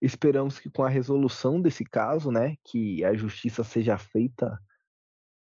Esperamos 0.02 0.60
que 0.60 0.70
com 0.70 0.84
a 0.84 0.90
resolução 0.90 1.62
desse 1.62 1.84
caso, 1.84 2.32
né, 2.32 2.56
que 2.64 3.04
a 3.04 3.14
justiça 3.14 3.64
seja 3.64 3.98
feita 3.98 4.60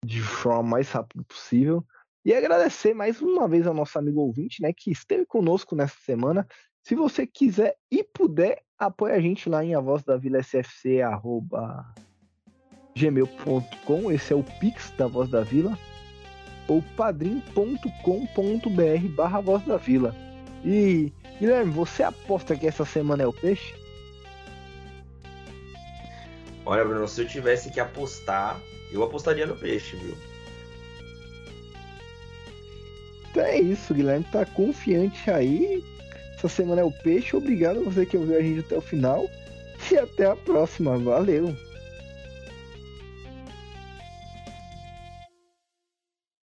de 0.06 0.22
forma 0.22 0.64
mais 0.64 0.92
rápida 0.92 1.24
possível. 1.24 1.86
E 2.24 2.34
agradecer 2.34 2.94
mais 2.94 3.22
uma 3.22 3.48
vez 3.48 3.66
ao 3.66 3.74
nosso 3.74 3.98
amigo 3.98 4.22
ouvinte, 4.22 4.62
né, 4.62 4.72
que 4.74 4.92
esteve 4.92 5.26
conosco 5.26 5.76
nessa 5.76 5.98
semana. 6.02 6.48
Se 6.84 6.96
você 6.96 7.26
quiser 7.26 7.76
e 7.92 8.04
puder, 8.04 8.62
apoie 8.78 9.14
a 9.14 9.20
gente 9.20 9.50
lá 9.50 9.64
em 9.64 9.76
a 9.76 9.80
voz 9.80 10.04
da 10.04 10.18
Vila 10.18 10.40
SFC, 10.40 11.02
arroba 11.02 11.94
gmail.com, 12.98 14.12
esse 14.12 14.34
é 14.34 14.36
o 14.36 14.44
Pix 14.44 14.92
da 14.98 15.08
Voz 15.08 15.30
da 15.30 15.42
Vila, 15.42 15.78
ou 16.68 16.82
padrim.com.br 16.96 19.08
barra 19.16 19.40
Voz 19.40 19.64
da 19.66 19.78
Vila. 19.78 20.16
E, 20.66 21.14
Guilherme, 21.40 21.72
você 21.72 22.04
aposta 22.04 22.56
que 22.56 22.68
essa 22.68 22.84
semana 22.84 23.24
é 23.24 23.28
o 23.28 23.34
peixe? 23.34 23.74
Olha, 26.68 26.84
Bruno, 26.84 27.08
se 27.08 27.22
eu 27.22 27.28
tivesse 27.28 27.72
que 27.72 27.80
apostar, 27.80 28.62
eu 28.92 29.02
apostaria 29.02 29.46
no 29.46 29.56
peixe, 29.56 29.96
viu? 29.96 30.18
Então 33.32 33.42
é 33.42 33.58
isso, 33.58 33.94
Guilherme 33.94 34.26
tá 34.34 34.46
confiante 34.46 35.32
aí. 35.32 35.82
Essa 36.36 36.50
semana 36.50 36.82
é 36.82 36.84
o 36.84 36.92
peixe. 36.92 37.38
Obrigado 37.38 37.80
a 37.80 37.84
você 37.84 38.06
que 38.06 38.18
ouviu 38.18 38.38
a 38.38 38.42
gente 38.42 38.60
até 38.60 38.76
o 38.76 38.82
final. 38.82 39.30
E 39.90 39.98
até 39.98 40.26
a 40.26 40.36
próxima. 40.36 40.98
Valeu! 40.98 41.56